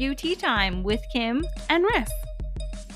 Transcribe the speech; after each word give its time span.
to 0.00 0.06
Beauty 0.06 0.34
Time 0.34 0.82
with 0.82 1.02
Kim. 1.12 1.44
and 1.68 1.84
Riff. 1.84 2.08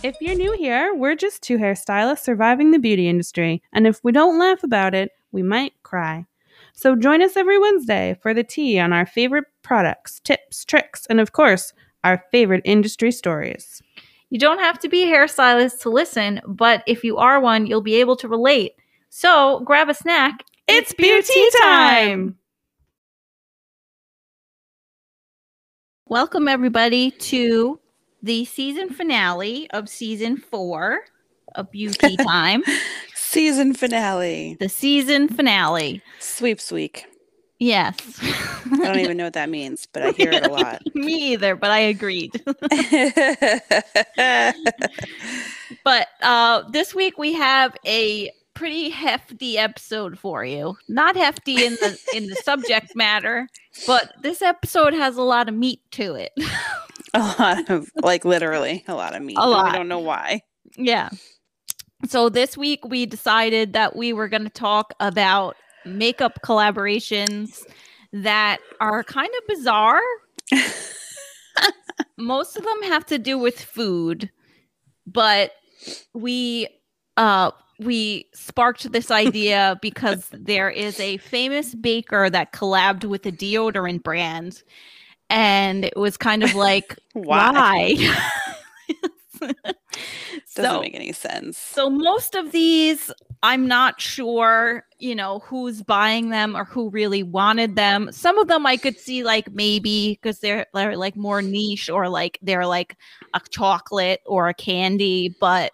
If 0.03 0.17
you're 0.23 0.35
new 0.35 0.57
here, 0.57 0.95
we're 0.95 1.15
just 1.15 1.43
two 1.43 1.59
hairstylists 1.59 2.21
surviving 2.21 2.71
the 2.71 2.79
beauty 2.79 3.09
industry, 3.09 3.63
and 3.75 3.87
if 3.87 4.03
we 4.03 4.11
don't 4.11 4.39
laugh 4.39 4.65
about 4.65 4.95
it, 4.95 5.11
we 5.31 5.43
might 5.43 5.75
cry. 5.83 6.25
So 6.73 6.97
join 6.97 7.21
us 7.21 7.37
every 7.37 7.59
Wednesday 7.59 8.17
for 8.23 8.33
the 8.33 8.43
tea 8.43 8.79
on 8.79 8.95
our 8.95 9.05
favorite 9.05 9.45
products, 9.63 10.21
tips, 10.21 10.65
tricks, 10.65 11.07
and 11.11 11.21
of 11.21 11.33
course, 11.33 11.75
our 12.05 12.25
favorite 12.33 12.63
industry 12.65 13.13
stories. 13.13 13.83
You 14.31 14.39
don't 14.39 14.61
have 14.61 14.79
to 14.79 14.89
be 14.89 15.03
a 15.05 15.15
hairstylist 15.15 15.81
to 15.81 15.91
listen, 15.91 16.41
but 16.47 16.83
if 16.87 17.05
you 17.05 17.19
are 17.19 17.39
one, 17.39 17.67
you'll 17.67 17.83
be 17.83 17.97
able 17.97 18.17
to 18.17 18.29
relate. 18.29 18.73
So 19.11 19.61
grab 19.61 19.91
a 19.91 19.95
snack. 19.95 20.43
It's 20.67 20.95
beauty 20.95 21.41
time! 21.61 22.39
Welcome, 26.15 26.47
everybody, 26.47 27.11
to 27.11 27.81
the 28.23 28.45
season 28.45 28.89
finale 28.89 29.69
of 29.73 29.89
season 29.89 30.37
four 30.37 31.01
of 31.57 31.73
Beauty 31.73 32.17
Time. 32.25 32.63
Season 33.17 33.75
finale. 33.75 34.57
the 34.61 34.69
season 34.69 35.27
finale. 35.27 36.01
Sweeps 36.21 36.71
week. 36.71 37.07
Yes. 37.59 37.97
I 38.23 38.77
don't 38.77 39.01
even 39.01 39.17
know 39.17 39.25
what 39.25 39.33
that 39.33 39.51
means, 39.51 39.89
but 39.93 40.05
I 40.05 40.13
hear 40.13 40.31
it 40.31 40.47
a 40.47 40.53
lot. 40.53 40.83
Me 40.95 41.33
either, 41.33 41.57
but 41.57 41.73
I 41.73 41.81
agreed. 41.81 42.41
but 45.83 46.07
uh, 46.23 46.63
this 46.71 46.95
week 46.95 47.19
we 47.19 47.33
have 47.33 47.77
a 47.85 48.31
pretty 48.55 48.91
hefty 48.91 49.59
episode 49.59 50.19
for 50.19 50.45
you. 50.45 50.77
Not 50.89 51.17
hefty 51.17 51.65
in 51.65 51.75
the 51.75 51.99
in 52.15 52.27
the 52.29 52.37
subject 52.37 52.93
matter, 52.97 53.49
but 53.87 54.15
this 54.23 54.43
episode 54.43 54.95
has 54.95 55.17
a 55.17 55.23
lot 55.23 55.49
of 55.49 55.55
meat 55.55 55.81
to 55.93 56.15
it. 56.15 56.33
a 57.15 57.21
lot 57.39 57.71
of, 57.71 57.91
like, 58.03 58.25
literally 58.25 58.85
a 58.89 58.95
lot 58.95 59.15
of 59.15 59.23
meat. 59.23 59.37
A 59.39 59.49
lot. 59.49 59.73
I 59.73 59.77
don't 59.77 59.89
know 59.89 59.99
why. 59.99 60.43
yeah. 60.77 61.11
So 62.09 62.29
this 62.29 62.57
week 62.57 62.85
we 62.85 63.07
decided 63.07 63.73
that 63.73 63.97
we 63.97 64.13
were 64.13 64.29
going 64.29 64.45
to 64.45 64.51
talk 64.51 64.93
about 65.01 65.57
makeup 65.87 66.41
collaborations 66.45 67.63
that 68.13 68.59
are 68.81 69.03
kind 69.03 69.31
of 69.39 69.47
bizarre. 69.47 70.01
Most 72.19 72.57
of 72.57 72.65
them 72.65 72.83
have 72.85 73.07
to 73.07 73.19
do 73.19 73.39
with 73.39 73.61
food, 73.61 74.31
but 75.07 75.53
we 76.13 76.69
uh 77.17 77.51
we 77.79 78.27
sparked 78.35 78.91
this 78.93 79.11
idea 79.11 79.79
because 79.83 80.29
there 80.33 80.71
is 80.71 80.99
a 81.01 81.17
famous 81.19 81.75
baker 81.75 82.31
that 82.31 82.53
collabed 82.53 83.05
with 83.05 83.27
a 83.27 83.33
deodorant 83.33 84.03
brand 84.03 84.63
and 85.31 85.85
it 85.85 85.97
was 85.97 86.17
kind 86.17 86.43
of 86.43 86.55
like 86.55 86.97
Why? 87.13 87.95
why? 87.99 88.17
Doesn't 90.55 90.71
so, 90.71 90.81
make 90.81 90.95
any 90.95 91.13
sense. 91.13 91.59
so 91.59 91.91
most 91.91 92.37
of 92.37 92.53
these 92.53 93.11
i'm 93.43 93.67
not 93.67 94.01
sure 94.01 94.87
you 94.99 95.15
know 95.15 95.41
who's 95.41 95.83
buying 95.83 96.31
them 96.31 96.57
or 96.57 96.65
who 96.65 96.89
really 96.91 97.23
wanted 97.25 97.75
them 97.75 98.11
some 98.13 98.39
of 98.39 98.47
them 98.47 98.65
i 98.65 98.77
could 98.77 98.99
see 98.99 99.25
like 99.25 99.51
maybe 99.53 100.13
because 100.13 100.39
they're 100.39 100.67
they're 100.73 100.97
like 100.97 101.17
more 101.17 101.43
niche 101.43 101.91
or 101.91 102.09
like 102.09 102.39
they're 102.41 102.67
like 102.67 102.97
a 103.35 103.41
chocolate 103.51 104.21
or 104.27 104.49
a 104.49 104.55
candy 104.55 105.35
but 105.41 105.73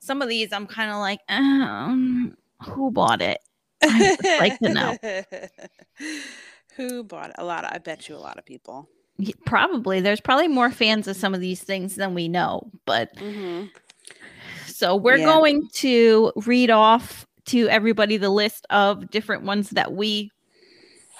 some 0.00 0.20
of 0.22 0.28
these 0.28 0.52
i'm 0.52 0.66
kind 0.66 0.90
of 0.90 0.96
like 0.98 1.20
um, 1.28 2.34
who 2.62 2.90
bought 2.90 3.22
it 3.22 3.38
I 3.82 4.14
would 4.18 4.38
like 4.38 4.58
to 4.60 4.68
know. 4.74 4.96
Who 6.76 7.02
bought 7.02 7.30
it? 7.30 7.36
A 7.38 7.44
lot 7.44 7.64
of, 7.64 7.70
I 7.72 7.78
bet 7.78 8.08
you 8.08 8.14
a 8.14 8.18
lot 8.18 8.38
of 8.38 8.44
people. 8.44 8.88
Y- 9.18 9.32
probably 9.46 10.00
there's 10.00 10.20
probably 10.20 10.48
more 10.48 10.70
fans 10.70 11.08
of 11.08 11.16
some 11.16 11.34
of 11.34 11.40
these 11.40 11.62
things 11.62 11.96
than 11.96 12.14
we 12.14 12.28
know 12.28 12.70
but 12.86 13.10
hmm 13.18 13.64
So 14.66 14.96
we're 14.96 15.16
Yeah. 15.18 15.24
going 15.24 15.68
to 15.74 16.32
read 16.46 16.70
off 16.70 17.26
to 17.46 17.68
everybody 17.68 18.16
the 18.18 18.30
list 18.30 18.66
of 18.70 19.10
different 19.10 19.42
ones 19.44 19.70
that 19.70 19.92
we 19.92 20.30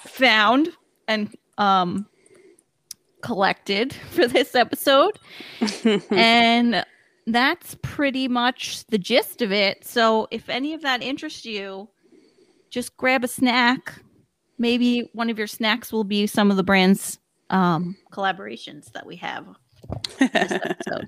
found 0.05 0.69
and 1.07 1.35
um 1.57 2.05
collected 3.21 3.93
for 4.11 4.27
this 4.27 4.55
episode. 4.55 5.17
and 6.11 6.85
that's 7.27 7.75
pretty 7.81 8.27
much 8.27 8.85
the 8.87 8.97
gist 8.97 9.41
of 9.41 9.51
it. 9.51 9.85
So 9.85 10.27
if 10.31 10.49
any 10.49 10.73
of 10.73 10.81
that 10.81 11.01
interests 11.03 11.45
you, 11.45 11.89
just 12.69 12.97
grab 12.97 13.23
a 13.23 13.27
snack. 13.27 13.93
Maybe 14.57 15.09
one 15.13 15.29
of 15.29 15.37
your 15.37 15.47
snacks 15.47 15.91
will 15.91 16.03
be 16.03 16.27
some 16.27 16.51
of 16.51 16.57
the 16.57 16.63
brands 16.63 17.17
um 17.49 17.97
collaborations 18.13 18.91
that 18.93 19.05
we 19.05 19.17
have 19.17 19.45
episode. 20.19 20.75
So 20.87 21.01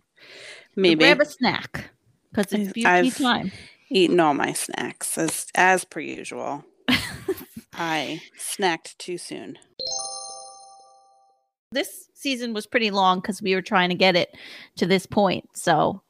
Maybe 0.75 1.03
grab 1.05 1.21
a 1.21 1.25
snack 1.25 1.91
because 2.31 2.51
it's 2.51 2.73
beauty 2.73 2.85
I've- 2.89 3.11
time. 3.11 3.51
eaten 3.89 4.19
all 4.19 4.33
my 4.33 4.53
snacks 4.53 5.17
as 5.17 5.47
as 5.55 5.85
per 5.85 5.99
usual. 5.99 6.63
I 7.73 8.21
snacked 8.39 8.97
too 8.97 9.17
soon. 9.17 9.57
This 11.71 12.07
season 12.13 12.53
was 12.53 12.67
pretty 12.67 12.91
long 12.91 13.19
because 13.19 13.41
we 13.41 13.55
were 13.55 13.61
trying 13.61 13.89
to 13.89 13.95
get 13.95 14.15
it 14.15 14.35
to 14.77 14.85
this 14.85 15.05
point. 15.07 15.49
So, 15.55 16.02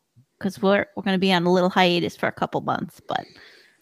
because 0.43 0.61
we're 0.61 0.85
we're 0.95 1.03
going 1.03 1.15
to 1.15 1.19
be 1.19 1.31
on 1.31 1.45
a 1.45 1.51
little 1.51 1.69
hiatus 1.69 2.17
for 2.17 2.27
a 2.27 2.31
couple 2.31 2.59
months, 2.61 3.01
but 3.07 3.25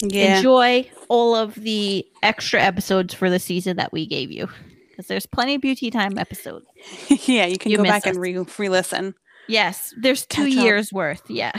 Yeah. 0.01 0.37
enjoy 0.37 0.89
all 1.09 1.35
of 1.35 1.55
the 1.55 2.05
extra 2.21 2.61
episodes 2.61 3.13
for 3.13 3.29
the 3.29 3.39
season 3.39 3.77
that 3.77 3.91
we 3.91 4.05
gave 4.05 4.31
you 4.31 4.47
because 4.89 5.07
there's 5.07 5.25
plenty 5.25 5.55
of 5.55 5.61
beauty 5.61 5.89
time 5.89 6.17
episodes. 6.17 6.65
yeah, 7.27 7.45
you 7.47 7.57
can 7.57 7.71
You 7.71 7.77
go 7.77 7.83
back 7.83 8.05
and 8.05 8.17
re 8.17 8.37
re-listen. 8.57 9.15
Yes, 9.47 9.93
there's 9.99 10.25
two 10.27 10.45
Catch 10.45 10.57
up. 10.57 10.63
years 10.63 10.93
worth. 10.93 11.23
Yeah. 11.29 11.51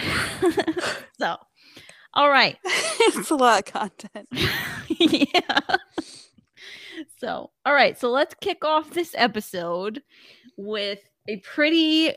so, 1.18 1.36
all 2.14 2.30
right. 2.30 2.56
it's 2.64 3.30
a 3.30 3.34
lot 3.34 3.58
of 3.58 3.64
content. 3.72 4.28
yeah. 4.88 5.58
So, 7.18 7.50
all 7.66 7.74
right. 7.74 7.98
So 7.98 8.10
let's 8.10 8.34
kick 8.40 8.64
off 8.64 8.90
this 8.90 9.14
episode 9.18 10.02
with 10.56 11.00
a 11.28 11.38
pretty 11.38 12.14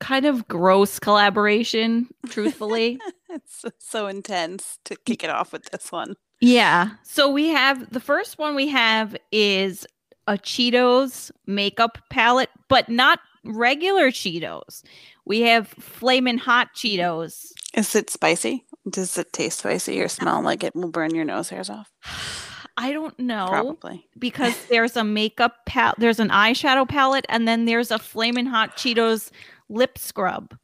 kind 0.00 0.26
of 0.26 0.46
gross 0.48 0.98
collaboration, 0.98 2.08
truthfully. 2.28 3.00
It's 3.30 3.64
so- 3.80 4.06
intense 4.06 4.78
to 4.84 4.94
kick 4.94 5.24
it 5.24 5.30
off 5.30 5.52
with 5.52 5.64
this 5.72 5.90
one. 5.90 6.14
yeah. 6.40 6.90
So 7.02 7.28
we 7.28 7.48
have 7.48 7.90
the 7.92 7.98
first 7.98 8.38
one 8.38 8.54
we 8.54 8.68
have 8.68 9.16
is 9.32 9.84
a 10.28 10.34
Cheetos 10.34 11.32
makeup 11.44 11.98
palette, 12.10 12.50
but 12.68 12.88
not 12.88 13.18
regular 13.44 14.12
Cheetos. 14.12 14.84
We 15.24 15.40
have 15.40 15.66
flaming 15.66 16.38
hot 16.38 16.68
Cheetos. 16.76 17.46
Is 17.74 17.92
it 17.96 18.08
spicy? 18.08 18.64
Does 18.88 19.18
it 19.18 19.32
taste 19.32 19.58
spicy 19.58 20.00
or 20.00 20.06
smell 20.06 20.40
like 20.40 20.62
it 20.62 20.76
will 20.76 20.90
burn 20.92 21.12
your 21.12 21.24
nose 21.24 21.48
hairs 21.48 21.68
off? 21.70 21.90
I 22.76 22.92
don't 22.92 23.18
know. 23.18 23.46
Probably. 23.48 24.06
because 24.18 24.54
there's 24.68 24.96
a 24.96 25.02
makeup 25.04 25.64
palette, 25.66 25.98
there's 25.98 26.20
an 26.20 26.28
eyeshadow 26.30 26.88
palette, 26.88 27.24
and 27.28 27.48
then 27.48 27.64
there's 27.64 27.90
a 27.90 27.98
flaming 27.98 28.46
hot 28.46 28.76
Cheetos 28.76 29.30
lip 29.68 29.98
scrub, 29.98 30.56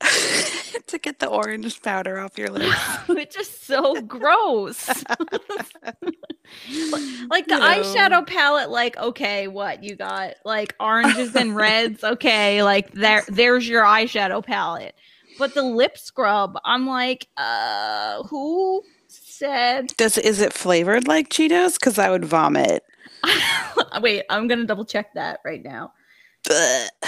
to 0.00 0.98
get 0.98 1.18
the 1.18 1.26
orange 1.28 1.82
powder 1.82 2.18
off 2.20 2.38
your 2.38 2.50
lips. 2.50 2.76
it's 3.08 3.36
just 3.36 3.66
so 3.66 4.00
gross. 4.02 4.88
like 7.30 7.46
the 7.48 7.56
No. 7.56 7.56
eyeshadow 7.56 8.26
palette, 8.26 8.70
like 8.70 8.96
okay, 8.98 9.48
what 9.48 9.82
you 9.84 9.96
got? 9.96 10.34
Like 10.44 10.74
oranges 10.80 11.34
and 11.36 11.54
reds, 11.56 12.02
okay, 12.04 12.62
like 12.62 12.92
there, 12.92 13.22
there's 13.28 13.68
your 13.68 13.82
eyeshadow 13.84 14.44
palette. 14.44 14.94
But 15.38 15.54
the 15.54 15.62
lip 15.62 15.96
scrub, 15.98 16.56
I'm 16.64 16.86
like, 16.86 17.26
uh, 17.36 18.22
who 18.24 18.82
said? 19.08 19.88
Does 19.96 20.18
is 20.18 20.40
it 20.40 20.52
flavored 20.52 21.08
like 21.08 21.28
Cheetos? 21.30 21.74
Because 21.74 21.98
I 21.98 22.10
would 22.10 22.24
vomit. 22.24 22.82
Wait, 24.00 24.24
I'm 24.30 24.48
gonna 24.48 24.66
double 24.66 24.84
check 24.84 25.12
that 25.14 25.40
right 25.44 25.62
now. 25.62 25.92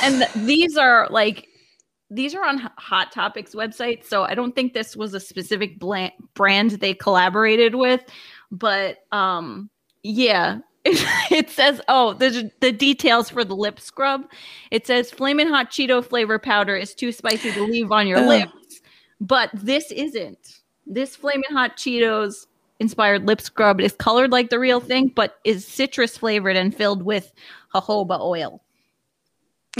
And 0.03 0.29
these 0.47 0.77
are 0.77 1.09
like 1.11 1.49
these 2.11 2.35
are 2.35 2.45
on 2.45 2.59
hot 2.77 3.11
topics 3.11 3.55
website 3.55 4.05
so 4.05 4.25
i 4.25 4.35
don't 4.35 4.55
think 4.55 4.75
this 4.75 4.95
was 4.95 5.15
a 5.15 5.21
specific 5.21 5.81
brand 6.35 6.73
they 6.73 6.93
collaborated 6.93 7.75
with 7.75 8.05
but 8.51 8.99
um 9.13 9.71
yeah. 10.03 10.59
It 11.31 11.49
says 11.49 11.81
oh 11.89 12.13
the 12.15 12.51
the 12.61 12.73
details 12.73 13.31
for 13.31 13.45
the 13.45 13.57
lip 13.57 13.81
scrub. 13.81 14.25
It 14.71 14.87
says 14.87 15.11
flaming 15.11 15.49
hot 15.49 15.71
cheeto 15.71 16.05
flavor 16.05 16.39
powder 16.39 16.77
is 16.77 16.95
too 16.95 17.13
spicy 17.13 17.53
to 17.53 17.63
leave 17.65 17.93
on 17.93 18.07
your 18.07 18.19
Ugh. 18.19 18.27
lips. 18.27 18.81
But 19.21 19.51
this 19.55 19.91
isn't. 19.93 20.61
This 20.87 21.17
flaming 21.17 21.51
hot 21.51 21.77
cheetos 21.77 22.47
inspired 22.81 23.27
lip 23.27 23.41
scrub 23.41 23.81
is 23.81 23.93
colored 23.93 24.33
like 24.33 24.51
the 24.51 24.59
real 24.59 24.81
thing 24.81 25.07
but 25.15 25.39
is 25.45 25.67
citrus 25.67 26.17
flavored 26.17 26.57
and 26.57 26.75
filled 26.75 27.05
with 27.05 27.33
jojoba 27.73 28.21
oil 28.21 28.61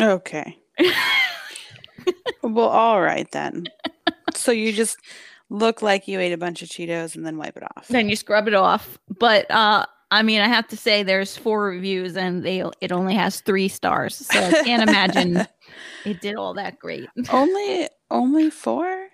Okay. 0.01 0.59
well, 2.43 2.69
all 2.69 3.01
right 3.01 3.31
then. 3.33 3.67
So 4.35 4.53
you 4.53 4.73
just 4.73 4.97
look 5.51 5.83
like 5.83 6.09
you 6.09 6.19
ate 6.19 6.33
a 6.33 6.39
bunch 6.39 6.63
of 6.63 6.69
Cheetos 6.69 7.15
and 7.15 7.27
then 7.27 7.37
wipe 7.37 7.57
it 7.57 7.63
off. 7.77 7.89
then 7.89 8.09
you 8.09 8.17
scrub 8.17 8.49
it 8.49 8.55
off. 8.55 8.99
But 9.19 9.51
uh 9.51 9.87
I 10.11 10.23
mean, 10.23 10.43
I 10.43 10.49
have 10.49 10.69
to 10.69 10.77
say 10.77 11.03
there's 11.03 11.39
four 11.39 11.65
reviews 11.65 12.17
and 12.19 12.45
they 12.45 12.63
it 12.81 12.93
only 12.93 13.15
has 13.15 13.41
three 13.41 13.69
stars. 13.69 14.17
So 14.17 14.39
I 14.39 14.51
can't 14.63 14.83
imagine 14.83 15.47
it 16.05 16.21
did 16.21 16.37
all 16.37 16.53
that 16.55 16.79
great. 16.79 17.09
only 17.31 17.89
only 18.11 18.51
four. 18.51 19.09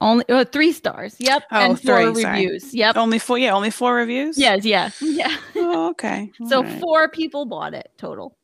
Only 0.00 0.24
uh, 0.28 0.44
three 0.44 0.72
stars. 0.72 1.14
Yep. 1.20 1.44
Oh, 1.52 1.56
and 1.70 1.80
four 1.80 2.12
three, 2.12 2.22
sorry. 2.22 2.40
reviews. 2.44 2.74
Yep. 2.74 2.96
only 2.96 3.20
four. 3.20 3.38
Yeah, 3.38 3.54
only 3.54 3.70
four 3.70 3.94
reviews. 3.94 4.36
Yes, 4.36 4.64
yeah. 4.64 4.90
Yeah. 5.00 5.36
Oh, 5.54 5.90
okay. 5.90 6.32
So 6.48 6.62
right. 6.62 6.80
four 6.80 7.08
people 7.08 7.46
bought 7.46 7.72
it 7.74 7.90
total. 7.98 8.36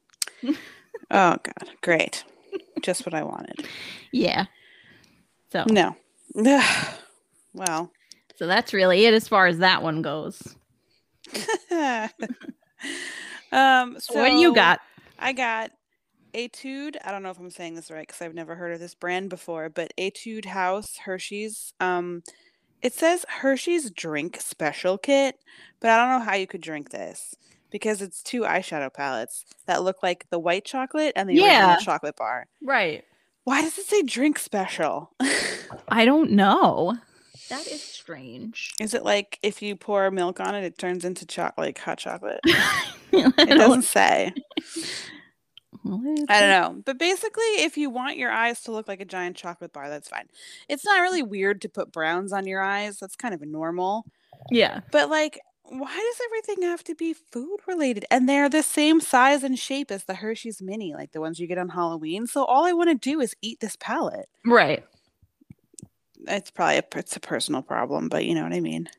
Oh 1.11 1.37
God, 1.43 1.71
great. 1.83 2.25
Just 2.83 3.07
what 3.07 3.15
I 3.15 3.23
wanted. 3.23 3.67
Yeah. 4.13 4.47
So 5.53 5.65
No. 5.69 5.97
well. 7.55 7.91
so 8.37 8.47
that's 8.47 8.73
really 8.73 9.07
it 9.07 9.15
as 9.15 9.27
far 9.29 9.47
as 9.47 9.59
that 9.59 9.83
one 9.83 10.03
goes. 10.03 10.41
um. 13.53 13.97
So 13.99 14.15
what 14.15 14.29
do 14.29 14.37
you 14.37 14.55
got? 14.55 14.81
I 15.19 15.33
got 15.33 15.73
Etude. 16.35 16.97
I 17.05 17.11
don't 17.11 17.23
know 17.23 17.31
if 17.31 17.39
I'm 17.39 17.51
saying 17.51 17.75
this 17.75 17.91
right 17.91 18.07
because 18.07 18.23
I've 18.23 18.35
never 18.35 18.55
heard 18.55 18.73
of 18.73 18.81
this 18.81 18.95
brand 18.95 19.31
before, 19.31 19.69
but 19.69 19.93
Etude 19.99 20.47
House 20.47 20.99
Hershey's. 21.05 21.73
Um, 21.81 22.23
it 22.81 22.93
says 22.93 23.25
Hershey's 23.29 23.91
Drink 23.91 24.41
Special 24.41 24.99
Kit, 24.99 25.37
but 25.81 25.91
I 25.91 25.97
don't 25.97 26.19
know 26.21 26.25
how 26.25 26.37
you 26.37 26.47
could 26.47 26.61
drink 26.61 26.91
this 26.91 27.35
because 27.71 28.01
it's 28.03 28.23
two 28.23 28.43
eyeshadow 28.43 28.93
palettes 28.93 29.45
that 29.67 29.83
look 29.83 30.03
like 30.03 30.27
the 30.31 30.39
white 30.39 30.65
chocolate 30.65 31.13
and 31.17 31.29
the 31.29 31.35
Yeah. 31.35 31.71
original 31.75 31.85
chocolate 31.85 32.17
bar. 32.17 32.47
Right. 32.63 33.05
Why 33.45 33.63
does 33.63 33.79
it 33.79 33.87
say 33.87 34.03
drink 34.03 34.39
special? 34.39 35.11
I 35.89 36.05
don't 36.05 36.33
know. 36.33 36.97
That 37.49 37.67
is 37.67 37.83
strange. 37.83 38.75
Is 38.79 38.93
it 38.93 39.05
like 39.05 39.39
if 39.43 39.63
you 39.63 39.75
pour 39.75 40.11
milk 40.11 40.39
on 40.39 40.55
it, 40.55 40.65
it 40.65 40.77
turns 40.77 41.05
into 41.05 41.25
cho- 41.25 41.53
like 41.57 41.79
hot 41.79 41.99
chocolate? 41.99 42.41
It 43.11 43.35
doesn't 43.57 43.83
say. 43.97 44.35
I 45.87 45.89
don't 45.89 46.29
know. 46.29 46.83
But 46.85 46.99
basically, 46.99 47.45
if 47.61 47.79
you 47.79 47.89
want 47.89 48.19
your 48.19 48.31
eyes 48.31 48.61
to 48.63 48.73
look 48.73 48.87
like 48.89 49.01
a 49.01 49.05
giant 49.07 49.37
chocolate 49.37 49.73
bar, 49.73 49.89
that's 49.89 50.09
fine. 50.09 50.29
It's 50.69 50.85
not 50.85 51.01
really 51.01 51.23
weird 51.23 51.63
to 51.63 51.69
put 51.71 51.93
browns 51.93 52.33
on 52.33 52.47
your 52.47 52.61
eyes. 52.61 52.99
That's 52.99 53.17
kind 53.17 53.35
of 53.35 53.41
normal. 53.41 54.05
Yeah. 54.51 54.81
But 54.93 55.09
like, 55.09 55.41
why 55.71 55.95
does 55.95 56.21
everything 56.25 56.63
have 56.65 56.83
to 56.85 56.95
be 56.95 57.13
food 57.13 57.59
related? 57.67 58.05
And 58.11 58.29
they're 58.29 58.49
the 58.49 58.63
same 58.63 59.01
size 59.01 59.43
and 59.43 59.59
shape 59.59 59.91
as 59.91 60.05
the 60.05 60.15
Hershey's 60.15 60.63
Mini, 60.63 60.95
like 60.95 61.13
the 61.13 61.21
ones 61.21 61.39
you 61.39 61.47
get 61.47 61.59
on 61.59 61.69
Halloween. 61.69 62.27
So 62.27 62.45
all 62.45 62.65
I 62.65 62.73
want 62.73 62.91
to 62.91 62.95
do 62.95 63.21
is 63.21 63.35
eat 63.43 63.61
this 63.61 63.77
palette. 63.77 64.29
Right. 64.45 64.85
It's 66.27 66.51
probably 66.51 66.79
a, 66.79 66.85
it's 66.97 67.17
a 67.17 67.21
personal 67.21 67.63
problem, 67.63 68.09
but 68.09 68.25
you 68.25 68.35
know 68.35 68.43
what 68.43 68.53
I 68.53 68.61
mean. 68.61 68.89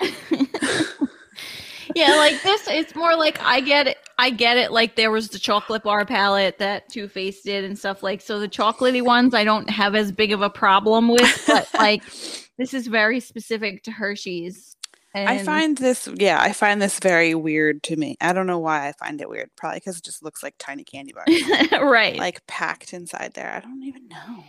yeah, 1.95 2.15
like 2.15 2.41
this, 2.43 2.67
it's 2.67 2.95
more 2.95 3.15
like 3.15 3.41
I 3.43 3.61
get 3.61 3.87
it. 3.87 3.97
I 4.17 4.29
get 4.29 4.57
it. 4.57 4.71
Like 4.71 4.95
there 4.95 5.11
was 5.11 5.29
the 5.29 5.39
chocolate 5.39 5.83
bar 5.83 6.05
palette 6.05 6.59
that 6.59 6.89
Too 6.89 7.07
Faced 7.07 7.45
did 7.45 7.63
and 7.63 7.77
stuff 7.77 8.03
like. 8.03 8.21
So 8.21 8.39
the 8.39 8.47
chocolatey 8.47 9.01
ones, 9.01 9.33
I 9.33 9.43
don't 9.43 9.69
have 9.69 9.95
as 9.95 10.11
big 10.11 10.31
of 10.31 10.41
a 10.41 10.49
problem 10.49 11.09
with. 11.09 11.43
But 11.47 11.67
like, 11.73 12.03
this 12.57 12.73
is 12.73 12.87
very 12.87 13.19
specific 13.19 13.83
to 13.83 13.91
Hershey's. 13.91 14.75
And 15.13 15.27
I 15.27 15.39
find 15.39 15.77
this, 15.77 16.07
yeah, 16.15 16.39
I 16.39 16.53
find 16.53 16.81
this 16.81 16.99
very 16.99 17.33
weird 17.33 17.81
to 17.83 17.95
me. 17.95 18.15
I 18.21 18.31
don't 18.31 18.45
know 18.45 18.59
why 18.59 18.87
I 18.87 18.91
find 18.91 19.19
it 19.21 19.29
weird. 19.29 19.49
Probably 19.55 19.77
because 19.77 19.97
it 19.97 20.03
just 20.03 20.23
looks 20.23 20.43
like 20.43 20.55
tiny 20.59 20.83
candy 20.83 21.13
bars, 21.13 21.71
right. 21.81 22.15
like 22.15 22.45
packed 22.45 22.93
inside 22.93 23.33
there. 23.33 23.51
I 23.51 23.59
don't 23.59 23.83
even 23.83 24.07
know. 24.07 24.43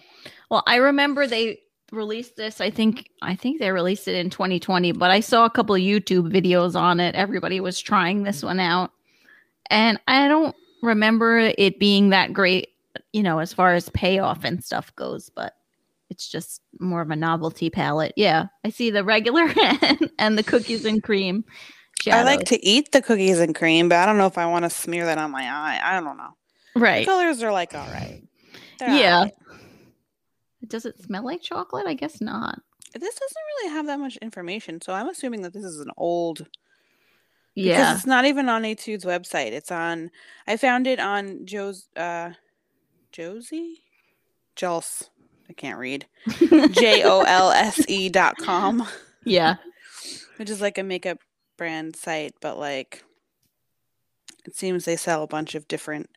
Well, 0.51 0.63
I 0.67 0.77
remember 0.77 1.27
they 1.27 1.61
released 1.93 2.37
this. 2.37 2.61
I 2.61 2.71
think 2.71 3.09
I 3.23 3.35
think 3.35 3.59
they 3.59 3.73
released 3.73 4.07
it 4.07 4.17
in 4.17 4.31
2020, 4.31 4.93
but 4.93 5.11
I 5.11 5.21
saw 5.21 5.45
a 5.45 5.51
couple 5.51 5.75
of 5.75 5.81
YouTube 5.81 6.31
videos 6.31 6.79
on 6.79 7.01
it. 7.01 7.15
Everybody 7.15 7.61
was 7.61 7.81
trying 7.81 8.23
this 8.23 8.43
one 8.43 8.61
out. 8.61 8.93
And 9.71 9.99
I 10.09 10.29
don't 10.29 10.55
remember 10.83 11.39
it 11.57 11.79
being 11.79 12.11
that 12.11 12.33
great, 12.33 12.71
you 13.13 13.23
know, 13.23 13.39
as 13.39 13.53
far 13.53 13.75
as 13.75 13.89
payoff 13.91 14.45
and 14.45 14.63
stuff 14.63 14.95
goes, 14.97 15.31
but 15.31 15.55
it's 16.11 16.29
just 16.29 16.61
more 16.79 17.01
of 17.01 17.11
a 17.11 17.17
novelty 17.17 17.71
palette. 17.71 18.13
Yeah. 18.17 18.47
I 18.65 18.71
see 18.71 18.91
the 18.91 19.05
regular 19.05 19.49
and, 19.83 20.11
and 20.19 20.37
the 20.39 20.43
cookies 20.43 20.85
and 20.85 21.03
cream. 21.03 21.45
I 22.11 22.23
like 22.23 22.45
to 22.47 22.63
eat 22.65 22.93
the 22.93 23.03
cookies 23.03 23.39
and 23.41 23.55
cream, 23.55 23.89
but 23.89 23.97
I 23.99 24.07
don't 24.07 24.19
know 24.19 24.27
if 24.27 24.39
I 24.39 24.47
want 24.47 24.65
to 24.65 24.71
smear 24.71 25.05
that 25.07 25.19
on 25.19 25.31
my 25.31 25.43
eye. 25.45 25.81
I 25.83 26.01
don't 26.01 26.17
know. 26.17 26.31
right. 26.75 27.07
Colors 27.07 27.43
are 27.43 27.53
like 27.53 27.75
all 27.75 27.87
right. 27.89 28.23
They're 28.79 28.89
Yeah. 28.91 29.17
alright. 29.19 29.35
Does 30.67 30.85
it 30.87 30.99
smell 31.03 31.25
like 31.25 31.43
chocolate? 31.43 31.87
I 31.87 31.95
guess 31.95 32.21
not. 32.21 32.61
This 32.95 33.15
doesn't 33.15 33.43
really 33.59 33.73
have 33.75 33.87
that 33.87 34.01
much 34.01 34.17
information, 34.19 34.81
so 34.81 34.93
I'm 34.93 35.09
assuming 35.09 35.43
that 35.43 35.53
this 35.53 35.65
is 35.65 35.79
an 35.81 35.91
old. 35.97 36.39
Because 37.55 37.67
Yeah. 37.69 37.95
it's 37.95 38.07
not 38.07 38.25
even 38.25 38.49
on 38.49 38.65
Etude's 38.65 39.05
website. 39.05 39.53
It's 39.53 39.71
on. 39.71 40.11
I 40.47 40.57
found 40.57 40.87
it 40.87 40.99
on 41.01 41.45
Joe's. 41.47 41.89
Uh, 41.97 42.31
Josie, 43.13 43.83
Jols. 44.57 45.11
I 45.51 45.53
can't 45.53 45.79
read. 45.79 46.07
J 46.39 47.03
O 47.03 47.23
L 47.23 47.51
S 47.51 47.85
E 47.89 48.09
dot 48.09 48.37
com, 48.39 48.87
yeah. 49.25 49.57
which 50.37 50.49
is 50.49 50.61
like 50.61 50.79
a 50.79 50.83
makeup 50.85 51.19
brand 51.59 51.97
site, 51.97 52.35
but 52.41 52.57
like, 52.57 53.03
it 54.47 54.55
seems 54.57 54.85
they 54.85 54.97
sell 54.97 55.25
a 55.25 55.27
bunch 55.27 55.55
of 55.57 55.67
different, 55.69 56.09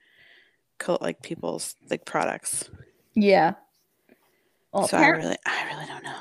co- 0.77 0.99
like 1.01 1.23
people's 1.23 1.75
like 1.89 2.05
products. 2.05 2.69
Yeah. 3.15 3.55
Well, 4.71 4.87
so 4.87 4.97
I 4.97 5.07
really, 5.07 5.37
I 5.45 5.65
really 5.73 5.85
don't 5.87 6.03
know. 6.03 6.15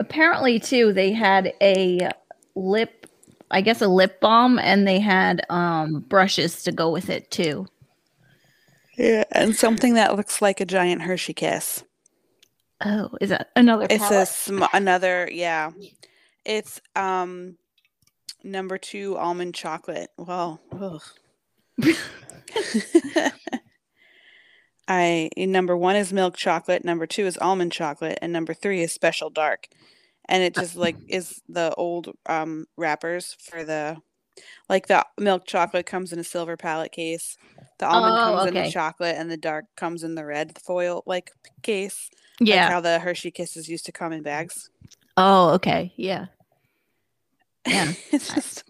apparently 0.00 0.58
too 0.58 0.92
they 0.92 1.12
had 1.12 1.52
a 1.62 2.10
lip 2.54 3.06
i 3.50 3.60
guess 3.62 3.80
a 3.80 3.88
lip 3.88 4.20
balm 4.20 4.58
and 4.58 4.86
they 4.86 4.98
had 4.98 5.40
um 5.48 6.00
brushes 6.08 6.62
to 6.64 6.72
go 6.72 6.90
with 6.90 7.08
it 7.10 7.30
too 7.30 7.66
Yeah, 8.98 9.24
and 9.32 9.56
something 9.56 9.94
that 9.94 10.16
looks 10.16 10.42
like 10.42 10.60
a 10.60 10.66
giant 10.66 11.02
Hershey 11.02 11.32
kiss. 11.34 11.82
Oh 12.82 13.10
is 13.20 13.30
that 13.30 13.50
another 13.56 13.86
It's 13.90 14.10
a 14.10 14.26
sm- 14.26 14.62
another, 14.72 15.28
yeah. 15.30 15.70
It's 16.44 16.80
um 16.96 17.56
number 18.42 18.78
two 18.78 19.16
almond 19.16 19.54
chocolate. 19.54 20.10
Well. 20.16 20.60
I 24.86 25.30
number 25.36 25.76
one 25.76 25.96
is 25.96 26.12
milk 26.12 26.36
chocolate, 26.36 26.84
number 26.84 27.06
two 27.06 27.24
is 27.26 27.38
almond 27.38 27.72
chocolate, 27.72 28.18
and 28.20 28.32
number 28.32 28.52
three 28.52 28.82
is 28.82 28.92
special 28.92 29.30
dark. 29.30 29.68
And 30.28 30.42
it 30.42 30.54
just 30.54 30.76
like 30.76 30.96
is 31.08 31.40
the 31.48 31.74
old 31.76 32.10
um 32.26 32.66
wrappers 32.76 33.36
for 33.40 33.64
the 33.64 33.96
like 34.68 34.86
the 34.86 35.04
milk 35.18 35.46
chocolate 35.46 35.86
comes 35.86 36.12
in 36.12 36.18
a 36.18 36.24
silver 36.24 36.56
palette 36.56 36.92
case. 36.92 37.36
The 37.78 37.86
almond 37.86 38.18
Oh, 38.20 38.24
comes 38.24 38.48
in 38.48 38.54
the 38.54 38.70
chocolate 38.70 39.16
and 39.16 39.30
the 39.30 39.36
dark 39.36 39.64
comes 39.76 40.02
in 40.04 40.14
the 40.14 40.24
red 40.24 40.58
foil 40.58 41.02
like 41.06 41.30
case. 41.62 42.10
Like 42.40 42.48
yeah 42.48 42.68
how 42.68 42.80
the 42.80 42.98
Hershey 42.98 43.30
Kisses 43.30 43.68
used 43.68 43.86
to 43.86 43.92
come 43.92 44.12
in 44.12 44.22
bags. 44.22 44.70
oh 45.16 45.50
okay 45.50 45.92
yeah 45.96 46.26
Yeah. 47.66 47.92
it's 48.12 48.34
just, 48.34 48.64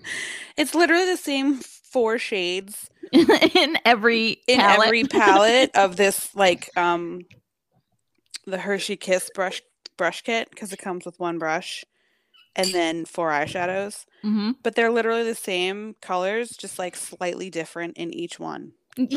it's 0.56 0.75
literally 0.75 1.06
the 1.06 1.16
same 1.16 1.56
four 1.61 2.16
shades 2.18 2.88
in 3.12 3.76
every 3.85 4.38
in 4.47 4.61
palette. 4.61 4.87
every 4.87 5.04
palette 5.04 5.71
of 5.75 5.97
this, 5.97 6.33
like 6.37 6.71
um, 6.76 7.23
the 8.47 8.59
Hershey 8.59 8.97
Kiss 8.97 9.30
brush 9.35 9.62
brush 9.97 10.23
kit 10.23 10.49
because 10.50 10.73
it 10.73 10.78
comes 10.78 11.04
with 11.04 11.18
one 11.18 11.38
brush, 11.38 11.85
and 12.54 12.68
then 12.68 13.04
four 13.04 13.30
eyeshadows. 13.30 14.04
hmm 14.23 14.52
But 14.62 14.75
they're 14.76 14.92
literally 14.92 15.25
the 15.25 15.35
same 15.35 15.97
colors, 16.00 16.50
just 16.50 16.78
like 16.78 16.94
slightly 16.94 17.50
different 17.50 17.97
in 17.97 18.12
each 18.14 18.38
one. 18.38 18.73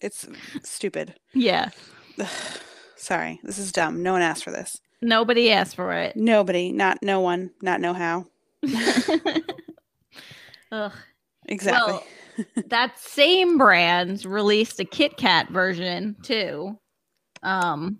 It's 0.00 0.26
stupid. 0.62 1.14
yeah 1.34 1.70
Sorry, 3.02 3.40
this 3.42 3.58
is 3.58 3.72
dumb. 3.72 4.00
No 4.04 4.12
one 4.12 4.22
asked 4.22 4.44
for 4.44 4.52
this. 4.52 4.80
nobody 5.00 5.50
asked 5.50 5.74
for 5.74 5.92
it 5.92 6.14
Nobody, 6.14 6.70
not 6.70 6.98
no 7.02 7.20
one, 7.20 7.50
not 7.60 7.80
no 7.80 7.92
how. 7.92 8.26
Ugh. 10.70 10.92
Exactly. 11.46 11.94
Well, 11.94 12.04
that 12.68 12.96
same 13.00 13.58
brand 13.58 14.24
released 14.24 14.78
a 14.78 14.84
Kit 14.84 15.16
Kat 15.16 15.50
version 15.50 16.14
too, 16.22 16.78
um, 17.42 17.98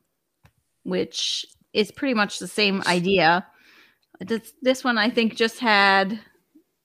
which 0.85 1.45
is 1.73 1.91
pretty 1.91 2.15
much 2.15 2.39
the 2.39 2.47
same 2.47 2.81
idea. 2.87 3.45
This 4.21 4.53
this 4.63 4.85
one 4.85 4.99
I 4.99 5.11
think 5.11 5.35
just 5.35 5.59
had 5.59 6.21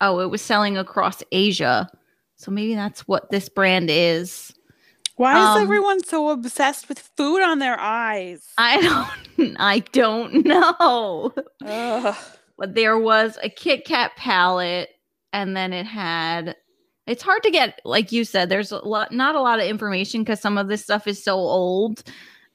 oh, 0.02 0.22
it 0.22 0.32
was 0.32 0.42
selling 0.42 0.76
across 0.76 1.22
Asia, 1.32 1.88
so 2.36 2.50
maybe 2.50 2.74
that's 2.74 3.08
what 3.08 3.30
this 3.30 3.48
brand 3.48 3.92
is. 3.92 4.52
Why 5.18 5.34
is 5.40 5.58
um, 5.58 5.64
everyone 5.64 6.04
so 6.04 6.30
obsessed 6.30 6.88
with 6.88 7.00
food 7.00 7.42
on 7.42 7.60
their 7.60 7.80
eyes? 7.80 8.48
I 8.58 8.82
don't 9.38 9.56
I 9.60 9.80
don't 9.80 10.46
know, 10.46 11.34
Ugh. 11.66 12.16
but 12.58 12.76
there 12.76 12.98
was 12.98 13.38
a 13.44 13.50
Kit 13.50 13.86
Kat 13.86 14.12
palette, 14.16 14.90
and 15.34 15.56
then 15.56 15.74
it 15.74 15.86
had. 15.86 16.56
It's 17.08 17.24
hard 17.24 17.42
to 17.44 17.52
get, 17.52 17.80
like 17.86 18.12
you 18.12 18.26
said. 18.26 18.50
There's 18.50 18.72
a 18.72 18.80
lot, 18.80 19.12
not 19.12 19.36
a 19.36 19.42
lot 19.42 19.60
of 19.60 19.66
information 19.66 20.22
because 20.22 20.42
some 20.42 20.58
of 20.58 20.68
this 20.68 20.84
stuff 20.84 21.08
is 21.08 21.24
so 21.24 21.36
old. 21.36 22.04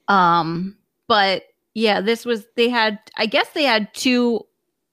Um, 0.08 0.76
but 1.08 1.44
yeah, 1.74 2.00
this 2.00 2.24
was 2.24 2.46
they 2.56 2.68
had. 2.68 2.98
I 3.16 3.26
guess 3.26 3.48
they 3.50 3.64
had 3.64 3.92
two 3.94 4.46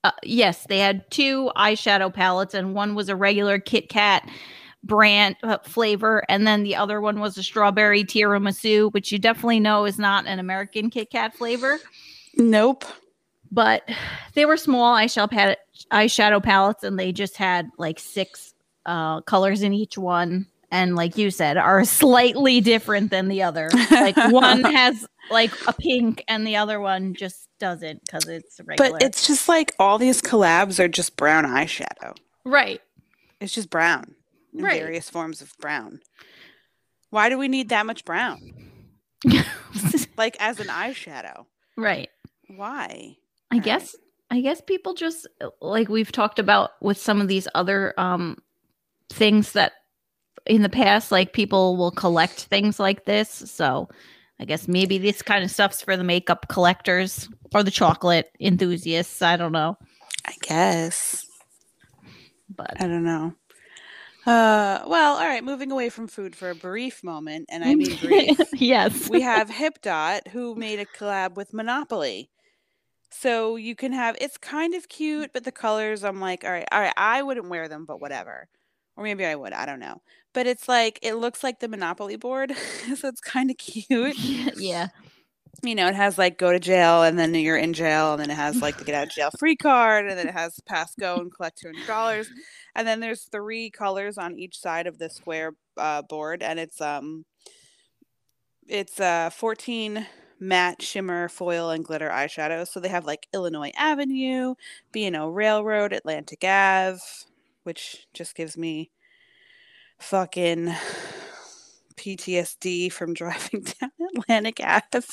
uh, 0.04 0.12
yes, 0.24 0.66
they 0.68 0.80
had 0.80 1.10
two 1.12 1.52
eyeshadow 1.56 2.14
palettes, 2.14 2.54
and 2.54 2.74
one 2.74 2.96
was 2.96 3.10
a 3.10 3.16
regular 3.16 3.60
Kit 3.60 3.90
Kat 3.90 4.28
brand 4.84 5.36
uh, 5.44 5.58
flavor, 5.64 6.24
and 6.30 6.46
then 6.48 6.64
the 6.64 6.76
other 6.76 7.02
one 7.02 7.20
was 7.20 7.38
a 7.38 7.44
strawberry 7.44 8.04
tiramisu, 8.04 8.92
which 8.94 9.12
you 9.12 9.20
definitely 9.20 9.60
know 9.60 9.86
is 9.86 10.00
not 10.00 10.26
an 10.26 10.40
American 10.40 10.90
Kit 10.90 11.10
Kat 11.12 11.36
flavor. 11.36 11.80
Nope. 12.36 12.86
But 13.52 13.90
they 14.36 14.46
were 14.46 14.58
small 14.58 14.96
eyeshadow 14.96 15.30
pal- 15.30 15.56
eyeshadow 15.92 16.44
palettes, 16.44 16.84
and 16.84 17.00
they 17.00 17.12
just 17.12 17.36
had 17.36 17.70
like 17.78 18.00
six 18.00 18.54
uh, 18.86 19.22
colors 19.22 19.64
in 19.64 19.74
each 19.74 19.98
one. 19.98 20.48
And 20.72 20.96
like 20.96 21.18
you 21.18 21.32
said, 21.32 21.58
are 21.58 21.84
slightly 21.86 22.62
different 22.62 23.10
than 23.10 23.28
the 23.28 23.42
other. 23.42 23.70
Like 23.90 24.16
one 24.32 24.64
has 24.76 25.06
like 25.32 25.52
a 25.68 25.74
pink, 25.74 26.24
and 26.28 26.46
the 26.46 26.56
other 26.58 26.80
one 26.80 27.16
just 27.16 27.50
doesn't 27.60 28.06
because 28.06 28.28
it's 28.28 28.60
regular. 28.64 28.92
But 28.92 29.04
it's 29.04 29.26
just 29.26 29.50
like 29.50 29.76
all 29.80 29.98
these 29.98 30.22
collabs 30.22 30.80
are 30.80 30.88
just 30.88 31.18
brown 31.18 31.46
eyeshadow. 31.46 32.16
right. 32.46 32.82
It's 33.42 33.54
just 33.54 33.70
brown 33.70 34.16
Right. 34.54 34.82
various 34.82 35.10
forms 35.10 35.42
of 35.42 35.54
brown. 35.60 36.00
Why 37.10 37.30
do 37.30 37.38
we 37.38 37.48
need 37.48 37.70
that 37.70 37.86
much 37.86 38.06
brown? 38.06 38.40
Like 40.18 40.36
as 40.40 40.60
an 40.60 40.68
eyeshadow. 40.68 41.46
right. 41.78 42.10
Why? 42.48 43.16
I 43.52 43.56
Right. 43.56 43.64
guess 43.64 43.96
I 44.30 44.42
guess 44.42 44.60
people 44.62 44.94
just 44.94 45.28
like 45.62 45.88
we've 45.88 46.12
talked 46.12 46.40
about 46.40 46.72
with 46.82 46.98
some 46.98 47.22
of 47.22 47.28
these 47.28 47.48
other 47.56 47.94
um 47.98 48.38
things 49.12 49.54
that 49.54 49.72
in 50.46 50.62
the 50.62 50.70
past 50.70 51.12
like 51.12 51.32
people 51.34 51.78
will 51.78 51.92
collect 51.92 52.42
things 52.46 52.80
like 52.80 53.06
this. 53.06 53.30
So 53.30 53.88
I 54.42 54.46
guess 54.46 54.68
maybe 54.68 54.98
this 54.98 55.22
kind 55.22 55.44
of 55.44 55.52
stuff's 55.52 55.82
for 55.82 55.96
the 55.96 56.04
makeup 56.04 56.48
collectors 56.50 57.30
or 57.54 57.64
the 57.64 57.72
chocolate 57.72 58.30
enthusiasts. 58.42 59.22
I 59.22 59.38
don't 59.38 59.52
know. 59.54 59.78
I 60.26 60.34
guess. 60.42 61.26
But 62.54 62.74
I 62.82 62.88
don't 62.88 63.04
know. 63.06 63.34
Uh 64.30 64.84
well, 64.86 65.16
all 65.16 65.26
right, 65.26 65.44
moving 65.44 65.72
away 65.72 65.90
from 65.90 66.08
food 66.08 66.36
for 66.36 66.52
a 66.52 66.56
brief 66.56 67.04
moment, 67.04 67.48
and 67.50 67.64
I 67.64 67.74
mean 67.74 67.98
brief. 68.02 68.38
yes. 68.54 69.10
we 69.10 69.22
have 69.22 69.50
HipDot 69.50 70.28
who 70.28 70.54
made 70.54 70.80
a 70.80 70.86
collab 70.86 71.36
with 71.36 71.52
Monopoly. 71.52 72.30
So 73.10 73.56
you 73.56 73.76
can 73.76 73.92
have 73.92 74.16
it's 74.22 74.38
kind 74.38 74.76
of 74.76 74.88
cute, 74.88 75.32
but 75.34 75.46
the 75.46 75.52
colors 75.52 76.04
I'm 76.04 76.20
like, 76.22 76.44
all 76.44 76.52
right, 76.52 76.68
all 76.72 76.80
right, 76.80 76.94
I 76.96 77.24
wouldn't 77.24 77.50
wear 77.50 77.68
them, 77.68 77.86
but 77.86 78.00
whatever. 78.02 78.48
Or 78.96 79.04
maybe 79.04 79.26
I 79.26 79.34
would, 79.34 79.52
I 79.54 79.66
don't 79.66 79.80
know. 79.80 80.02
But 80.34 80.46
it's 80.46 80.68
like 80.68 81.00
it 81.02 81.16
looks 81.16 81.44
like 81.44 81.60
the 81.60 81.68
Monopoly 81.68 82.16
board, 82.16 82.54
so 82.98 83.08
it's 83.08 83.22
kind 83.22 83.50
of 83.50 83.58
cute. 83.58 84.16
yeah. 84.58 84.90
You 85.64 85.76
know, 85.76 85.88
it 85.88 85.96
has 85.96 86.18
like 86.18 86.38
go 86.38 86.52
to 86.52 86.60
jail 86.60 87.04
and 87.04 87.20
then 87.20 87.34
you're 87.36 87.58
in 87.58 87.74
jail, 87.74 88.14
and 88.14 88.22
then 88.22 88.32
it 88.32 88.36
has 88.36 88.62
like 88.62 88.78
the 88.78 88.86
get 88.86 88.96
out 88.96 89.08
of 89.08 89.14
jail 89.14 89.30
free 89.38 89.56
card, 89.56 90.08
and 90.08 90.18
then 90.18 90.28
it 90.28 90.34
has 90.34 90.60
pass 90.66 90.94
go 90.96 91.18
and 91.18 91.34
collect 91.34 91.60
two 91.60 91.68
hundred 91.68 91.88
dollars. 91.88 92.30
And 92.76 92.88
then 92.88 93.00
there's 93.02 93.24
three 93.24 93.70
colors 93.70 94.18
on 94.18 94.38
each 94.40 94.58
side 94.58 94.88
of 94.88 95.00
the 95.00 95.10
square 95.10 95.54
uh, 95.78 96.02
board, 96.04 96.44
and 96.44 96.60
it's 96.60 96.80
um 96.80 97.26
it's 98.68 99.00
uh 99.00 99.30
14 99.32 100.06
matte 100.40 100.82
shimmer 100.82 101.28
foil 101.28 101.70
and 101.72 101.84
glitter 101.84 102.10
eyeshadows 102.10 102.68
so 102.70 102.80
they 102.80 102.88
have 102.88 103.06
like 103.06 103.28
illinois 103.34 103.72
avenue 103.76 104.54
b&o 104.92 105.28
railroad 105.28 105.92
atlantic 105.92 106.44
ave 106.44 107.00
which 107.64 108.08
just 108.14 108.36
gives 108.36 108.58
me 108.58 108.90
fucking 110.00 110.74
ptsd 111.98 112.92
from 112.92 113.14
driving 113.16 113.66
down 113.82 113.92
atlantic 114.18 114.62
ave 114.64 115.06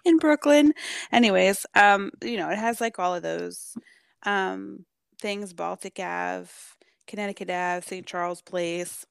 in 0.04 0.16
brooklyn 0.18 0.72
anyways 1.12 1.66
um 1.74 2.10
you 2.22 2.36
know 2.36 2.48
it 2.50 2.58
has 2.58 2.80
like 2.80 2.98
all 2.98 3.14
of 3.14 3.22
those 3.22 3.74
um 4.24 4.84
things 5.20 5.52
baltic 5.52 5.98
ave 6.00 6.48
connecticut 7.06 7.50
ave 7.50 7.84
st 7.86 8.06
charles 8.06 8.40
place 8.42 9.04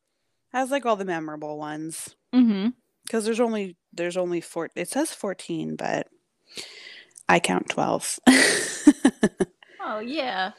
has 0.52 0.72
like 0.72 0.86
all 0.86 0.96
the 0.96 1.06
memorable 1.06 1.58
ones 1.58 2.16
Mhm. 2.34 2.74
because 3.06 3.26
there's 3.26 3.40
only 3.40 3.76
there's 3.94 4.18
only 4.18 4.42
four 4.42 4.70
it 4.76 4.88
says 4.90 5.12
14 5.14 5.76
but 5.76 6.08
i 7.28 7.40
count 7.40 7.70
12 7.70 8.20
Oh 9.82 10.00
yeah. 10.00 10.52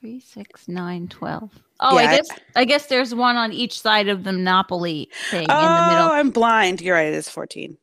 Three, 0.00 0.18
six, 0.20 0.66
nine, 0.68 1.06
twelve. 1.08 1.50
Oh, 1.80 1.94
Yeah, 1.98 2.08
I 2.08 2.12
I- 2.12 2.16
guess 2.16 2.28
I 2.56 2.64
guess 2.64 2.86
there's 2.86 3.14
one 3.14 3.36
on 3.36 3.52
each 3.52 3.80
side 3.80 4.08
of 4.08 4.24
the 4.24 4.32
Monopoly 4.32 5.08
thing 5.30 5.46
oh 5.48 5.66
in 5.66 5.74
the 5.74 5.88
middle. 5.94 6.08
i'm 6.10 6.30
blind 6.30 6.80
you're 6.80 6.94
right 6.96 7.06
it 7.06 7.14
is 7.14 7.28
14 7.28 7.76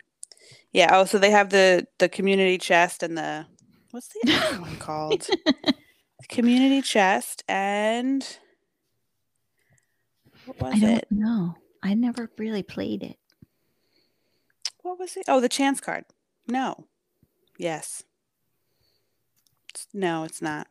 yeah 0.73 0.89
oh 0.97 1.05
so 1.05 1.17
they 1.17 1.31
have 1.31 1.49
the 1.49 1.85
the 1.99 2.09
community 2.09 2.57
chest 2.57 3.03
and 3.03 3.17
the 3.17 3.45
what's 3.91 4.07
the 4.09 4.31
other 4.33 4.61
one 4.61 4.77
called 4.77 5.27
community 6.29 6.81
chest 6.81 7.43
and 7.47 8.37
what 10.45 10.59
was 10.61 10.73
I 10.75 10.79
don't 10.79 10.89
it 10.97 11.07
know. 11.11 11.55
I 11.83 11.93
never 11.93 12.29
really 12.37 12.63
played 12.63 13.03
it. 13.03 13.17
what 14.81 14.97
was 14.99 15.17
it 15.17 15.25
oh 15.27 15.39
the 15.39 15.49
chance 15.49 15.81
card 15.81 16.05
no 16.47 16.85
yes 17.57 18.03
no 19.93 20.23
it's 20.23 20.41
not 20.41 20.67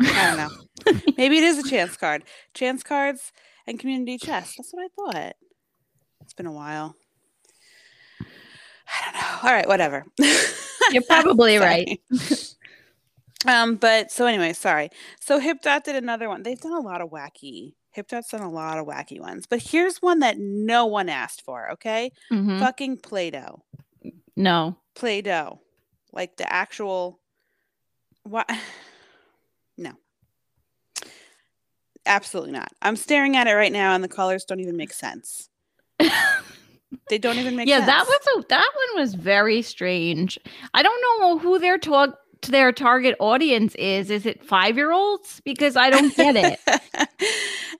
I 0.00 0.34
don't 0.34 0.36
know. 0.36 1.02
Maybe 1.16 1.38
it 1.38 1.44
is 1.44 1.58
a 1.64 1.68
chance 1.68 1.96
card. 1.96 2.24
Chance 2.54 2.82
cards 2.82 3.30
and 3.68 3.78
community 3.78 4.18
chest. 4.18 4.54
That's 4.58 4.72
what 4.72 4.82
I 4.84 4.88
thought. 5.22 5.36
It's 6.22 6.34
been 6.34 6.46
a 6.46 6.52
while. 6.52 6.96
I 8.92 9.04
don't 9.04 9.14
know. 9.14 9.48
All 9.48 9.54
right, 9.54 9.66
whatever. 9.68 10.04
You're 10.90 11.02
probably 11.08 11.56
right. 11.58 12.00
Um, 13.44 13.74
but 13.74 14.12
so 14.12 14.26
anyway, 14.26 14.52
sorry. 14.52 14.90
So 15.20 15.40
HipDot 15.40 15.82
did 15.82 15.96
another 15.96 16.28
one. 16.28 16.44
They've 16.44 16.60
done 16.60 16.74
a 16.74 16.80
lot 16.80 17.00
of 17.00 17.10
wacky. 17.10 17.74
HipDot's 17.96 18.28
done 18.28 18.42
a 18.42 18.48
lot 18.48 18.78
of 18.78 18.86
wacky 18.86 19.18
ones. 19.20 19.46
But 19.50 19.60
here's 19.62 19.98
one 19.98 20.20
that 20.20 20.38
no 20.38 20.86
one 20.86 21.08
asked 21.08 21.42
for, 21.42 21.70
okay? 21.72 22.12
Mhm. 22.30 22.60
Fucking 22.60 22.98
Play-Doh. 22.98 23.64
No. 24.36 24.76
Play-Doh. 24.94 25.60
Like 26.12 26.36
the 26.36 26.50
actual 26.52 27.18
what 28.22 28.48
No. 29.76 29.92
Absolutely 32.06 32.52
not. 32.52 32.68
I'm 32.80 32.96
staring 32.96 33.36
at 33.36 33.48
it 33.48 33.54
right 33.54 33.72
now 33.72 33.94
and 33.94 34.04
the 34.04 34.08
colors 34.08 34.44
don't 34.44 34.60
even 34.60 34.76
make 34.76 34.92
sense. 34.92 35.48
They 37.08 37.18
don't 37.18 37.38
even 37.38 37.56
make 37.56 37.68
yeah, 37.68 37.76
sense. 37.76 37.86
that 37.86 38.06
was 38.06 38.44
a 38.44 38.48
that 38.48 38.70
one 38.74 39.02
was 39.02 39.14
very 39.14 39.62
strange. 39.62 40.38
I 40.74 40.82
don't 40.82 41.00
know 41.20 41.38
who 41.38 41.58
their 41.58 41.78
talk 41.78 42.18
to 42.42 42.50
their 42.50 42.72
target 42.72 43.16
audience 43.20 43.74
is. 43.76 44.10
Is 44.10 44.26
it 44.26 44.44
five 44.44 44.76
year 44.76 44.92
olds? 44.92 45.40
Because 45.44 45.76
I 45.76 45.90
don't 45.90 46.14
get 46.14 46.36
it. 46.36 46.60
uh, 46.66 46.76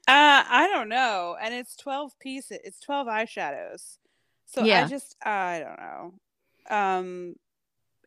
I 0.09 0.69
don't 0.73 0.89
know. 0.89 1.37
And 1.41 1.55
it's 1.55 1.77
12 1.77 2.19
pieces. 2.19 2.59
It's 2.65 2.81
12 2.81 3.07
eyeshadows. 3.07 3.99
So 4.47 4.63
I 4.63 4.67
Yeah. 4.67 4.89
just 4.89 5.17
I 5.25 5.61
don't 5.61 5.81
know. 5.81 6.15
Um 6.77 7.35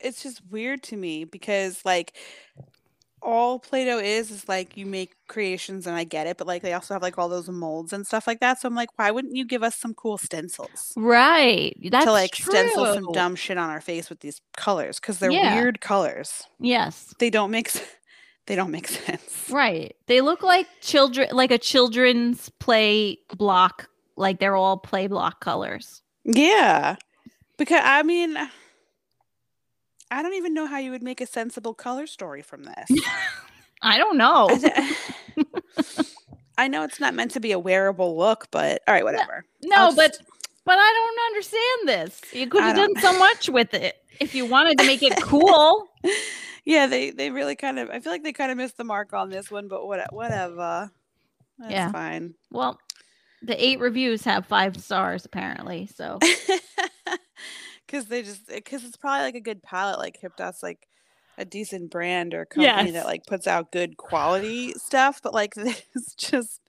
it's 0.02 0.24
just 0.24 0.42
weird 0.50 0.84
to 0.84 0.98
me 0.98 1.24
because 1.24 1.84
like 1.86 2.16
all 3.26 3.60
Play-Doh 3.60 3.98
is 4.00 4.30
is 4.32 4.48
like 4.48 4.78
you 4.78 4.86
make 4.86 5.16
creations 5.28 5.88
and 5.88 5.96
I 5.96 6.04
get 6.04 6.28
it, 6.28 6.38
but 6.38 6.46
like 6.48 6.62
they 6.62 6.74
also 6.74 6.94
have 6.94 7.02
like 7.02 7.18
all 7.18 7.28
those 7.28 7.50
molds 7.50 7.92
and 7.92 8.06
stuff 8.06 8.28
like 8.28 8.40
that. 8.42 8.62
So 8.62 8.68
I'm 8.68 8.76
like, 8.76 8.90
why 8.98 9.10
wouldn't 9.12 9.36
you 9.36 9.46
give 9.46 9.64
us 9.64 9.76
some 9.76 9.94
cool 9.96 10.18
stencils? 10.18 10.94
right. 10.96 11.76
That's 11.92 12.06
to 12.06 12.12
like 12.12 12.32
true. 12.32 12.52
stencil 12.54 12.86
some 12.94 13.12
dumb 13.12 13.36
shit 13.36 13.58
on 13.58 13.70
our 13.70 13.82
face 13.82 14.10
with 14.10 14.20
these 14.20 14.40
colors 14.56 15.00
because 15.00 15.20
they're 15.20 15.32
Yeah. 15.32 15.56
weird 15.56 15.82
colors. 15.82 16.44
Yes. 16.60 17.14
They 17.20 17.30
don't 17.30 17.52
make 17.52 17.68
s- 17.76 17.82
they 18.48 18.56
don't 18.56 18.72
make 18.72 18.88
sense. 18.88 19.50
Right. 19.50 19.96
They 20.08 20.22
look 20.22 20.44
like 20.44 20.68
children 20.82 21.30
like 21.32 21.52
a 21.52 21.58
children's 21.58 22.50
play 22.60 23.18
block. 23.36 23.90
Like 24.16 24.40
they're 24.40 24.56
all 24.56 24.78
play 24.78 25.08
block 25.08 25.40
colors. 25.42 26.02
Yeah. 26.24 26.96
Because 27.58 27.82
I 27.84 28.04
mean 28.04 28.38
I 30.12 30.22
don't 30.22 30.34
even 30.34 30.54
know 30.54 30.66
how 30.66 30.78
you 30.78 30.92
would 30.92 31.04
make 31.04 31.22
a 31.22 31.26
sensible 31.26 31.74
color 31.74 32.08
story 32.08 32.42
from 32.42 32.64
this. 32.64 33.04
I 33.82 33.98
don't 33.98 34.18
know. 34.18 34.58
I 36.58 36.68
know 36.68 36.84
it's 36.84 37.00
not 37.00 37.14
meant 37.14 37.32
to 37.32 37.40
be 37.40 37.52
a 37.52 37.60
wearable 37.60 38.18
look, 38.18 38.48
but 38.52 38.82
all 38.88 38.94
right, 38.94 39.04
whatever. 39.04 39.46
No, 39.64 39.76
I'll 39.78 39.96
but 39.96 40.18
but 40.66 40.78
I 40.80 40.94
don't 40.94 41.36
understand 41.36 41.88
this. 41.88 42.22
You 42.34 42.48
could 42.48 42.64
have 42.64 42.76
done 42.76 42.96
so 43.02 43.18
much 43.20 43.50
with 43.50 43.74
it 43.74 43.96
if 44.20 44.34
you 44.34 44.46
wanted 44.46 44.78
to 44.80 44.86
make 44.86 45.04
it 45.04 45.14
cool. 45.22 45.88
yeah, 46.66 46.88
they 46.88 47.12
they 47.12 47.30
really 47.30 47.56
kind 47.56 47.78
of 47.78 47.90
I 47.90 48.00
feel 48.00 48.12
like 48.12 48.24
they 48.24 48.34
kind 48.34 48.52
of 48.52 48.58
missed 48.58 48.78
the 48.78 48.84
mark 48.84 49.14
on 49.14 49.30
this 49.30 49.52
one, 49.52 49.68
but 49.68 49.86
what 49.86 50.12
whatever. 50.14 50.92
That's 51.60 51.72
Yeah. 51.72 51.92
fine. 51.92 52.34
Well, 52.52 52.80
the 53.42 53.62
eight 53.64 53.80
reviews 53.80 54.24
have 54.24 54.48
five 54.48 54.78
stars 54.78 55.26
apparently. 55.26 55.88
So 55.88 56.20
Because 57.86 58.06
they 58.06 58.24
just 58.24 58.42
eh, 58.50 58.56
because 58.56 58.84
it's 58.84 58.98
probably 58.98 59.24
like 59.24 59.36
a 59.36 59.42
good 59.42 59.62
palette, 59.64 60.00
like 60.00 60.20
HipDot's 60.22 60.64
like 60.64 60.88
a 61.38 61.46
decent 61.46 61.92
brand 61.92 62.34
or 62.34 62.46
company 62.46 62.86
Yes. 62.86 62.94
that 62.94 63.06
like 63.06 63.26
puts 63.26 63.46
out 63.48 63.72
good 63.72 63.98
quality 63.98 64.74
stuff, 64.74 65.22
but 65.22 65.34
like 65.34 65.54
this 65.56 65.84
just 66.18 66.62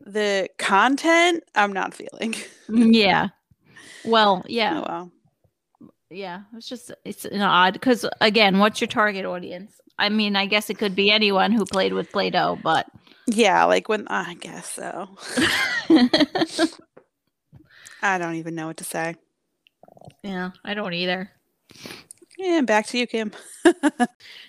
the 0.00 0.48
content 0.58 1.42
I'm 1.54 1.72
not 1.72 1.92
feeling. 1.94 2.34
Mm, 2.68 2.94
yeah. 2.94 3.28
Well, 4.04 4.42
oh, 4.44 4.46
yeah, 4.48 4.78
Oh 4.80 4.84
well. 4.88 5.12
yeah. 6.10 6.42
It's 6.56 6.68
just 6.68 6.92
it's 7.04 7.24
an 7.24 7.42
odd 7.42 7.74
because 7.74 8.06
again, 8.20 8.58
what's 8.58 8.80
your 8.80 8.88
target 8.88 9.24
audience? 9.26 9.72
I 9.98 10.08
mean, 10.08 10.36
I 10.36 10.46
guess 10.46 10.70
it 10.70 10.78
could 10.78 10.94
be 10.96 11.10
anyone 11.10 11.52
who 11.52 11.66
played 11.66 11.92
with 11.92 12.10
Play-Doh, 12.10 12.60
but 12.62 12.86
Yeah, 13.26 13.64
like 13.64 13.88
when 13.90 14.08
I 14.08 14.34
guess 14.34 14.70
so. 14.70 15.08
I 18.02 18.16
don't 18.16 18.36
even 18.36 18.54
know 18.54 18.66
what 18.68 18.78
to 18.78 18.84
say. 18.84 19.16
Yeah, 20.22 20.50
I 20.64 20.74
don't 20.74 20.94
either. 20.94 21.30
Yeah, 22.38 22.62
back 22.62 22.86
to 22.88 22.98
you, 22.98 23.06
Kim. 23.06 23.32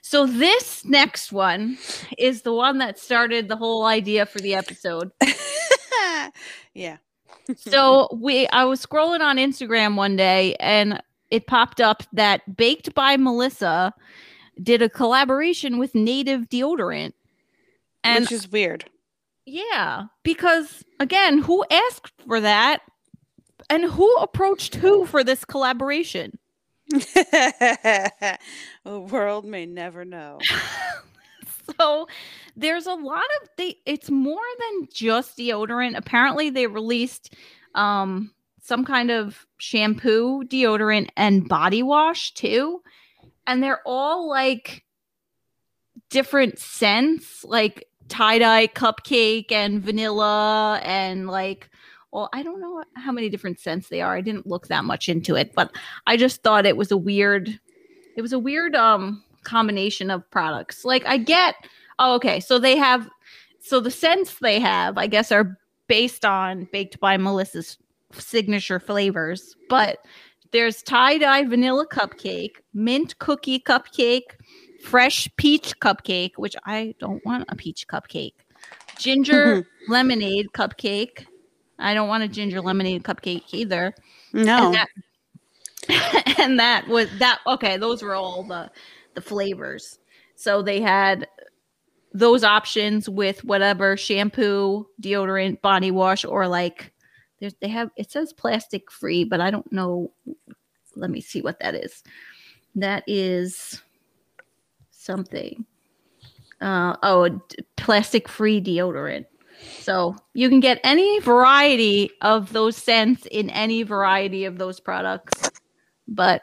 So 0.01 0.25
this 0.25 0.83
next 0.83 1.31
one 1.31 1.77
is 2.17 2.41
the 2.41 2.53
one 2.53 2.79
that 2.79 2.99
started 2.99 3.47
the 3.47 3.55
whole 3.55 3.85
idea 3.85 4.25
for 4.25 4.39
the 4.39 4.55
episode. 4.55 5.11
yeah. 6.73 6.97
so 7.55 8.09
we 8.13 8.47
I 8.47 8.65
was 8.65 8.85
scrolling 8.85 9.21
on 9.21 9.37
Instagram 9.37 9.95
one 9.95 10.15
day 10.15 10.55
and 10.59 11.01
it 11.29 11.47
popped 11.47 11.79
up 11.79 12.03
that 12.13 12.57
Baked 12.57 12.93
by 12.93 13.15
Melissa 13.15 13.93
did 14.61 14.81
a 14.81 14.89
collaboration 14.89 15.77
with 15.77 15.95
Native 15.95 16.49
deodorant. 16.49 17.13
And 18.03 18.25
Which 18.25 18.31
is 18.33 18.51
weird. 18.51 18.85
yeah, 19.45 20.05
because 20.23 20.83
again, 20.99 21.37
who 21.39 21.63
asked 21.71 22.11
for 22.27 22.41
that? 22.41 22.81
And 23.71 23.85
who 23.85 24.13
approached 24.17 24.75
who 24.75 25.05
for 25.05 25.23
this 25.23 25.45
collaboration? 25.45 26.37
the 26.91 28.37
world 28.85 29.45
may 29.45 29.65
never 29.65 30.03
know. 30.03 30.39
so 31.79 32.05
there's 32.57 32.85
a 32.85 32.93
lot 32.93 33.23
of 33.41 33.49
they 33.57 33.77
it's 33.85 34.11
more 34.11 34.43
than 34.59 34.89
just 34.93 35.37
deodorant 35.37 35.95
apparently 35.95 36.49
they 36.49 36.67
released 36.67 37.33
um 37.75 38.29
some 38.61 38.83
kind 38.83 39.09
of 39.09 39.45
shampoo 39.57 40.43
deodorant 40.43 41.07
and 41.15 41.47
body 41.47 41.81
wash 41.81 42.33
too 42.33 42.81
and 43.47 43.63
they're 43.63 43.81
all 43.85 44.27
like 44.27 44.83
different 46.09 46.59
scents 46.59 47.45
like 47.45 47.87
tie-dye 48.09 48.67
cupcake 48.67 49.51
and 49.51 49.81
vanilla 49.81 50.81
and 50.83 51.27
like 51.27 51.69
well 52.11 52.29
i 52.33 52.43
don't 52.43 52.61
know 52.61 52.83
how 52.95 53.11
many 53.11 53.29
different 53.29 53.59
scents 53.59 53.89
they 53.89 54.01
are 54.01 54.15
i 54.15 54.21
didn't 54.21 54.47
look 54.47 54.67
that 54.67 54.83
much 54.83 55.09
into 55.09 55.35
it 55.35 55.53
but 55.55 55.71
i 56.07 56.15
just 56.17 56.43
thought 56.43 56.65
it 56.65 56.77
was 56.77 56.91
a 56.91 56.97
weird 56.97 57.59
it 58.15 58.21
was 58.21 58.33
a 58.33 58.39
weird 58.39 58.75
um 58.75 59.23
combination 59.43 60.11
of 60.11 60.29
products 60.29 60.85
like 60.85 61.05
i 61.05 61.17
get 61.17 61.55
oh 61.99 62.15
okay 62.15 62.39
so 62.39 62.59
they 62.59 62.77
have 62.77 63.09
so 63.59 63.79
the 63.79 63.91
scents 63.91 64.39
they 64.39 64.59
have 64.59 64.97
i 64.97 65.07
guess 65.07 65.31
are 65.31 65.57
based 65.87 66.25
on 66.25 66.67
baked 66.71 66.99
by 66.99 67.17
melissa's 67.17 67.77
signature 68.13 68.79
flavors 68.79 69.55
but 69.69 69.99
there's 70.51 70.83
tie-dye 70.83 71.43
vanilla 71.45 71.87
cupcake 71.87 72.57
mint 72.73 73.17
cookie 73.19 73.59
cupcake 73.59 74.35
fresh 74.83 75.29
peach 75.37 75.79
cupcake 75.79 76.31
which 76.35 76.55
i 76.65 76.93
don't 76.99 77.25
want 77.25 77.45
a 77.49 77.55
peach 77.55 77.87
cupcake 77.87 78.33
ginger 78.97 79.67
lemonade 79.87 80.47
cupcake 80.53 81.25
i 81.81 81.93
don't 81.93 82.07
want 82.07 82.23
a 82.23 82.27
ginger 82.27 82.61
lemonade 82.61 83.03
cupcake 83.03 83.53
either. 83.53 83.93
No. 84.33 84.67
and 84.67 84.75
that, 84.75 84.87
and 86.39 86.59
that 86.59 86.87
was 86.87 87.07
that 87.19 87.39
okay 87.47 87.77
those 87.77 88.01
were 88.01 88.15
all 88.15 88.43
the 88.43 88.71
the 89.13 89.21
flavors. 89.21 89.99
So 90.35 90.61
they 90.61 90.81
had 90.81 91.27
those 92.13 92.43
options 92.43 93.07
with 93.07 93.43
whatever 93.43 93.95
shampoo 93.95 94.87
deodorant 95.01 95.61
body 95.61 95.91
wash 95.91 96.25
or 96.25 96.47
like 96.47 96.91
there's 97.39 97.55
they 97.61 97.69
have 97.69 97.89
it 97.95 98.11
says 98.11 98.33
plastic 98.33 98.91
free 98.91 99.23
but 99.23 99.41
i 99.41 99.49
don't 99.51 99.71
know. 99.71 100.11
Let 100.95 101.09
me 101.09 101.21
see 101.21 101.41
what 101.41 101.59
that 101.59 101.73
is. 101.75 102.03
That 102.75 103.03
is 103.07 103.81
something. 104.91 105.65
Uh 106.59 106.95
oh 107.01 107.29
d- 107.29 107.41
plastic 107.75 108.27
free 108.27 108.61
deodorant 108.61 109.25
so 109.79 110.15
you 110.33 110.49
can 110.49 110.59
get 110.59 110.79
any 110.83 111.19
variety 111.19 112.09
of 112.21 112.53
those 112.53 112.77
scents 112.77 113.25
in 113.31 113.49
any 113.49 113.83
variety 113.83 114.45
of 114.45 114.57
those 114.57 114.79
products 114.79 115.51
but 116.07 116.41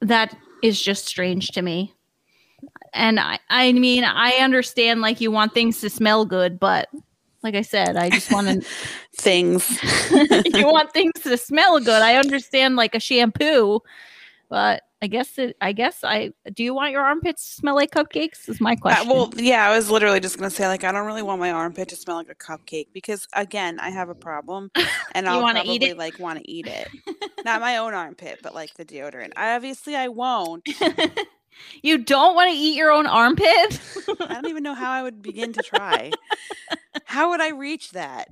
that 0.00 0.36
is 0.62 0.80
just 0.80 1.06
strange 1.06 1.48
to 1.48 1.62
me 1.62 1.92
and 2.94 3.20
i 3.20 3.38
i 3.50 3.72
mean 3.72 4.04
i 4.04 4.32
understand 4.36 5.00
like 5.00 5.20
you 5.20 5.30
want 5.30 5.52
things 5.54 5.80
to 5.80 5.90
smell 5.90 6.24
good 6.24 6.58
but 6.58 6.88
like 7.42 7.54
i 7.54 7.62
said 7.62 7.96
i 7.96 8.08
just 8.10 8.32
want 8.32 8.46
to 8.46 8.68
Things. 9.18 9.80
you 10.44 10.66
want 10.66 10.92
things 10.92 11.12
to 11.22 11.36
smell 11.38 11.80
good 11.80 12.02
i 12.02 12.16
understand 12.16 12.76
like 12.76 12.94
a 12.94 13.00
shampoo 13.00 13.80
but 14.48 14.82
i 15.02 15.06
guess 15.06 15.38
it 15.38 15.56
i 15.60 15.72
guess 15.72 16.04
i 16.04 16.30
do 16.54 16.64
you 16.64 16.74
want 16.74 16.92
your 16.92 17.02
armpits 17.02 17.46
to 17.48 17.54
smell 17.56 17.74
like 17.74 17.90
cupcakes 17.90 18.48
is 18.48 18.60
my 18.60 18.76
Uh, 18.88 19.04
question 19.04 19.08
well, 19.08 19.32
yeah, 19.36 19.66
I 19.68 19.74
was 19.76 19.90
literally 19.90 20.20
just 20.20 20.38
gonna 20.38 20.50
say 20.50 20.68
like 20.68 20.84
I 20.84 20.92
don't 20.92 21.06
really 21.06 21.22
want 21.22 21.40
my 21.40 21.50
armpit 21.50 21.88
to 21.88 21.96
smell 21.96 22.16
like 22.16 22.28
a 22.30 22.34
cupcake 22.36 22.88
because 22.92 23.26
again 23.32 23.80
I 23.80 23.90
have 23.90 24.08
a 24.08 24.14
problem 24.14 24.70
and 25.12 25.28
I'll 25.28 25.44
probably 25.50 25.76
eat 25.76 25.82
it? 25.82 25.98
like 25.98 26.18
want 26.18 26.38
to 26.38 26.50
eat 26.50 26.66
it. 26.68 26.88
Not 27.44 27.60
my 27.60 27.78
own 27.78 27.94
armpit, 27.94 28.40
but 28.42 28.54
like 28.54 28.74
the 28.74 28.84
deodorant. 28.84 29.32
I 29.36 29.54
obviously 29.56 29.96
I 29.96 30.08
won't. 30.08 30.66
you 31.82 31.98
don't 31.98 32.34
want 32.34 32.50
to 32.50 32.56
eat 32.56 32.76
your 32.76 32.92
own 32.92 33.06
armpit 33.06 33.80
I 34.28 34.34
don't 34.34 34.48
even 34.48 34.62
know 34.62 34.74
how 34.74 34.92
I 34.92 35.02
would 35.02 35.22
begin 35.22 35.52
to 35.54 35.62
try. 35.62 36.12
How 37.04 37.30
would 37.30 37.40
I 37.40 37.50
reach 37.50 37.92
that? 37.92 38.28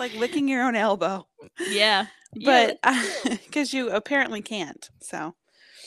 It's 0.00 0.12
like 0.14 0.20
licking 0.20 0.48
your 0.48 0.62
own 0.62 0.76
elbow, 0.76 1.26
yeah 1.70 2.06
Yeah. 2.34 2.72
but 2.82 3.00
because 3.24 3.72
you 3.72 3.90
apparently 3.90 4.42
can't. 4.42 4.88
So 5.00 5.34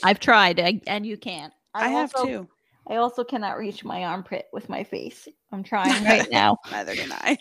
i've 0.04 0.20
tried 0.20 0.60
I- 0.60 0.82
and 0.88 1.06
you 1.06 1.18
can't 1.18 1.54
I, 1.74 1.90
have 1.90 2.12
also- 2.16 2.26
too. 2.28 2.48
I 2.88 2.96
also 2.96 3.24
cannot 3.24 3.58
reach 3.60 3.84
my 3.86 4.04
armpit 4.06 4.48
with 4.52 4.68
my 4.68 4.84
face. 4.84 5.28
I'm 5.52 5.64
trying 5.72 6.04
right 6.04 6.30
now. 6.32 6.58
Neither 6.72 6.96
can 6.96 7.12
I. 7.12 7.38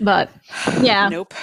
But 0.00 0.30
yeah, 0.80 1.08
Nope. 1.08 1.34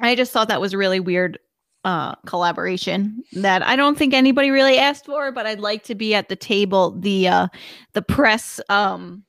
I 0.00 0.14
just 0.14 0.32
thought 0.32 0.48
that 0.48 0.60
was 0.60 0.72
a 0.72 0.78
really 0.78 1.00
weird 1.00 1.38
uh 1.84 2.14
collaboration 2.24 3.22
that 3.34 3.62
I 3.62 3.76
don't 3.76 3.98
think 3.98 4.14
anybody 4.14 4.50
really 4.50 4.78
asked 4.78 5.04
for, 5.06 5.32
but 5.32 5.44
I'd 5.44 5.60
like 5.60 5.82
to 5.84 5.94
be 5.94 6.14
at 6.14 6.28
the 6.28 6.36
table, 6.36 6.92
the 6.92 7.28
uh 7.28 7.48
the 7.92 8.02
press 8.02 8.60
um 8.70 9.24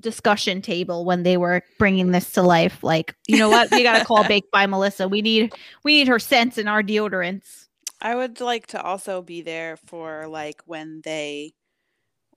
discussion 0.00 0.62
table 0.62 1.04
when 1.04 1.22
they 1.22 1.36
were 1.36 1.62
bringing 1.78 2.12
this 2.12 2.32
to 2.32 2.42
life. 2.42 2.82
Like 2.82 3.14
you 3.26 3.38
know 3.38 3.48
what? 3.48 3.70
We 3.70 3.82
got 3.82 3.98
to 3.98 4.04
call 4.04 4.24
baked 4.28 4.50
by 4.50 4.66
melissa. 4.66 5.08
We 5.08 5.22
need 5.22 5.52
we 5.84 5.94
need 5.98 6.08
her 6.08 6.18
scents 6.18 6.58
in 6.58 6.68
our 6.68 6.82
deodorants. 6.82 7.66
I 8.00 8.14
would 8.14 8.40
like 8.40 8.66
to 8.68 8.82
also 8.82 9.22
be 9.22 9.42
there 9.42 9.76
for 9.86 10.26
like 10.28 10.60
when 10.66 11.00
they 11.04 11.54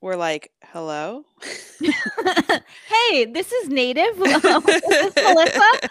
were 0.00 0.16
like, 0.16 0.50
"Hello." 0.64 1.24
hey 1.80 3.24
this 3.26 3.52
is 3.52 3.68
native. 3.68 4.04
Is 4.20 4.42
this 4.82 5.14
melissa. 5.16 5.88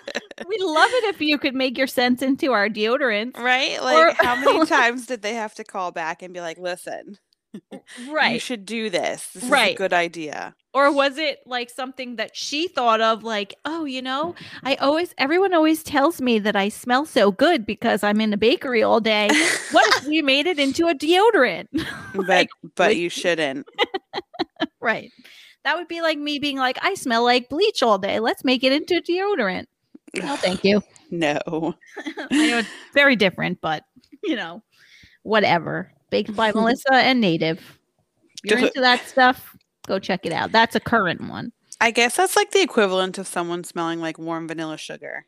We'd 0.47 0.61
love 0.61 0.89
it 0.91 1.03
if 1.15 1.21
you 1.21 1.37
could 1.37 1.53
make 1.55 1.77
your 1.77 1.87
scents 1.87 2.21
into 2.21 2.51
our 2.53 2.69
deodorants. 2.69 3.37
Right? 3.37 3.77
Or- 3.79 3.83
Like, 3.83 4.17
how 4.17 4.35
many 4.35 4.65
times 4.65 5.05
did 5.05 5.21
they 5.21 5.33
have 5.33 5.53
to 5.55 5.63
call 5.63 5.91
back 5.91 6.21
and 6.21 6.33
be 6.33 6.41
like, 6.41 6.57
"Listen, 6.57 7.17
you 8.33 8.39
should 8.39 8.65
do 8.65 8.89
this. 8.89 9.27
This 9.33 9.43
is 9.43 9.49
Right. 9.49 9.75
a 9.75 9.77
good 9.77 9.93
idea." 9.93 10.55
or 10.71 10.91
was 10.93 11.17
it 11.17 11.39
like 11.47 11.67
something 11.67 12.17
that 12.17 12.35
she 12.37 12.67
thought 12.67 13.01
of 13.01 13.23
like 13.23 13.55
oh 13.65 13.85
you 13.85 14.03
know 14.03 14.35
i 14.63 14.75
always 14.75 15.15
everyone 15.17 15.51
always 15.51 15.81
tells 15.81 16.21
me 16.21 16.37
that 16.37 16.55
i 16.55 16.69
smell 16.69 17.07
so 17.07 17.31
good 17.31 17.65
because 17.65 18.03
i'm 18.03 18.21
in 18.21 18.31
a 18.31 18.37
bakery 18.37 18.83
all 18.83 18.99
day 18.99 19.27
what 19.71 19.87
if 19.97 20.05
we 20.05 20.21
made 20.21 20.45
it 20.45 20.59
into 20.59 20.85
a 20.87 20.93
deodorant 20.93 21.65
but 22.13 22.27
Like, 22.27 22.49
but 22.75 22.95
you 22.97 23.09
shouldn't. 23.09 23.65
right 24.79 25.11
that 25.63 25.75
would 25.75 25.87
be 25.87 26.01
like 26.01 26.19
me 26.19 26.37
being 26.37 26.57
like 26.57 26.77
i 26.83 26.93
smell 26.93 27.23
like 27.23 27.49
bleach 27.49 27.81
all 27.81 27.97
day 27.97 28.19
let's 28.19 28.43
make 28.45 28.63
it 28.63 28.71
into 28.71 29.01
deodorant 29.01 29.65
no 30.15 30.35
thank 30.35 30.63
you 30.63 30.83
No. 31.09 31.39
i 32.31 32.47
know 32.47 32.59
it's 32.59 32.69
very 32.93 33.15
different 33.15 33.59
but 33.59 33.83
you 34.23 34.35
know 34.35 34.61
whatever 35.23 35.91
baked 36.09 36.35
by 36.35 36.51
melissa 36.55 36.93
and 36.93 37.19
native 37.21 37.59
If 38.43 38.51
you're 38.51 38.59
into 38.59 38.81
that 38.81 39.05
stuff 39.07 39.55
go 39.87 39.99
check 39.99 40.25
it 40.25 40.31
out 40.33 40.51
that's 40.51 40.75
a 40.75 40.79
current 40.79 41.27
one 41.29 41.51
I 41.81 41.91
guess 41.91 42.17
that's 42.17 42.35
like 42.35 42.51
the 42.51 42.61
equivalent 42.61 43.17
of 43.17 43.25
someone 43.27 43.63
smelling 43.63 44.01
like 44.01 44.19
warm 44.19 44.47
vanilla 44.49 44.77
sugar. 44.77 45.25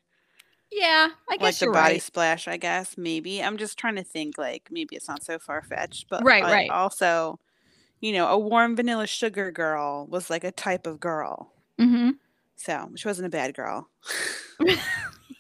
yeah 0.70 1.08
i 1.30 1.32
like 1.32 1.40
guess 1.40 1.60
the 1.60 1.66
you're 1.68 1.74
body 1.74 1.94
right 1.94 2.02
splash, 2.02 2.48
I 2.48 2.58
guess. 2.58 2.98
Maybe. 2.98 3.42
I'm 3.42 3.56
just 3.58 3.78
trying 3.80 3.96
to 3.96 4.04
think 4.04 4.38
like 4.38 4.68
maybe 4.70 4.96
it's 4.98 5.08
not 5.08 5.24
so 5.24 5.40
far 5.40 5.62
fetched. 5.62 6.08
But 6.10 6.24
Right, 6.26 6.44
like, 6.44 6.52
right. 6.54 6.70
also, 6.70 7.40
you 8.02 8.12
know, 8.12 8.28
a 8.28 8.38
warm 8.38 8.76
vanilla 8.76 9.08
sugar 9.08 9.50
girl 9.52 10.08
was 10.10 10.30
like 10.30 10.44
a 10.44 10.52
type 10.52 10.86
of 10.88 11.00
girl. 11.00 11.54
hmm 11.80 12.12
So 12.58 12.90
she 12.96 13.08
wasn't 13.08 13.28
a 13.28 13.30
bad 13.30 13.54
girl. 13.56 13.90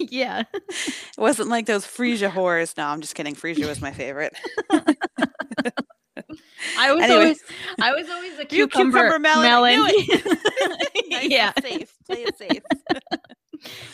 yeah 0.09 0.43
It 0.53 1.17
wasn't 1.17 1.49
like 1.49 1.65
those 1.65 1.85
Freesia 1.85 2.31
whores. 2.31 2.75
No, 2.77 2.87
I'm 2.87 3.01
just 3.01 3.15
kidding. 3.15 3.35
Freesia 3.35 3.67
was 3.67 3.81
my 3.81 3.91
favorite. 3.91 4.33
I 6.77 6.91
was 6.93 7.03
Anyway. 7.03 7.19
always, 7.21 7.43
I 7.81 7.93
was 7.93 8.09
always 8.09 8.37
a 8.39 8.45
cucumber, 8.45 8.99
cucumber 9.09 9.19
melon, 9.19 9.43
melon. 9.43 9.91
Nice 11.09 11.29
yeah, 11.29 11.51
safe. 11.61 11.93
Play 12.07 12.23
it 12.23 12.37
safe. 12.37 12.61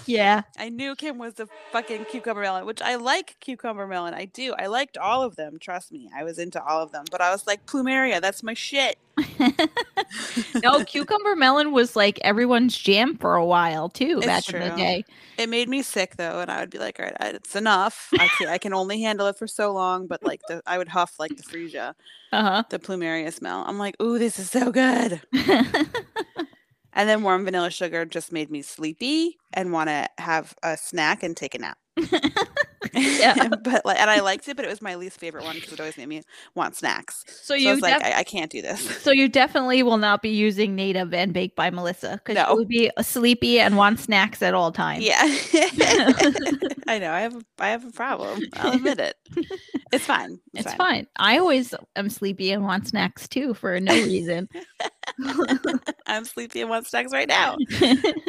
yeah. 0.05 0.43
I 0.57 0.69
knew 0.69 0.95
Kim 0.95 1.17
was 1.17 1.33
the 1.35 1.47
fucking 1.71 2.05
cucumber 2.05 2.41
melon, 2.41 2.65
which 2.65 2.81
I 2.81 2.95
like 2.95 3.37
cucumber 3.39 3.87
melon. 3.87 4.13
I 4.13 4.25
do. 4.25 4.53
I 4.57 4.67
liked 4.67 4.97
all 4.97 5.23
of 5.23 5.35
them. 5.35 5.57
Trust 5.59 5.91
me, 5.91 6.09
I 6.15 6.23
was 6.23 6.37
into 6.37 6.63
all 6.63 6.81
of 6.81 6.91
them. 6.91 7.05
But 7.09 7.21
I 7.21 7.31
was 7.31 7.47
like, 7.47 7.65
plumeria, 7.65 8.21
that's 8.21 8.43
my 8.43 8.53
shit. 8.53 8.97
no, 10.63 10.83
cucumber 10.85 11.35
melon 11.35 11.71
was 11.71 11.95
like 11.95 12.19
everyone's 12.21 12.77
jam 12.77 13.17
for 13.17 13.35
a 13.35 13.45
while 13.45 13.89
too 13.89 14.17
It's 14.17 14.25
back 14.25 14.49
in 14.49 14.59
the 14.59 14.67
true. 14.67 14.77
day. 14.77 15.05
It 15.37 15.49
made 15.49 15.69
me 15.69 15.81
sick 15.81 16.15
though, 16.17 16.39
and 16.39 16.51
I 16.51 16.59
would 16.59 16.69
be 16.69 16.77
like, 16.77 16.99
all 16.99 17.05
right, 17.05 17.35
it's 17.35 17.55
enough. 17.55 18.09
I 18.19 18.27
can 18.37 18.47
I 18.47 18.57
can 18.57 18.73
only 18.73 19.01
handle 19.01 19.27
it 19.27 19.37
for 19.37 19.47
so 19.47 19.73
long. 19.73 20.07
But 20.07 20.23
like 20.23 20.41
the, 20.47 20.61
I 20.65 20.77
would 20.77 20.89
huff 20.89 21.15
like 21.19 21.35
the 21.35 21.43
freesia, 21.43 21.93
uh-huh. 22.31 22.63
the 22.69 22.79
plumeria 22.79 23.33
smell. 23.33 23.63
I'm 23.67 23.77
like, 23.77 23.95
ooh, 24.01 24.19
this 24.19 24.39
is 24.39 24.49
so 24.49 24.71
good. 24.71 25.21
And 26.97 27.07
then 27.07 27.21
warm 27.21 27.45
vanilla 27.45 27.69
sugar 27.69 28.05
just 28.05 28.31
made 28.31 28.49
me 28.49 28.63
sleepy 28.63 29.37
and 29.53 29.71
want 29.71 29.87
to 29.87 30.09
have 30.17 30.55
a 30.63 30.75
snack 30.75 31.21
and 31.21 31.37
take 31.37 31.53
a 31.53 31.59
nap. 31.59 31.77
Yeah. 32.93 33.49
but 33.63 33.85
like, 33.85 33.99
and 33.99 34.09
I 34.09 34.21
liked 34.21 34.47
it, 34.47 34.55
but 34.55 34.63
it 34.65 34.69
was 34.69 34.81
my 34.81 34.95
least 34.95 35.19
favorite 35.19 35.43
one 35.43 35.55
because 35.55 35.73
it 35.73 35.79
always 35.79 35.97
made 35.97 36.07
me 36.07 36.21
want 36.55 36.75
snacks. 36.75 37.23
so 37.27 37.33
So 37.43 37.53
I 37.55 37.57
you 37.57 37.69
was 37.71 37.81
like, 37.81 38.01
I, 38.01 38.19
I 38.19 38.23
can't 38.23 38.49
do 38.49 38.61
this. 38.61 38.79
so 39.01 39.11
you 39.11 39.27
definitely 39.27 39.83
will 39.83 39.97
not 39.97 40.21
be 40.21 40.29
using 40.29 40.73
native 40.75 41.13
and 41.13 41.33
baked 41.33 41.55
by 41.55 41.69
Melissa 41.69 42.13
because 42.23 42.35
No. 42.35 42.49
you 42.51 42.55
would 42.57 42.67
be 42.67 42.91
sleepy 43.01 43.59
and 43.59 43.75
want 43.77 43.99
snacks 43.99 44.41
at 44.41 44.53
all 44.53 44.71
times. 44.71 45.03
Yeah, 45.03 45.17
I 46.87 46.97
know. 46.99 47.11
I 47.11 47.19
have 47.21 47.35
a, 47.35 47.41
I 47.59 47.69
have 47.69 47.85
a 47.85 47.91
problem. 47.91 48.41
I'll 48.53 48.73
admit 48.73 48.99
it. 48.99 49.15
It's 49.91 50.05
fine. 50.05 50.39
It's 50.53 50.73
fine. 50.73 51.07
I 51.17 51.37
always 51.39 51.73
am 51.95 52.09
sleepy 52.09 52.51
and 52.51 52.63
want 52.63 52.87
snacks 52.87 53.27
too 53.27 53.53
for 53.53 53.79
no 53.79 53.93
reason. 53.93 54.47
I'm 56.05 56.25
sleepy 56.25 56.61
and 56.61 56.69
want 56.69 56.87
snacks 56.87 57.11
right 57.11 57.27
now. 57.27 57.53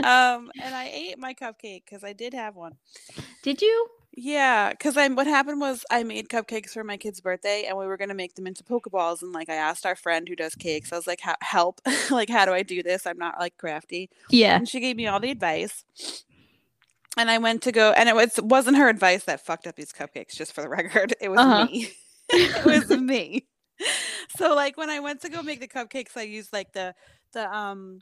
Um, 0.05 0.51
and 0.63 0.75
I 0.75 0.91
ate 0.93 1.19
my 1.19 1.35
cupcake 1.35 1.85
because 1.85 2.03
I 2.05 2.13
did 2.13 2.35
have 2.35 2.55
one. 2.57 2.75
Did 3.43 3.58
you? 3.62 3.88
Yeah, 4.16 4.71
because 4.71 4.97
I'm. 4.97 5.14
what 5.14 5.27
happened 5.29 5.61
was 5.61 5.85
I 5.90 6.03
made 6.03 6.29
cupcakes 6.29 6.71
for 6.71 6.83
my 6.83 6.97
kid's 6.97 7.21
birthday, 7.21 7.66
and 7.68 7.79
we 7.79 7.87
were 7.87 7.97
gonna 7.97 8.14
make 8.14 8.35
them 8.35 8.47
into 8.49 8.64
pokeballs. 8.64 9.23
And 9.23 9.33
like 9.33 9.49
I 9.49 9.55
asked 9.55 9.87
our 9.87 9.94
friend 9.94 10.29
who 10.29 10.35
does 10.35 10.55
cakes, 10.57 10.92
I 10.92 10.97
was 10.97 11.07
like, 11.07 11.21
"Help! 11.40 11.81
like, 12.11 12.29
how 12.29 12.44
do 12.44 12.53
I 12.53 12.62
do 12.62 12.83
this? 12.83 13.07
I'm 13.07 13.18
not 13.18 13.38
like 13.38 13.57
crafty." 13.59 14.11
Yeah. 14.31 14.57
And 14.57 14.68
she 14.68 14.81
gave 14.81 14.97
me 14.97 15.07
all 15.07 15.21
the 15.21 15.31
advice. 15.31 15.85
And 17.16 17.31
I 17.31 17.38
went 17.38 17.62
to 17.64 17.73
go, 17.73 17.92
and 17.92 18.09
it 18.09 18.14
was 18.14 18.38
wasn't 18.40 18.77
her 18.79 18.88
advice 18.88 19.25
that 19.25 19.44
fucked 19.44 19.66
up 19.66 19.77
these 19.77 19.92
cupcakes. 19.92 20.35
Just 20.37 20.53
for 20.53 20.62
the 20.62 20.68
record, 20.81 21.14
it 21.21 21.29
was 21.31 21.47
Uh-huh. 21.47 21.47
me. 21.47 21.90
it 22.31 22.64
was 22.64 22.90
me. 22.90 23.47
So 24.31 24.55
like 24.55 24.77
when 24.77 24.90
I 24.90 25.01
went 25.01 25.21
to 25.23 25.29
go 25.29 25.42
make 25.42 25.61
the 25.61 25.68
cupcakes, 25.68 26.16
I 26.16 26.23
used 26.23 26.53
like 26.53 26.73
the 26.73 26.94
the 27.33 27.53
um 27.55 28.01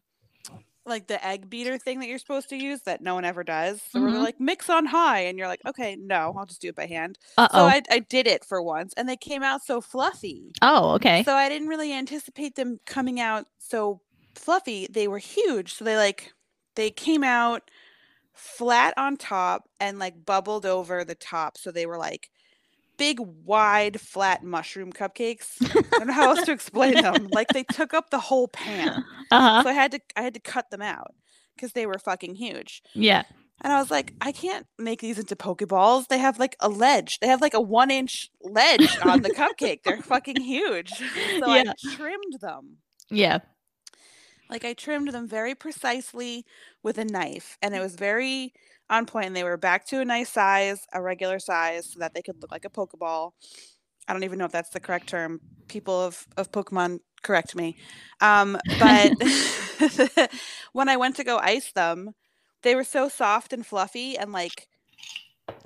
like 0.86 1.06
the 1.08 1.24
egg 1.26 1.50
beater 1.50 1.78
thing 1.78 2.00
that 2.00 2.06
you're 2.08 2.18
supposed 2.18 2.48
to 2.50 2.56
use 2.56 2.82
that 2.82 3.00
no 3.00 3.14
one 3.14 3.24
ever 3.24 3.42
does. 3.44 3.82
So 3.90 4.00
we're 4.00 4.10
Mhm. 4.10 4.22
like 4.22 4.38
mix 4.40 4.70
on 4.70 4.86
high, 4.86 5.20
and 5.22 5.36
you're 5.38 5.48
like, 5.48 5.60
okay, 5.66 5.96
no, 5.96 6.34
I'll 6.38 6.46
just 6.46 6.60
do 6.60 6.68
it 6.68 6.76
by 6.76 6.86
hand. 6.86 7.18
Uh 7.36 7.48
So. 7.50 7.66
I, 7.66 7.82
I 7.90 7.98
did 8.00 8.26
it 8.26 8.44
for 8.44 8.62
once, 8.62 8.94
and 8.96 9.08
they 9.08 9.16
came 9.16 9.42
out 9.42 9.64
so 9.64 9.80
fluffy. 9.80 10.52
oh, 10.62 10.90
okay. 10.94 11.22
So 11.24 11.34
I 11.34 11.48
didn't 11.48 11.68
really 11.68 11.92
anticipate 11.92 12.54
them 12.54 12.78
coming 12.86 13.20
out 13.20 13.46
so 13.58 14.00
fluffy. 14.34 14.86
They 14.90 15.08
were 15.08 15.18
huge. 15.18 15.74
So 15.74 15.84
they 15.84 15.96
like 15.96 16.32
they 16.76 16.90
came 16.90 17.24
out 17.24 17.70
flat 18.34 18.94
on 18.96 19.16
top 19.16 19.68
and 19.80 19.98
like 19.98 20.24
bubbled 20.24 20.66
over 20.66 21.04
the 21.04 21.14
top. 21.14 21.56
So 21.58 21.70
they 21.70 21.86
were 21.86 21.98
like 21.98 22.30
big, 22.96 23.18
wide, 23.20 24.00
flat 24.00 24.42
mushroom 24.42 24.92
cupcakes. 24.92 25.56
I 25.62 25.98
don't 25.98 26.06
know 26.08 26.12
how 26.12 26.30
else 26.30 26.44
to 26.46 26.52
explain 26.52 26.94
them. 27.02 27.28
Like 27.32 27.48
they 27.48 27.64
took 27.64 27.94
up 27.94 28.10
the 28.10 28.18
whole 28.18 28.48
pan. 28.48 29.04
Uh 29.30 29.40
huh. 29.40 29.62
So 29.62 29.68
I 29.68 29.72
had 29.72 29.92
to 29.92 30.00
I 30.16 30.22
had 30.22 30.34
to 30.34 30.40
cut 30.40 30.70
them 30.70 30.82
out 30.82 31.14
because 31.54 31.72
they 31.72 31.86
were 31.86 31.98
fucking 31.98 32.34
huge. 32.34 32.82
Yeah. 32.94 33.22
And 33.62 33.72
I 33.72 33.80
was 33.80 33.90
like, 33.90 34.12
I 34.20 34.32
can't 34.32 34.66
make 34.78 35.00
these 35.00 35.18
into 35.18 35.34
Pokeballs. 35.34 36.08
They 36.08 36.18
have 36.18 36.38
like 36.38 36.56
a 36.60 36.68
ledge. 36.68 37.20
They 37.20 37.26
have 37.28 37.40
like 37.40 37.54
a 37.54 37.60
one 37.60 37.90
inch 37.90 38.28
ledge 38.42 38.98
on 39.02 39.22
the 39.22 39.30
cupcake. 39.30 39.82
They're 39.82 40.02
fucking 40.02 40.40
huge. 40.42 40.92
So 41.40 41.54
Yeah. 41.54 41.72
I 41.72 41.94
trimmed 41.94 42.38
them. 42.40 42.76
Yeah. 43.10 43.38
Like 44.50 44.64
I 44.64 44.74
trimmed 44.74 45.08
them 45.12 45.26
very 45.26 45.54
precisely 45.54 46.44
with 46.82 46.98
a 46.98 47.04
knife. 47.04 47.56
And 47.62 47.74
it 47.74 47.80
was 47.80 47.94
very 47.96 48.52
on 48.90 49.06
point. 49.06 49.26
And 49.26 49.36
they 49.36 49.44
were 49.44 49.56
back 49.56 49.86
to 49.86 50.00
a 50.00 50.04
nice 50.04 50.30
size, 50.30 50.86
a 50.92 51.02
regular 51.02 51.38
size, 51.38 51.92
so 51.92 51.98
that 52.00 52.14
they 52.14 52.22
could 52.22 52.40
look 52.40 52.52
like 52.52 52.64
a 52.64 52.70
Pokeball. 52.70 53.32
I 54.08 54.12
don't 54.12 54.24
even 54.24 54.38
know 54.38 54.44
if 54.44 54.52
that's 54.52 54.70
the 54.70 54.80
correct 54.80 55.08
term. 55.08 55.40
People 55.68 56.00
of, 56.00 56.26
of 56.36 56.52
Pokemon 56.52 57.00
correct 57.22 57.56
me. 57.56 57.76
Um, 58.20 58.56
but 58.78 59.12
when 60.72 60.88
I 60.88 60.96
went 60.96 61.16
to 61.16 61.24
go 61.24 61.38
ice 61.38 61.72
them, 61.72 62.12
they 62.62 62.74
were 62.74 62.84
so 62.84 63.08
soft 63.08 63.52
and 63.52 63.64
fluffy 63.64 64.16
and 64.16 64.32
like 64.32 64.68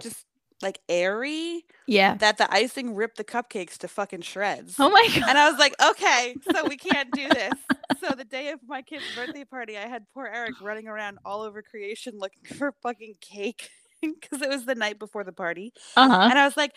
just 0.01 0.27
like 0.63 0.81
airy 0.89 1.65
Yeah. 1.87 2.15
that 2.17 2.39
the 2.39 2.53
icing 2.53 2.95
ripped 2.95 3.17
the 3.17 3.25
cupcakes 3.25 3.79
to 3.79 3.89
fucking 3.89 4.23
shreds. 4.23 4.77
Oh 4.79 4.91
my 4.91 5.07
god. 5.15 5.25
And 5.29 5.39
I 5.39 5.51
was 5.51 5.59
like, 5.59 5.75
okay, 5.91 6.35
so 6.53 6.67
we 6.69 6.77
can't 6.77 7.11
do 7.13 7.29
this. 7.29 7.53
So 8.01 8.15
the 8.15 8.25
day 8.25 8.51
of 8.51 8.61
my 8.67 8.83
kid's 8.83 9.05
birthday 9.17 9.45
party, 9.45 9.77
I 9.79 9.87
had 9.87 10.07
poor 10.15 10.27
Eric 10.27 10.61
running 10.61 10.89
around 10.89 11.19
all 11.25 11.43
over 11.43 11.63
creation 11.63 12.19
looking 12.19 12.45
for 12.57 12.73
fucking 12.83 13.15
cake 13.21 13.71
because 14.03 14.43
it 14.43 14.49
was 14.49 14.65
the 14.67 14.75
night 14.75 14.99
before 14.99 15.25
the 15.25 15.33
party. 15.33 15.73
Uh 15.97 16.09
huh. 16.09 16.29
And 16.31 16.39
I 16.39 16.45
was 16.45 16.57
like, 16.57 16.73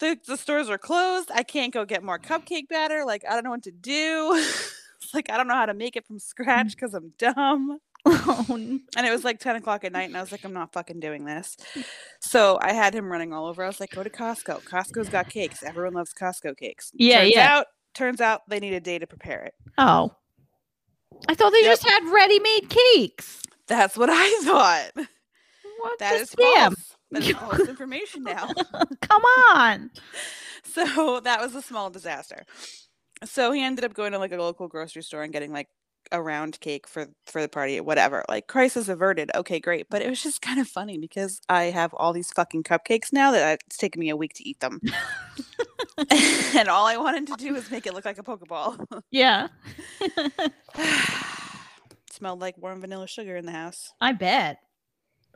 the, 0.00 0.18
the 0.26 0.36
stores 0.36 0.68
are 0.68 0.78
closed. 0.78 1.30
I 1.32 1.42
can't 1.44 1.72
go 1.72 1.84
get 1.84 2.02
more 2.02 2.18
cupcake 2.18 2.68
batter. 2.68 3.04
Like, 3.04 3.22
I 3.28 3.34
don't 3.34 3.44
know 3.44 3.50
what 3.50 3.62
to 3.64 3.70
do. 3.70 4.44
like, 5.14 5.30
I 5.30 5.36
don't 5.36 5.46
know 5.48 5.54
how 5.54 5.66
to 5.66 5.74
make 5.74 5.94
it 5.96 6.04
from 6.06 6.18
scratch 6.18 6.70
because 6.70 6.94
I'm 6.94 7.12
dumb. 7.18 7.78
And 8.96 9.06
it 9.06 9.10
was 9.10 9.24
like 9.24 9.38
10 9.40 9.56
o'clock 9.56 9.84
at 9.84 9.92
night, 9.92 10.04
and 10.08 10.16
I 10.16 10.20
was 10.20 10.30
like, 10.32 10.44
I'm 10.44 10.52
not 10.52 10.72
fucking 10.72 11.00
doing 11.00 11.24
this. 11.24 11.56
So 12.20 12.58
I 12.60 12.72
had 12.72 12.94
him 12.94 13.10
running 13.10 13.32
all 13.32 13.46
over. 13.46 13.64
I 13.64 13.66
was 13.66 13.80
like, 13.80 13.90
go 13.92 14.02
to 14.02 14.10
Costco. 14.10 14.62
Costco's 14.64 15.08
got 15.08 15.28
cakes. 15.28 15.62
Everyone 15.62 15.94
loves 15.94 16.12
Costco 16.12 16.56
cakes. 16.56 16.90
Yeah, 16.94 17.20
turns 17.22 17.32
yeah. 17.34 17.56
Out, 17.56 17.66
turns 17.94 18.20
out 18.20 18.42
they 18.48 18.60
need 18.60 18.74
a 18.74 18.80
day 18.80 18.98
to 18.98 19.06
prepare 19.06 19.42
it. 19.44 19.54
oh. 19.78 20.14
I 21.28 21.34
thought 21.34 21.52
they 21.52 21.62
Yep. 21.62 21.70
just 21.78 21.88
had 21.88 22.12
ready-made 22.12 22.68
cakes. 22.68 23.40
That's 23.68 23.96
what 23.96 24.10
I 24.12 24.40
thought. 24.44 25.06
What 25.78 25.98
That 26.00 26.20
is 26.20 26.30
scam? 26.30 26.74
false. 26.74 26.96
That's 27.10 27.30
false 27.38 27.68
information 27.68 28.24
now. 28.24 28.48
Come 29.00 29.22
on. 29.54 29.90
So 30.66 31.20
that 31.20 31.40
was 31.40 31.54
a 31.54 31.62
small 31.62 31.88
disaster. 31.88 32.42
So 33.24 33.52
he 33.52 33.62
ended 33.62 33.84
up 33.84 33.94
going 33.94 34.10
to 34.10 34.18
like 34.18 34.32
a 34.32 34.36
local 34.38 34.66
grocery 34.66 35.02
store 35.02 35.22
and 35.22 35.32
getting 35.32 35.52
like 35.52 35.68
a 36.12 36.22
round 36.22 36.60
cake 36.60 36.86
for 36.86 37.06
for 37.26 37.40
the 37.40 37.48
party, 37.48 37.80
whatever. 37.80 38.24
Like 38.28 38.46
crisis 38.46 38.88
averted. 38.88 39.30
Okay, 39.34 39.60
great. 39.60 39.86
But 39.90 40.02
it 40.02 40.08
was 40.08 40.22
just 40.22 40.42
kind 40.42 40.60
of 40.60 40.68
funny 40.68 40.98
because 40.98 41.40
I 41.48 41.64
have 41.64 41.94
all 41.94 42.12
these 42.12 42.30
fucking 42.32 42.64
cupcakes 42.64 43.12
now 43.12 43.32
that 43.32 43.60
it's 43.66 43.76
taken 43.76 44.00
me 44.00 44.10
a 44.10 44.16
week 44.16 44.34
to 44.34 44.48
eat 44.48 44.60
them. 44.60 44.80
and 46.54 46.68
all 46.68 46.86
I 46.86 46.96
wanted 46.96 47.26
to 47.28 47.36
do 47.36 47.52
was 47.52 47.70
make 47.70 47.86
it 47.86 47.94
look 47.94 48.04
like 48.04 48.18
a 48.18 48.22
Pokeball. 48.22 48.84
Yeah. 49.10 49.48
Smelled 52.10 52.40
like 52.40 52.56
warm 52.58 52.80
vanilla 52.80 53.06
sugar 53.06 53.36
in 53.36 53.46
the 53.46 53.52
house. 53.52 53.92
I 54.00 54.12
bet. 54.12 54.58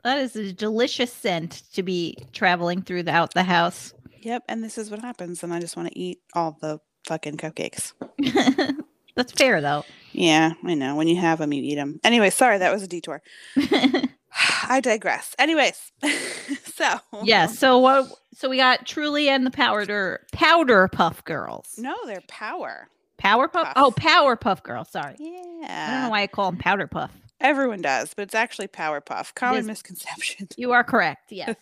That 0.03 0.19
is 0.19 0.35
a 0.35 0.53
delicious 0.53 1.11
scent 1.11 1.63
to 1.73 1.83
be 1.83 2.15
traveling 2.31 2.81
throughout 2.81 3.33
the 3.33 3.43
house. 3.43 3.93
Yep, 4.21 4.43
and 4.47 4.63
this 4.63 4.77
is 4.77 4.89
what 4.89 5.01
happens, 5.01 5.43
and 5.43 5.53
I 5.53 5.59
just 5.59 5.75
want 5.77 5.89
to 5.89 5.99
eat 5.99 6.19
all 6.33 6.57
the 6.61 6.79
fucking 7.05 7.37
cupcakes. 7.37 7.93
That's 9.19 9.33
fair 9.33 9.59
though. 9.61 9.83
Yeah, 10.11 10.53
I 10.65 10.73
know. 10.73 10.95
When 10.95 11.07
you 11.07 11.17
have 11.17 11.37
them, 11.39 11.53
you 11.53 11.61
eat 11.61 11.75
them. 11.75 11.99
Anyway, 12.03 12.29
sorry, 12.31 12.57
that 12.57 12.73
was 12.73 12.81
a 12.83 12.87
detour. 12.87 13.21
I 14.69 14.79
digress. 14.81 15.35
Anyways, 15.37 15.91
so 16.63 16.99
yeah. 17.23 17.47
So 17.47 17.77
what? 17.79 18.11
So 18.33 18.49
we 18.49 18.57
got 18.57 18.85
Truly 18.85 19.27
and 19.29 19.45
the 19.45 19.51
Powder 19.51 20.25
Powder 20.31 20.87
Puff 20.87 21.23
Girls. 21.25 21.75
no, 21.77 21.95
they're 22.05 22.21
power. 22.27 22.87
Power 23.17 23.47
Puff. 23.49 23.65
Puff. 23.65 23.73
Oh, 23.75 23.91
Power 23.91 24.35
Puff 24.37 24.63
Girls. 24.63 24.89
Sorry. 24.89 25.15
Yeah. 25.19 25.87
I 25.87 25.91
don't 25.93 26.03
know 26.03 26.09
why 26.11 26.21
I 26.21 26.27
call 26.27 26.51
them 26.51 26.59
Powder 26.59 26.87
Puff. 26.87 27.11
everyone 27.41 27.81
does, 27.81 28.13
but 28.13 28.21
it's 28.23 28.35
actually 28.35 28.67
Power 28.67 29.01
Puff. 29.01 29.35
Common 29.35 29.59
is. 29.61 29.67
misconception. 29.67 30.47
You 30.55 30.71
are 30.71 30.83
correct. 30.85 31.31
Yes. 31.31 31.55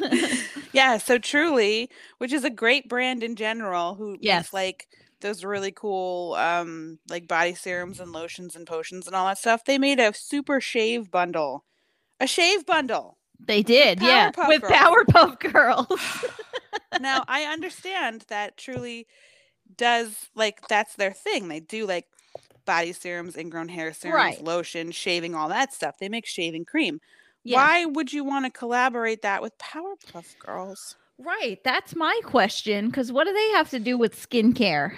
yeah, 0.72 0.98
so 0.98 1.18
Truly, 1.18 1.90
which 2.18 2.32
is 2.32 2.44
a 2.44 2.50
great 2.50 2.88
brand 2.88 3.22
in 3.24 3.34
general, 3.36 3.94
who 3.96 4.16
Yes. 4.20 4.52
like 4.52 4.86
those 5.22 5.42
really 5.44 5.72
cool 5.72 6.34
um 6.34 6.98
like 7.08 7.26
body 7.26 7.54
serums 7.54 7.98
and 8.00 8.12
lotions 8.12 8.54
and 8.54 8.66
potions 8.66 9.06
and 9.06 9.16
all 9.16 9.26
that 9.26 9.38
stuff. 9.38 9.64
They 9.64 9.78
made 9.78 9.98
a 9.98 10.12
super 10.14 10.60
shave 10.60 11.10
bundle. 11.10 11.64
A 12.20 12.26
shave 12.26 12.66
bundle. 12.66 13.16
they 13.40 13.62
did. 13.62 14.00
yeah. 14.02 14.30
Powerpuff 14.30 14.48
With 14.48 14.60
Girls. 14.62 14.72
Powerpuff 14.72 15.52
Girls. 15.52 16.24
now 17.00 17.24
I 17.28 17.44
understand 17.44 18.24
that 18.28 18.56
truly 18.56 19.06
does 19.76 20.14
like 20.34 20.66
that's 20.68 20.94
their 20.96 21.12
thing. 21.12 21.48
They 21.48 21.60
do 21.60 21.86
like 21.86 22.06
body 22.64 22.92
serums, 22.92 23.36
ingrown 23.36 23.68
hair 23.68 23.92
serums, 23.92 24.14
Right. 24.14 24.44
lotion, 24.44 24.90
shaving, 24.92 25.34
all 25.34 25.48
that 25.48 25.72
stuff. 25.72 25.96
They 25.98 26.08
make 26.08 26.26
shaving 26.26 26.64
cream. 26.64 27.00
Yeah. 27.42 27.56
Why 27.56 27.84
would 27.86 28.12
you 28.12 28.22
want 28.22 28.44
to 28.44 28.50
collaborate 28.56 29.22
that 29.22 29.42
with 29.42 29.58
Powerpuff 29.58 30.38
Girls? 30.38 30.94
Right. 31.24 31.58
That's 31.64 31.94
my 31.94 32.20
question. 32.24 32.86
Because 32.86 33.12
what 33.12 33.26
do 33.26 33.32
they 33.32 33.50
have 33.50 33.70
to 33.70 33.78
do 33.78 33.96
with 33.98 34.16
skincare? 34.16 34.94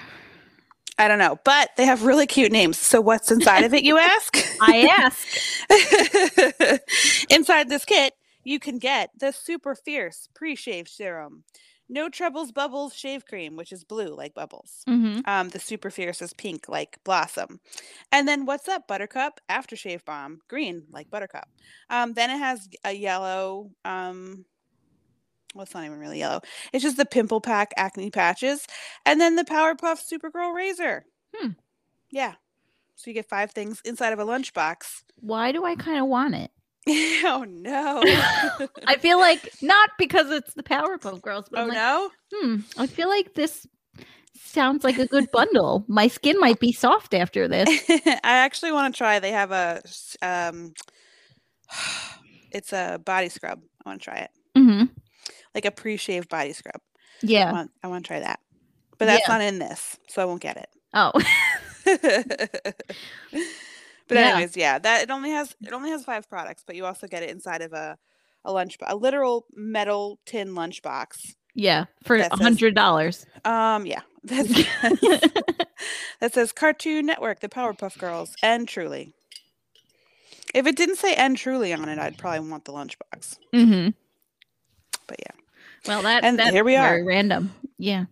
I 0.96 1.08
don't 1.08 1.18
know, 1.18 1.38
but 1.44 1.70
they 1.76 1.87
have 1.87 2.04
really 2.04 2.26
cute 2.26 2.52
names. 2.52 2.78
So 2.78 3.00
what's 3.00 3.30
inside 3.32 3.64
of 3.64 3.74
it, 3.74 3.82
you 3.82 3.98
ask? 3.98 4.37
I 4.60 4.87
ask. 5.00 5.26
inside 7.30 7.68
this 7.68 7.84
kit, 7.84 8.14
you 8.44 8.60
can 8.60 8.78
get 8.78 9.10
the 9.18 9.32
Super 9.32 9.74
Fierce 9.74 10.28
Pre-Shave 10.37 10.87
Serum, 10.87 11.42
No 11.88 12.08
Troubles 12.08 12.52
Bubbles 12.52 12.94
Shave 12.94 13.26
Cream, 13.26 13.56
which 13.56 13.72
is 13.72 13.82
blue 13.82 14.14
like 14.14 14.34
bubbles. 14.34 14.82
hmm 14.87 15.18
Um, 15.24 15.48
the 15.48 15.58
Super 15.58 15.90
Fierce 15.90 16.22
is 16.22 16.32
pink 16.32 16.68
like 16.68 16.98
Blossom, 17.04 17.58
and 18.12 18.28
then 18.28 18.46
what's 18.46 18.68
up, 18.68 18.87
Buttercup 18.87 19.40
Aftershave 19.50 20.04
Balm, 20.04 20.42
green 20.48 20.84
like 20.92 21.10
Buttercup. 21.10 21.48
Um, 21.90 22.12
then 22.12 22.30
it 22.30 22.38
has 22.38 22.68
a 22.84 22.92
yellow. 22.92 23.72
Um, 23.84 24.44
well, 25.54 25.62
it's 25.62 25.74
not 25.74 25.84
even 25.84 25.98
really 25.98 26.18
yellow. 26.18 26.40
It's 26.72 26.82
just 26.82 26.96
the 26.96 27.06
Pimple 27.06 27.40
Pack 27.40 27.72
Acne 27.76 28.10
Patches, 28.10 28.66
and 29.06 29.20
then 29.20 29.36
the 29.36 29.44
Powerpuff 29.44 30.02
Supergirl 30.02 30.54
Razor. 30.54 31.04
Hmm. 31.34 31.50
Yeah. 32.10 32.34
So 32.96 33.10
you 33.10 33.14
get 33.14 33.28
five 33.28 33.52
things 33.52 33.80
inside 33.84 34.12
of 34.12 34.18
a 34.18 34.24
lunchbox. 34.24 35.02
Why 35.16 35.52
do 35.52 35.64
I 35.64 35.74
kind 35.76 35.98
of 35.98 36.06
want 36.06 36.34
it? 36.34 36.50
oh 36.88 37.44
no. 37.48 38.02
I 38.86 38.96
feel 38.96 39.18
like 39.18 39.48
not 39.62 39.90
because 39.98 40.30
it's 40.30 40.54
the 40.54 40.62
Powerpuff 40.62 41.22
Girls, 41.22 41.46
but 41.50 41.60
oh 41.60 41.64
like, 41.66 41.74
no. 41.74 42.10
hmm, 42.32 42.56
I 42.76 42.86
feel 42.86 43.08
like 43.08 43.34
this 43.34 43.66
sounds 44.36 44.84
like 44.84 44.98
a 44.98 45.06
good 45.06 45.30
bundle. 45.32 45.84
My 45.88 46.08
skin 46.08 46.38
might 46.38 46.60
be 46.60 46.72
soft 46.72 47.14
after 47.14 47.48
this. 47.48 47.68
I 47.88 48.18
actually 48.22 48.72
want 48.72 48.94
to 48.94 48.98
try. 48.98 49.18
They 49.18 49.32
have 49.32 49.50
a, 49.52 49.82
um 50.20 50.74
it's 52.50 52.72
a 52.72 53.00
body 53.04 53.28
scrub. 53.28 53.60
I 53.84 53.88
want 53.88 54.00
to 54.00 54.04
try 54.04 54.18
it. 54.18 54.30
hmm 54.56 54.84
Like 55.54 55.64
a 55.64 55.70
pre-shave 55.70 56.28
body 56.28 56.52
scrub. 56.52 56.76
I 56.76 56.80
Yeah. 57.22 57.52
want 57.52 57.70
I 57.82 57.88
want 57.88 58.04
to 58.04 58.08
try 58.08 58.20
that. 58.20 58.40
But 58.98 59.06
that's 59.06 59.26
Yeah. 59.28 59.34
not 59.34 59.42
in 59.42 59.58
this, 59.58 59.96
so 60.08 60.22
I 60.22 60.24
won't 60.24 60.40
get 60.42 60.56
it. 60.56 60.68
Oh, 60.94 61.10
but 61.84 62.84
Yeah. 64.10 64.30
anyways, 64.30 64.56
yeah, 64.56 64.78
that 64.78 65.02
it 65.02 65.10
only 65.10 65.30
has 65.30 65.54
it 65.64 65.72
only 65.72 65.90
has 65.90 66.04
five 66.04 66.28
products, 66.28 66.62
but 66.66 66.76
you 66.76 66.84
also 66.86 67.06
get 67.06 67.22
it 67.22 67.30
inside 67.30 67.62
of 67.62 67.72
a 67.72 67.98
a 68.44 68.52
lunch 68.52 68.76
a 68.86 68.94
literal 68.96 69.46
metal 69.54 70.18
tin 70.26 70.50
lunchbox. 70.54 71.34
yeah, 71.54 71.86
for 72.04 72.16
a 72.16 72.34
hundred 72.36 72.74
dollars. 72.74 73.26
Um, 73.44 73.86
yeah, 73.86 74.00
that's, 74.24 74.48
that 76.20 76.32
says 76.34 76.52
Cartoon 76.52 77.06
Network, 77.06 77.40
the 77.40 77.48
Powerpuff 77.48 77.98
Girls, 77.98 78.34
and 78.42 78.68
Truly. 78.68 79.12
If 80.54 80.66
it 80.66 80.76
didn't 80.76 80.96
say 80.96 81.14
"and 81.14 81.36
Truly" 81.36 81.72
on 81.72 81.88
it, 81.88 81.98
I'd 81.98 82.18
probably 82.18 82.48
want 82.48 82.64
the 82.64 82.72
lunchbox. 82.72 83.38
Mm-hmm. 83.52 83.90
But 85.06 85.16
yeah, 85.20 85.32
Well, 85.86 86.02
that 86.02 86.24
And 86.24 86.38
that's 86.38 86.50
here 86.50 86.64
we 86.64 86.72
very 86.76 87.00
are. 87.02 87.04
random. 87.04 87.52
Yeah. 87.78 88.04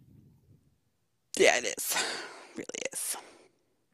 yeah, 1.38 1.56
it 1.58 1.64
is, 1.78 1.96
really 2.56 2.66
is. 2.92 3.16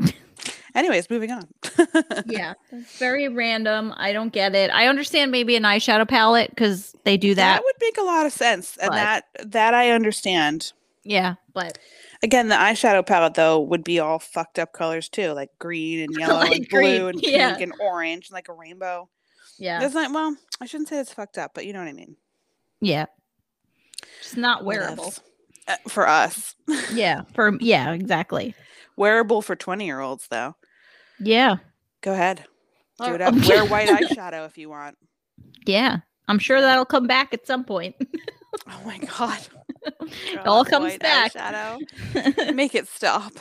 Anyways, 0.75 1.09
moving 1.11 1.31
on. 1.33 1.49
Yeah. 2.27 2.55
It's 2.73 2.99
very 2.99 3.29
random. 3.29 3.93
I 3.97 4.13
don't 4.13 4.33
get 4.33 4.55
it. 4.55 4.71
I 4.71 4.87
understand 4.87 5.31
maybe 5.31 5.57
an 5.57 5.63
eyeshadow 5.63 6.07
palette 6.09 6.51
because 6.51 6.95
they 7.05 7.17
do 7.17 7.35
that 7.35 7.55
that. 7.57 7.63
would 7.65 7.75
make 7.81 7.99
a 7.99 8.03
lot 8.03 8.27
of 8.27 8.33
sense, 8.33 8.77
and 8.79 8.91
But- 8.91 8.95
that 8.97 9.25
that 9.53 9.75
I 9.75 9.91
understand. 9.91 10.73
Yeah, 11.05 11.35
but 11.55 11.79
Again, 12.23 12.49
the 12.49 12.57
eyeshadow 12.57 13.07
palette 13.07 13.35
though 13.35 13.61
would 13.61 13.85
be 13.85 13.99
all 14.01 14.19
fucked 14.19 14.59
up 14.59 14.73
colors 14.73 15.09
too, 15.09 15.31
like 15.33 15.51
green 15.59 16.01
and 16.01 16.15
yellow 16.19 16.35
Like 16.41 16.53
and 16.57 16.69
blue 16.69 16.79
green, 16.81 17.01
and 17.11 17.21
pink 17.23 17.61
and 17.61 17.73
orange 17.81 18.27
and 18.29 18.35
like 18.35 18.49
a 18.49 18.53
rainbow. 18.53 19.09
yeah, 19.59 19.83
It's 19.83 19.95
like, 19.95 20.13
well, 20.13 20.37
I 20.61 20.67
shouldn't 20.67 20.89
say 20.89 20.99
it's 20.99 21.13
fucked 21.13 21.39
up, 21.39 21.53
but 21.55 21.65
you 21.65 21.73
know 21.73 21.79
what 21.79 21.89
I 21.89 21.93
mean. 21.93 22.17
yeah. 22.81 23.07
Just 24.23 24.37
not 24.37 24.65
wearable. 24.65 25.13
Uh, 25.67 25.77
for 25.89 26.07
us. 26.09 26.55
Yeah, 26.93 27.23
for 27.35 27.57
yeah, 27.61 27.93
exactly. 27.93 28.55
Wearable 28.97 29.43
for 29.43 29.57
20 29.57 29.85
year 29.87 30.01
olds, 30.01 30.27
though. 30.29 30.55
Yeah, 31.21 31.57
Go 32.01 32.13
ahead. 32.13 32.45
Do 33.03 33.15
it 33.15 33.21
up. 33.21 33.35
Wear 33.49 33.65
white 33.67 33.89
eyeshadow 33.89 34.47
if 34.47 34.57
you 34.59 34.69
want. 34.69 34.97
yeah. 35.67 35.99
I'm 36.31 36.39
sure 36.39 36.61
that'll 36.61 36.85
come 36.85 37.07
back 37.07 37.33
at 37.33 37.47
some 37.47 37.65
point. 37.65 37.97
Oh 38.67 38.81
my 38.85 38.99
God. 38.99 39.39
it 40.33 40.47
all 40.47 40.65
comes 40.65 40.97
back. 40.99 41.35
Eyeshadow. 41.35 42.55
Make 42.55 42.75
it 42.75 42.89
stop. 42.89 43.33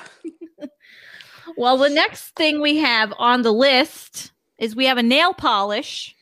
well, 1.58 1.78
the 1.78 1.90
next 1.90 2.36
thing 2.36 2.62
we 2.62 2.78
have 2.78 3.14
on 3.18 3.42
the 3.42 3.52
list 3.54 4.32
is 4.60 4.76
we 4.76 4.86
have 4.86 4.98
a 4.98 5.04
nail 5.04 5.34
polish. 5.34 6.14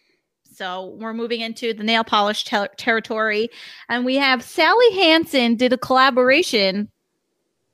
So 0.56 0.96
we're 1.00 1.13
moving 1.13 1.41
into 1.41 1.74
the 1.74 1.84
nail 1.84 2.06
polish 2.06 2.46
ter- 2.46 2.70
territory, 2.78 3.50
and 3.89 4.06
we 4.06 4.15
have 4.15 4.41
Sally 4.41 4.91
Hansen 4.94 5.56
did 5.56 5.74
a 5.74 5.78
collaboration 5.78 6.89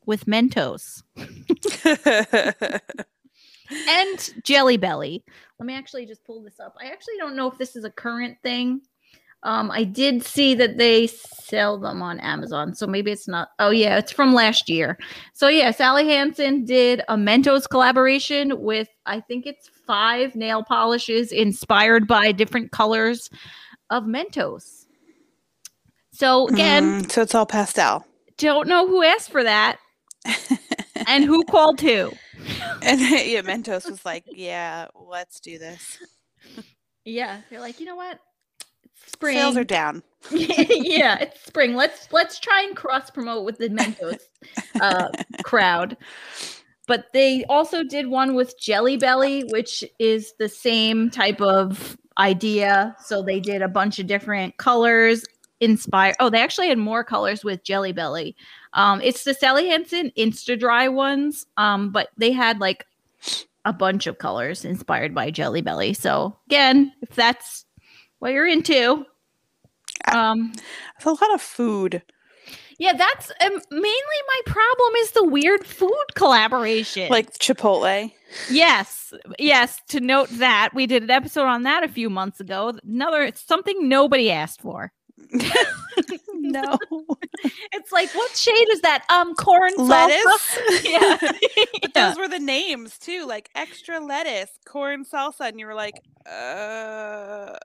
with 0.08 0.26
Mentos 0.26 1.04
and 3.88 4.34
Jelly 4.44 4.78
Belly. 4.78 5.24
Let 5.60 5.66
me 5.68 5.76
actually 5.76 6.08
just 6.08 6.26
pull 6.26 6.42
this 6.42 6.60
up. 6.60 6.76
I 6.82 6.88
actually 6.88 7.18
don't 7.20 7.36
know 7.36 7.52
if 7.52 7.60
this 7.60 7.76
is 7.76 7.84
a 7.84 7.92
current 7.92 8.38
thing. 8.42 8.82
Um, 9.44 9.72
I 9.72 9.84
did 9.84 10.24
see 10.24 10.54
that 10.56 10.78
they 10.78 11.08
sell 11.08 11.78
them 11.80 12.02
on 12.02 12.20
Amazon, 12.20 12.76
so 12.76 12.86
maybe 12.88 13.12
it's 13.12 13.28
not. 13.28 13.50
Oh 13.60 13.72
yeah, 13.72 13.98
it's 13.98 14.12
from 14.12 14.34
last 14.34 14.70
year. 14.70 14.98
So 15.34 15.48
yeah, 15.48 15.72
Sally 15.72 16.06
Hansen 16.08 16.64
did 16.66 17.02
a 17.10 17.16
Mentos 17.16 17.68
collaboration 17.70 18.62
with 18.62 18.88
I 19.06 19.20
think 19.20 19.46
it's 19.48 19.70
five 19.88 20.36
nail 20.36 20.64
polishes 20.64 21.32
inspired 21.32 22.08
by 22.08 22.32
different 22.32 22.72
colors 22.72 23.30
of 23.90 24.04
Mentos. 24.04 24.86
So 26.14 26.48
again, 26.48 27.02
Mm, 27.02 27.12
so 27.12 27.22
it's 27.24 27.34
all 27.34 27.46
pastel. 27.46 28.06
don't 28.38 28.68
know 28.68 28.88
who 28.88 29.02
asked 29.04 29.32
for 29.32 29.44
that 29.44 29.80
and 31.08 31.24
who 31.24 31.44
called 31.46 31.82
who. 31.82 32.12
And 32.82 33.00
yeah, 33.28 33.42
Mentos 33.42 33.90
was 33.90 34.06
like, 34.06 34.24
yeah, 34.28 34.88
let's 34.96 35.40
do 35.40 35.58
this. 35.58 35.98
Yeah, 37.04 37.42
they're 37.50 37.60
like, 37.60 37.80
you 37.80 37.88
know 37.88 37.96
what? 37.96 38.20
Spring. 39.06 39.38
Sales 39.38 39.58
are 39.58 39.64
down. 39.64 40.04
yeah, 40.32 41.20
it's 41.20 41.42
spring. 41.42 41.76
Let's 41.76 42.08
let's 42.12 42.40
try 42.40 42.64
and 42.64 42.76
cross 42.76 43.10
promote 43.10 43.46
with 43.46 43.58
the 43.58 43.70
Mentos 43.70 44.20
uh, 44.80 45.10
crowd. 45.44 45.98
But 46.88 47.06
they 47.14 47.46
also 47.46 47.84
did 47.84 48.08
one 48.08 48.36
with 48.36 48.60
Jelly 48.60 48.98
Belly, 48.98 49.44
which 49.46 49.84
is 50.00 50.34
the 50.40 50.50
same 50.50 51.10
type 51.10 51.40
of 51.40 51.98
idea. 52.18 52.96
So 53.04 53.22
they 53.22 53.40
did 53.40 53.62
a 53.62 53.68
bunch 53.68 54.00
of 54.00 54.08
different 54.08 54.58
colors 54.58 55.26
inspired. 55.60 56.16
Oh, 56.20 56.30
they 56.30 56.42
actually 56.42 56.68
had 56.68 56.78
more 56.78 57.04
colors 57.04 57.44
with 57.44 57.64
Jelly 57.64 57.94
Belly. 57.94 58.36
Um, 58.74 59.00
it's 59.02 59.24
the 59.24 59.34
Sally 59.34 59.68
Hansen 59.68 60.12
Insta-Dri 60.18 60.90
ones, 60.90 61.46
um, 61.56 61.92
but 61.92 62.10
they 62.18 62.32
had 62.32 62.60
like 62.60 62.86
a 63.64 63.72
bunch 63.72 64.08
of 64.08 64.18
colors 64.18 64.66
inspired 64.66 65.14
by 65.14 65.30
Jelly 65.32 65.62
Belly. 65.62 65.94
So 65.94 66.36
again, 66.48 66.92
if 67.02 67.16
that's 67.16 67.66
what 68.22 68.32
you're 68.34 68.48
into, 68.48 69.06
um, 70.12 70.54
It's 70.96 71.06
a 71.06 71.10
lot 71.10 71.34
of 71.34 71.42
food. 71.42 72.02
yeah, 72.80 72.94
that's 72.94 73.32
um, 73.44 73.60
mainly 73.72 74.22
my 74.28 74.42
problem 74.46 74.94
is 75.00 75.12
the 75.12 75.26
weird 75.26 75.66
food 75.66 76.06
collaboration. 76.16 77.10
Like 77.10 77.34
Chipotle. 77.40 78.12
yes, 78.50 79.14
yes. 79.40 79.80
To 79.90 80.00
note 80.00 80.30
that 80.34 80.70
we 80.74 80.88
did 80.88 81.04
an 81.04 81.12
episode 81.12 81.46
on 81.48 81.64
that 81.64 81.84
a 81.84 81.88
few 81.90 82.10
months 82.10 82.40
ago. 82.40 82.74
Another 82.88 83.22
it's 83.24 83.42
something 83.46 83.90
nobody 83.90 84.32
asked 84.32 84.62
for. 84.62 84.92
no. 86.34 86.78
It's 87.74 87.92
like, 87.92 88.14
what 88.14 88.36
shade 88.36 88.68
is 88.72 88.82
that? 88.82 89.04
Um, 89.10 89.34
corn 89.34 89.74
salsa? 89.78 89.88
Lettuce. 89.90 90.60
Yeah, 90.86 91.18
But 91.82 91.92
Yeah. 91.96 92.10
those 92.10 92.18
were 92.18 92.28
the 92.28 92.38
names 92.40 92.98
too, 93.00 93.26
like 93.26 93.50
extra 93.56 94.00
lettuce, 94.00 94.52
corn 94.66 95.06
salsa, 95.06 95.48
and 95.50 95.60
you 95.60 95.66
were 95.66 95.74
like, 95.74 95.96
uh, 96.28 97.56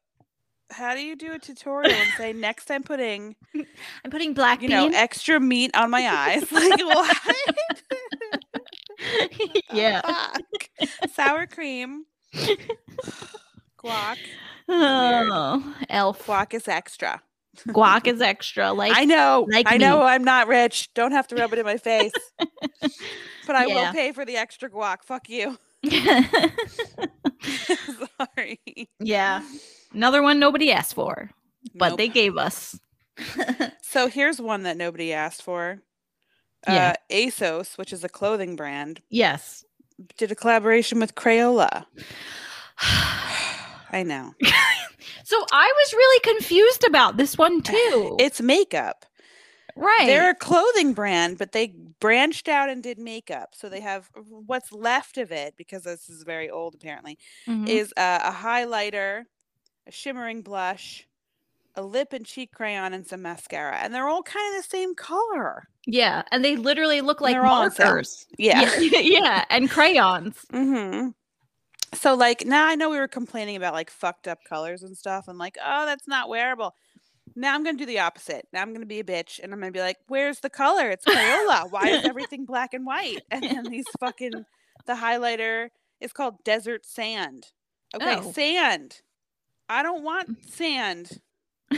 how 0.70 0.94
do 0.94 1.00
you 1.00 1.16
do 1.16 1.32
a 1.32 1.38
tutorial 1.38 1.92
and 1.92 2.10
say 2.16 2.32
next 2.32 2.70
I'm 2.70 2.82
putting, 2.82 3.36
I'm 4.04 4.10
putting 4.10 4.34
black 4.34 4.62
you 4.62 4.68
bean. 4.68 4.90
know, 4.92 4.98
extra 4.98 5.38
meat 5.40 5.70
on 5.76 5.90
my 5.90 6.06
eyes? 6.08 6.44
Like 6.52 6.80
what? 6.84 7.16
Oh, 8.98 9.38
yeah. 9.72 10.00
fuck? 10.00 11.10
Sour 11.12 11.46
cream. 11.46 12.06
Guac. 13.78 14.16
Oh, 14.68 15.74
elf. 15.90 16.26
Guac 16.26 16.54
is 16.54 16.66
extra. 16.66 17.20
Guac 17.68 18.06
is 18.06 18.20
extra. 18.22 18.72
Like 18.72 18.96
I 18.96 19.04
know. 19.04 19.46
like 19.50 19.70
I 19.70 19.76
know. 19.76 20.02
I'm 20.02 20.24
not 20.24 20.48
rich. 20.48 20.92
Don't 20.94 21.12
have 21.12 21.26
to 21.28 21.36
rub 21.36 21.52
it 21.52 21.58
in 21.58 21.66
my 21.66 21.76
face. 21.76 22.12
but 23.46 23.54
I 23.54 23.66
Yeah. 23.66 23.74
will 23.88 23.92
pay 23.92 24.12
for 24.12 24.24
the 24.24 24.36
extra 24.36 24.70
guac. 24.70 25.04
Fuck 25.04 25.28
you. 25.28 25.58
Sorry. 28.18 28.60
yeah. 29.00 29.42
Another 29.96 30.22
one 30.22 30.38
nobody 30.38 30.70
asked 30.70 30.94
for, 30.94 31.30
but 31.74 31.90
Nope. 31.90 31.98
they 31.98 32.08
gave 32.08 32.36
us. 32.36 32.78
So 33.82 34.08
here's 34.08 34.40
one 34.42 34.64
that 34.64 34.76
nobody 34.76 35.12
asked 35.14 35.40
for. 35.42 35.78
Yeah. 36.68 36.92
Uh, 37.10 37.14
ASOS, 37.14 37.78
which 37.78 37.92
is 37.92 38.04
a 38.04 38.08
clothing 38.10 38.54
brand, 38.56 39.00
yes. 39.08 39.64
did 40.18 40.30
a 40.30 40.34
collaboration 40.34 41.00
with 41.00 41.14
Crayola. 41.14 41.86
I 42.78 44.02
know. 44.04 44.34
So 45.24 45.44
I 45.52 45.72
was 45.76 45.92
really 45.92 46.20
confused 46.38 46.84
about 46.86 47.16
this 47.16 47.36
one 47.36 47.60
too. 47.62 48.16
It's 48.20 48.40
makeup. 48.40 49.06
right. 49.74 50.04
They're 50.06 50.30
a 50.30 50.34
clothing 50.36 50.92
brand, 50.92 51.36
but 51.38 51.50
they 51.50 51.74
branched 52.00 52.46
out 52.48 52.68
and 52.68 52.80
did 52.80 52.96
makeup. 53.00 53.48
So 53.56 53.68
they 53.68 53.80
have 53.80 54.08
what's 54.46 54.70
left 54.72 55.18
of 55.18 55.32
it, 55.32 55.54
because 55.56 55.82
this 55.82 56.08
is 56.08 56.22
very 56.22 56.48
old 56.48 56.74
apparently, 56.76 57.18
Mhm. 57.48 57.68
is 57.68 57.92
uh, 57.96 58.20
a 58.22 58.30
highlighter, 58.32 59.24
a 59.86 59.92
shimmering 59.92 60.42
blush, 60.42 61.06
a 61.74 61.82
lip 61.82 62.12
and 62.12 62.24
cheek 62.26 62.52
crayon, 62.52 62.92
and 62.92 63.06
some 63.06 63.22
mascara. 63.22 63.76
And 63.76 63.94
they're 63.94 64.08
all 64.08 64.22
kind 64.22 64.56
of 64.56 64.62
the 64.64 64.68
same 64.68 64.94
color. 64.94 65.68
yeah, 65.86 66.22
and 66.32 66.44
they 66.44 66.56
literally 66.56 67.00
look 67.00 67.20
like 67.20 67.34
they're 67.34 67.44
all 67.46 67.62
on 67.62 67.70
sale. 67.70 67.86
markers. 67.86 68.26
Yeah. 68.38 68.74
yeah, 68.78 68.98
yeah, 69.00 69.44
and 69.50 69.70
crayons. 69.70 70.44
hmm 70.50 71.08
So 71.94 72.14
like 72.14 72.44
now 72.46 72.66
I 72.66 72.74
know 72.74 72.90
we 72.90 72.98
were 72.98 73.08
complaining 73.08 73.56
about 73.56 73.74
like 73.74 73.90
fucked 73.90 74.26
up 74.28 74.38
colors 74.48 74.82
and 74.82 74.96
stuff 74.96 75.28
and 75.28 75.38
like, 75.38 75.56
oh, 75.64 75.86
that's 75.86 76.08
not 76.08 76.28
wearable. 76.28 76.74
Now 77.38 77.54
I'm 77.54 77.62
gonna 77.62 77.76
do 77.78 77.86
the 77.86 77.98
opposite. 78.00 78.48
Now 78.52 78.62
I'm 78.62 78.72
gonna 78.72 78.86
be 78.86 79.00
a 79.00 79.04
bitch 79.04 79.38
and 79.42 79.52
I'm 79.52 79.60
gonna 79.60 79.70
be 79.72 79.80
like, 79.80 79.98
where's 80.08 80.40
the 80.40 80.50
color? 80.50 80.90
It's 80.90 81.04
Crayola. 81.04 81.70
Why 81.70 81.88
is 81.90 82.04
everything 82.08 82.44
black 82.46 82.72
and 82.74 82.86
white? 82.86 83.22
And 83.30 83.42
then 83.44 83.64
these 83.70 83.84
fucking 84.00 84.44
the 84.86 84.94
highlighter 84.94 85.68
is 86.00 86.12
called 86.12 86.42
Desert 86.44 86.86
Sand. 86.86 87.46
Okay, 87.94 88.16
Oh. 88.20 88.32
sand. 88.32 89.00
I 89.68 89.82
don't 89.82 90.02
want 90.02 90.48
sand 90.48 91.20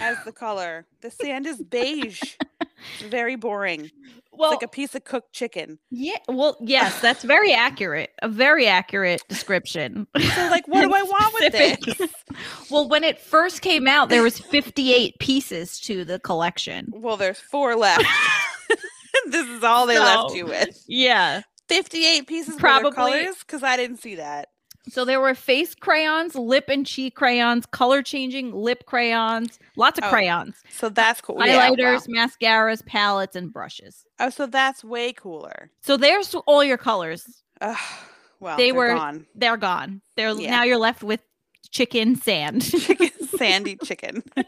as 0.00 0.16
the 0.24 0.32
color. 0.32 0.86
The 1.00 1.10
sand 1.10 1.46
is 1.46 1.62
beige. 1.62 2.20
It's 2.60 3.02
very 3.08 3.36
boring. 3.36 3.90
Well, 4.32 4.52
it's 4.52 4.62
like 4.62 4.68
a 4.68 4.72
piece 4.72 4.94
of 4.94 5.02
cooked 5.04 5.32
chicken. 5.32 5.80
yeah, 5.90 6.18
well, 6.28 6.56
yes, 6.60 7.00
that's 7.00 7.24
very 7.24 7.52
accurate. 7.52 8.10
A 8.22 8.28
very 8.28 8.68
accurate 8.68 9.20
description. 9.28 10.06
So 10.16 10.48
like 10.48 10.68
what 10.68 10.82
do 10.82 10.94
I 10.94 11.02
want 11.02 11.34
with 11.40 11.52
this? 11.98 12.10
Well, 12.70 12.88
when 12.88 13.02
it 13.02 13.18
first 13.20 13.62
came 13.62 13.88
out, 13.88 14.10
there 14.10 14.22
was 14.22 14.38
58 14.38 15.18
pieces 15.18 15.80
to 15.80 16.04
the 16.04 16.20
collection. 16.20 16.88
Well, 16.92 17.16
there's 17.16 17.40
four 17.40 17.74
left. 17.74 18.04
this 19.26 19.48
is 19.48 19.64
all 19.64 19.86
they 19.86 19.98
left 19.98 20.34
you 20.34 20.46
with. 20.46 20.84
Yeah. 20.86 21.42
58 21.68 22.26
pieces 22.28 22.54
Probably- 22.56 22.88
of 22.90 22.94
colors 22.94 23.36
because 23.40 23.64
I 23.64 23.76
didn't 23.76 23.96
see 23.98 24.14
that. 24.16 24.50
So 24.90 25.04
there 25.04 25.20
were 25.20 25.34
face 25.34 25.74
crayons, 25.74 26.34
lip 26.34 26.64
and 26.68 26.86
cheek 26.86 27.14
crayons, 27.14 27.66
color 27.66 28.02
changing 28.02 28.52
lip 28.52 28.84
crayons, 28.86 29.58
lots 29.76 29.98
of 29.98 30.04
Oh, 30.04 30.10
crayons, 30.10 30.56
So 30.70 30.88
that's 30.88 31.20
cool. 31.20 31.36
Yeah, 31.44 31.68
highlighters, 31.70 32.06
wow. 32.08 32.26
mascaras, 32.26 32.84
palettes, 32.84 33.36
and 33.36 33.52
brushes. 33.52 34.04
Oh, 34.18 34.30
so 34.30 34.46
that's 34.46 34.82
way 34.82 35.12
cooler. 35.12 35.70
So 35.80 35.96
there's 35.96 36.34
all 36.46 36.64
your 36.64 36.78
colors. 36.78 37.42
Ugh, 37.60 37.76
well, 38.40 38.56
They 38.56 38.72
were 38.72 38.94
gone. 38.94 39.26
They're 39.34 39.56
gone. 39.56 40.00
They're 40.16 40.30
Yeah. 40.32 40.50
now 40.50 40.62
you're 40.64 40.78
left 40.78 41.02
with 41.02 41.20
chicken 41.70 42.16
sand. 42.16 42.62
Chicken, 42.62 43.10
sandy 43.36 43.76
chicken. 43.76 44.22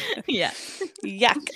yeah. 0.26 0.50
Yuck. 1.04 1.48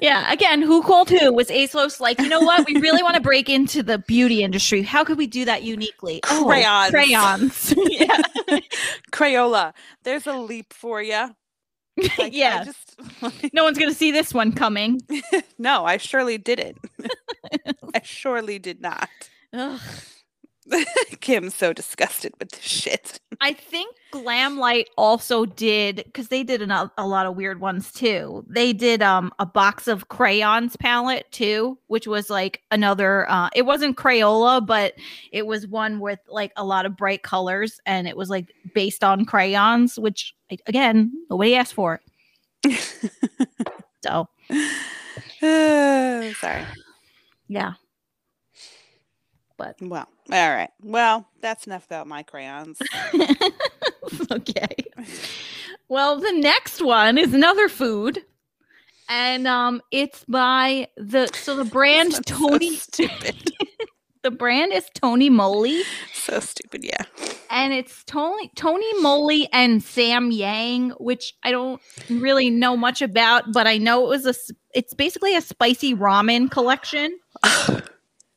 Yeah. 0.00 0.32
Again, 0.32 0.62
who 0.62 0.82
called 0.82 1.10
who? 1.10 1.32
Was 1.32 1.48
ASOS 1.48 2.00
like, 2.00 2.20
you 2.20 2.28
know 2.28 2.40
what? 2.40 2.66
We 2.66 2.80
really 2.80 3.02
want 3.02 3.14
to 3.16 3.20
break 3.20 3.48
into 3.48 3.82
the 3.82 3.98
beauty 3.98 4.42
industry. 4.42 4.82
How 4.82 5.04
could 5.04 5.18
we 5.18 5.26
do 5.26 5.44
that 5.44 5.62
uniquely? 5.62 6.20
Oh, 6.30 6.44
Crayons. 6.46 6.90
crayons. 6.90 7.74
yeah. 7.88 8.20
Crayola. 9.12 9.72
There's 10.04 10.26
a 10.26 10.36
leap 10.36 10.72
for 10.72 11.02
you. 11.02 11.34
Like, 12.16 12.32
yeah. 12.32 12.64
just 12.64 12.96
No 13.52 13.64
one's 13.64 13.78
gonna 13.78 13.92
see 13.92 14.12
this 14.12 14.32
one 14.32 14.52
coming. 14.52 15.00
no, 15.58 15.84
I 15.84 15.96
surely 15.96 16.38
didn't. 16.38 16.78
I 17.94 18.02
surely 18.04 18.58
did 18.58 18.80
not. 18.80 19.08
Ugh. 19.52 19.80
Kim's 21.20 21.54
so 21.54 21.72
disgusted 21.72 22.32
with 22.38 22.50
this 22.50 22.60
shit. 22.62 23.20
I 23.40 23.52
think 23.52 23.94
Glamlite 24.12 24.86
also 24.96 25.44
did 25.46 25.96
because 25.96 26.28
they 26.28 26.42
did 26.42 26.60
an, 26.62 26.70
a 26.70 27.06
lot 27.06 27.26
of 27.26 27.36
weird 27.36 27.60
ones 27.60 27.92
too. 27.92 28.44
They 28.48 28.72
did 28.72 29.02
um 29.02 29.32
a 29.38 29.46
box 29.46 29.86
of 29.88 30.08
crayons 30.08 30.76
palette 30.76 31.30
too, 31.30 31.78
which 31.86 32.06
was 32.06 32.28
like 32.30 32.62
another. 32.70 33.30
uh 33.30 33.48
It 33.54 33.62
wasn't 33.66 33.96
Crayola, 33.96 34.64
but 34.64 34.94
it 35.32 35.46
was 35.46 35.66
one 35.66 36.00
with 36.00 36.18
like 36.28 36.52
a 36.56 36.64
lot 36.64 36.86
of 36.86 36.96
bright 36.96 37.22
colors, 37.22 37.80
and 37.86 38.06
it 38.08 38.16
was 38.16 38.28
like 38.30 38.52
based 38.74 39.02
on 39.04 39.24
crayons, 39.24 39.98
which 39.98 40.34
again 40.66 41.12
nobody 41.30 41.54
asked 41.54 41.74
for. 41.74 42.00
So 44.04 44.28
Uh, 45.42 46.32
sorry. 46.34 46.64
yeah, 47.48 47.72
But 49.56 49.76
Well, 49.80 50.08
all 50.30 50.50
right. 50.50 50.70
Well, 50.82 51.26
that's 51.40 51.66
enough 51.66 51.86
about 51.86 52.06
my 52.06 52.22
crayons. 52.22 52.80
okay. 54.30 54.68
Well, 55.88 56.18
the 56.20 56.32
next 56.32 56.82
one 56.82 57.18
is 57.18 57.32
another 57.34 57.68
food. 57.68 58.24
And 59.08 59.46
um 59.48 59.80
it's 59.90 60.24
by 60.28 60.88
the 60.98 61.28
so 61.34 61.56
the 61.56 61.64
brand 61.78 62.24
Tony 62.26 62.76
So 62.76 62.76
stupid. 62.92 63.52
the 64.22 64.30
brand 64.30 64.72
is 64.74 64.86
Tony 64.94 65.30
Moly 65.30 65.82
so 66.12 66.40
stupid. 66.40 66.84
Yeah. 66.84 67.04
and 67.50 67.72
it's 67.72 68.04
Tony 68.04 68.50
Tony 68.54 69.00
Moly 69.00 69.48
and 69.50 69.80
Samyang, 69.80 70.92
which 71.00 71.32
I 71.42 71.50
don't 71.52 71.80
really 72.10 72.50
know 72.50 72.76
much 72.76 73.00
about, 73.00 73.50
but 73.52 73.66
I 73.66 73.78
know 73.78 74.04
it 74.04 74.08
was 74.08 74.26
a 74.26 74.34
it's 74.74 74.92
basically 74.92 75.34
a 75.34 75.40
spicy 75.40 75.94
ramen 75.94 76.50
collection. 76.50 77.18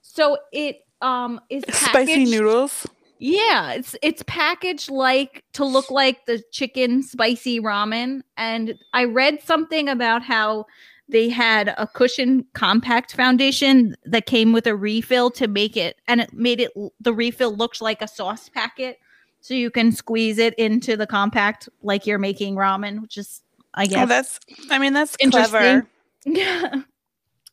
So 0.01 0.37
it 0.53 0.77
um 1.01 1.39
is 1.49 1.63
Spicy 1.71 2.25
noodles. 2.25 2.87
Yeah, 3.19 3.73
it's 3.73 3.95
it's 4.01 4.23
packaged 4.25 4.89
like 4.89 5.43
to 5.53 5.63
look 5.63 5.91
like 5.91 6.25
the 6.25 6.41
chicken 6.51 7.03
spicy 7.03 7.59
ramen. 7.59 8.21
And 8.37 8.73
I 8.93 9.03
read 9.03 9.41
something 9.43 9.87
about 9.87 10.23
how 10.23 10.65
they 11.07 11.29
had 11.29 11.75
a 11.77 11.85
cushion 11.85 12.45
compact 12.53 13.15
foundation 13.15 13.95
that 14.05 14.25
came 14.25 14.53
with 14.53 14.65
a 14.65 14.75
refill 14.75 15.29
to 15.31 15.47
make 15.47 15.77
it, 15.77 15.97
and 16.07 16.21
it 16.21 16.33
made 16.33 16.61
it 16.61 16.71
the 16.99 17.13
refill 17.13 17.55
looked 17.55 17.81
like 17.81 18.01
a 18.01 18.07
sauce 18.07 18.49
packet, 18.49 18.97
so 19.41 19.53
you 19.53 19.69
can 19.69 19.91
squeeze 19.91 20.39
it 20.39 20.55
into 20.55 20.97
the 20.97 21.05
compact 21.05 21.69
like 21.83 22.07
you're 22.07 22.17
making 22.17 22.55
ramen, 22.55 23.01
which 23.01 23.17
is 23.17 23.41
I 23.75 23.85
Oh, 23.85 23.87
guess 23.89 24.09
that's. 24.09 24.39
I 24.71 24.79
mean, 24.79 24.93
that's 24.93 25.15
Interesting. 25.19 25.51
clever. 25.51 25.87
yeah. 26.25 26.81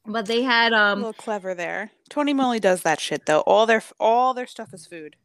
But 0.09 0.27
they 0.27 0.43
had 0.43 0.73
a 0.73 0.77
um 0.79 0.99
little 1.01 1.13
clever 1.13 1.55
there. 1.55 1.91
Tony 2.09 2.33
Moly 2.33 2.59
does 2.59 2.83
that 2.83 2.99
shit 2.99 3.27
though. 3.27 3.41
All 3.41 3.67
their 3.67 3.83
all 4.01 4.33
their 4.35 4.47
stuff 4.47 4.73
is 4.73 4.87
food. 4.87 5.17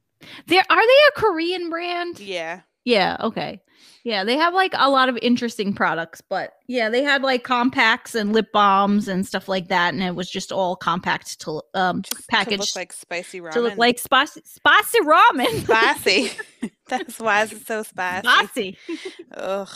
there 0.48 0.64
are 0.70 0.82
they 0.88 1.00
a 1.10 1.20
Korean 1.20 1.70
brand? 1.70 2.20
Yeah. 2.20 2.62
Yeah, 2.86 3.16
okay. 3.22 3.62
Yeah, 4.04 4.26
they 4.26 4.36
have 4.36 4.54
like 4.54 4.74
a 4.78 4.90
lot 4.90 5.08
of 5.08 5.18
interesting 5.22 5.74
products, 5.74 6.20
but 6.20 6.52
yeah, 6.68 6.90
they 6.90 7.02
had 7.02 7.22
like 7.22 7.46
compacts 7.46 8.14
and 8.14 8.34
lip 8.34 8.52
balms 8.52 9.08
and 9.08 9.26
stuff 9.26 9.48
like 9.48 9.70
that, 9.70 9.94
and 9.94 10.04
it 10.04 10.16
was 10.16 10.30
just 10.30 10.52
all 10.52 10.76
compact 10.76 11.40
to 11.42 11.62
um 11.74 12.02
Just 12.02 12.28
packaged 12.28 12.56
to 12.56 12.60
look 12.60 12.76
like 12.76 12.92
spicy 12.92 13.40
ramen. 13.40 13.52
to 13.54 13.62
look 13.62 13.78
like 13.78 14.00
spicy 14.00 14.42
spicy 14.44 15.00
ramen. 15.00 15.64
spicy. 15.64 16.32
that's 16.90 17.20
why 17.20 17.44
it's 17.44 17.66
so 17.66 17.84
spicy. 17.84 18.28
Spicy. 18.28 18.78
Ugh. 19.34 19.70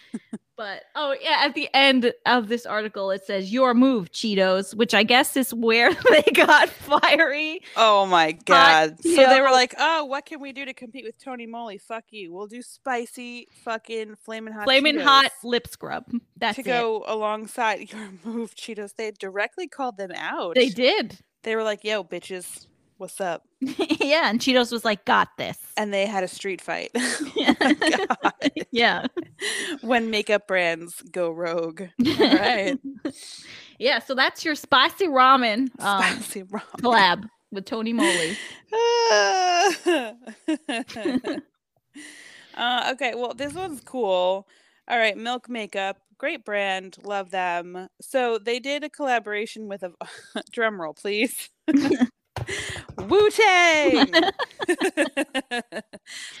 But 0.56 0.82
oh 0.94 1.16
yeah, 1.20 1.38
at 1.42 1.54
the 1.54 1.68
end 1.74 2.12
of 2.26 2.46
this 2.48 2.64
article 2.64 3.10
it 3.10 3.24
says 3.26 3.52
your 3.52 3.74
move, 3.74 4.12
Cheetos, 4.12 4.74
which 4.74 4.94
I 4.94 5.02
guess 5.02 5.36
is 5.36 5.52
where 5.52 5.92
they 6.10 6.22
got 6.32 6.68
fiery. 6.68 7.60
Oh 7.76 8.06
my 8.06 8.32
god. 8.32 8.96
so 9.02 9.10
they 9.28 9.40
were 9.40 9.50
like, 9.50 9.74
"Oh, 9.78 10.04
what 10.04 10.26
can 10.26 10.40
we 10.40 10.52
do 10.52 10.64
to 10.64 10.72
compete 10.72 11.04
with 11.04 11.18
Tony 11.22 11.46
Moly? 11.46 11.78
Fuck 11.78 12.04
you. 12.10 12.32
We'll 12.32 12.46
do 12.46 12.62
spicy 12.62 13.48
fucking 13.64 14.14
flaming 14.24 14.54
hot 14.54 14.64
Flaming 14.64 14.98
hot 15.00 15.32
lip 15.42 15.66
scrub. 15.66 16.04
That's 16.36 16.54
to 16.56 16.60
it. 16.60 16.64
go 16.66 17.04
alongside 17.06 17.90
your 17.92 18.10
move 18.24 18.54
Cheetos." 18.54 18.94
They 18.96 19.10
directly 19.10 19.66
called 19.66 19.96
them 19.96 20.12
out. 20.14 20.54
They 20.54 20.68
did. 20.68 21.18
They 21.42 21.56
were 21.56 21.64
like, 21.64 21.82
"Yo, 21.82 22.04
bitches, 22.04 22.66
what's 22.98 23.20
up?" 23.20 23.42
yeah, 23.60 24.28
and 24.30 24.40
Cheetos 24.40 24.70
was 24.72 24.84
like, 24.84 25.04
got 25.04 25.28
this. 25.38 25.58
And 25.76 25.92
they 25.92 26.06
had 26.06 26.24
a 26.24 26.28
street 26.28 26.60
fight. 26.60 26.90
oh 26.96 28.12
yeah. 28.70 29.06
when 29.82 30.10
makeup 30.10 30.46
brands 30.46 31.02
go 31.10 31.30
rogue. 31.30 31.82
All 32.06 32.14
right. 32.18 32.78
yeah, 33.78 33.98
so 33.98 34.14
that's 34.14 34.44
your 34.44 34.54
spicy 34.54 35.06
ramen 35.06 35.68
um, 35.80 36.02
Spicy 36.02 36.42
ramen. 36.44 36.80
collab 36.80 37.28
with 37.50 37.64
Tony 37.64 37.92
Moly. 37.92 38.36
uh, 42.56 42.90
okay, 42.92 43.14
well, 43.14 43.34
this 43.34 43.54
one's 43.54 43.80
cool. 43.80 44.46
All 44.86 44.98
right, 44.98 45.16
Milk 45.16 45.48
Makeup, 45.48 45.98
great 46.18 46.44
brand, 46.44 46.98
love 47.04 47.30
them. 47.30 47.88
So 48.02 48.38
they 48.38 48.60
did 48.60 48.84
a 48.84 48.90
collaboration 48.90 49.68
with 49.68 49.82
a 49.82 49.92
drum 50.52 50.80
roll, 50.80 50.94
please. 50.94 51.48
Wu 52.98 53.30
Tang. 53.30 54.06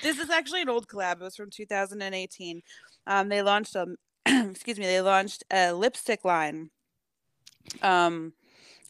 this 0.02 0.18
is 0.18 0.30
actually 0.30 0.62
an 0.62 0.68
old 0.68 0.88
collab. 0.88 1.14
It 1.14 1.20
was 1.20 1.36
from 1.36 1.50
2018. 1.50 2.62
Um, 3.06 3.28
they 3.28 3.42
launched 3.42 3.76
a, 3.76 3.86
excuse 4.26 4.78
me, 4.78 4.86
they 4.86 5.00
launched 5.00 5.44
a 5.50 5.72
lipstick 5.72 6.24
line. 6.24 6.70
Um, 7.82 8.32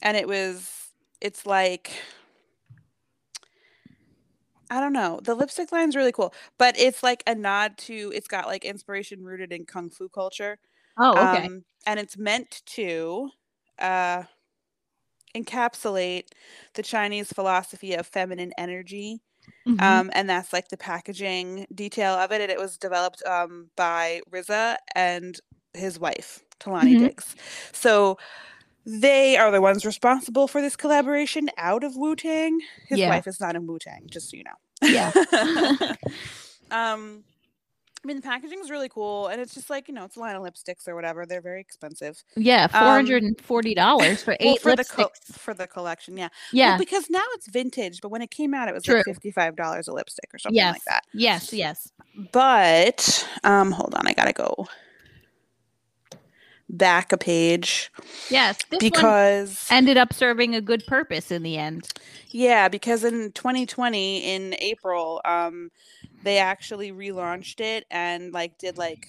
and 0.03 0.17
it 0.17 0.29
was, 0.29 0.89
it's 1.21 1.47
like, 1.47 1.91
I 4.71 4.81
don't 4.81 4.93
know. 4.93 5.21
The 5.23 5.35
lipstick 5.35 5.73
line's 5.73 5.97
really 5.97 6.13
cool, 6.13 6.35
but 6.59 6.79
it's 6.79 7.03
like 7.03 7.23
a 7.27 7.35
nod 7.35 7.77
to. 7.79 8.13
It's 8.15 8.29
got 8.29 8.47
like 8.47 8.65
inspiration 8.65 9.23
rooted 9.23 9.53
in 9.53 9.67
kung 9.67 9.91
fu 9.91 10.09
culture. 10.09 10.59
Oh, 10.99 11.13
okay. 11.13 11.47
Um, 11.47 11.65
and 11.87 12.01
it's 12.01 12.17
meant 12.17 12.63
to 12.67 13.31
uh, 13.79 14.25
encapsulate 15.35 16.25
the 16.75 16.83
Chinese 16.83 17.33
philosophy 17.33 17.95
of 17.95 18.07
feminine 18.07 18.53
energy. 18.59 19.21
Mhm. 19.67 19.81
Um, 19.83 20.11
and 20.15 20.29
that's 20.29 20.53
like 20.53 20.69
the 20.69 20.77
packaging 20.77 21.67
detail 21.75 22.15
of 22.15 22.31
it. 22.33 22.41
And 22.41 22.51
it 22.51 22.59
was 22.59 22.77
developed 22.79 23.23
um, 23.27 23.71
by 23.77 24.21
RZA 24.31 24.77
and 24.95 25.39
his 25.73 25.99
wife, 25.99 26.43
Talani 26.61 26.95
Mhm. 26.97 27.09
Diggs. 27.09 27.35
So 27.73 28.19
they 28.87 29.37
are 29.37 29.51
the 29.51 29.61
ones 29.63 29.85
responsible 29.87 30.47
for 30.47 30.61
this 30.61 30.77
collaboration 30.77 31.49
out 31.57 31.83
of 31.85 31.97
Wu 31.97 32.15
Tang. 32.17 32.61
His 32.87 32.99
Yeah. 33.01 33.09
wife 33.09 33.27
is 33.27 33.41
not 33.41 33.57
in 33.57 33.67
Wu 33.67 33.79
Tang, 33.79 34.07
just 34.11 34.31
so 34.31 34.37
you 34.37 34.45
know. 34.45 34.59
yeah. 34.83 35.11
um, 36.71 37.25
I 38.05 38.07
mean, 38.07 38.17
the 38.17 38.23
packaging 38.23 38.59
is 38.61 38.71
really 38.71 38.91
cool, 38.91 39.29
and 39.29 39.41
it's 39.41 39.55
just 39.55 39.71
like 39.71 39.89
you 39.89 39.95
know, 39.95 40.05
it's 40.05 40.17
a 40.17 40.21
line 40.21 40.37
of 40.37 40.43
lipsticks 40.43 40.87
or 40.87 40.95
whatever. 40.95 41.25
They're 41.25 41.41
very 41.41 41.61
expensive. 41.61 42.23
Yeah, 42.37 42.67
four 42.67 42.81
Um, 42.81 42.87
hundred 42.89 43.23
and 43.23 43.41
forty 43.41 43.75
dollars 43.75 44.23
for 44.23 44.37
eight 44.41 44.61
well, 44.65 44.77
for 44.77 44.77
the 44.77 44.83
lipsticks. 44.85 44.95
co- 44.95 45.11
for 45.33 45.55
the 45.55 45.67
collection, 45.67 46.17
yeah. 46.17 46.29
yeah. 46.53 46.71
Well, 46.71 46.79
because 46.79 47.09
now 47.09 47.25
it's 47.33 47.49
vintage, 47.49 48.01
but 48.03 48.11
when 48.11 48.21
it 48.21 48.31
came 48.31 48.53
out, 48.53 48.69
it 48.69 48.75
was 48.75 48.85
True. 48.85 48.97
like 48.97 49.07
fifty 49.07 49.31
five 49.31 49.57
dollars 49.57 49.89
a 49.89 49.93
lipstick 49.93 50.33
or 50.35 50.39
something 50.39 50.57
yes. 50.57 50.75
like 50.75 50.85
that. 50.85 51.05
Yes. 51.15 51.53
Yes. 51.53 51.91
But 52.33 53.27
um, 53.43 53.73
hold 53.73 53.95
on, 53.95 54.07
I 54.07 54.13
gotta 54.13 54.33
go 54.35 54.69
back 56.77 57.13
a 57.13 57.19
page 57.19 57.91
Yes. 58.31 58.59
This 58.71 58.91
one 58.91 58.93
because 58.93 59.67
ended 59.71 59.97
up 59.99 60.13
serving 60.13 60.55
a 60.55 60.61
good 60.61 60.85
purpose 60.87 61.31
in 61.31 61.43
the 61.43 61.57
end. 61.59 61.89
yeah, 62.31 62.69
because 62.69 63.05
in 63.05 63.33
2020 63.33 64.19
in 64.25 64.55
April, 64.59 65.21
um, 65.25 65.71
they 66.23 66.39
actually 66.39 66.93
relaunched 66.93 67.61
it 67.61 67.85
and 67.91 68.33
like 68.33 68.57
did 68.59 68.79
like 68.79 69.09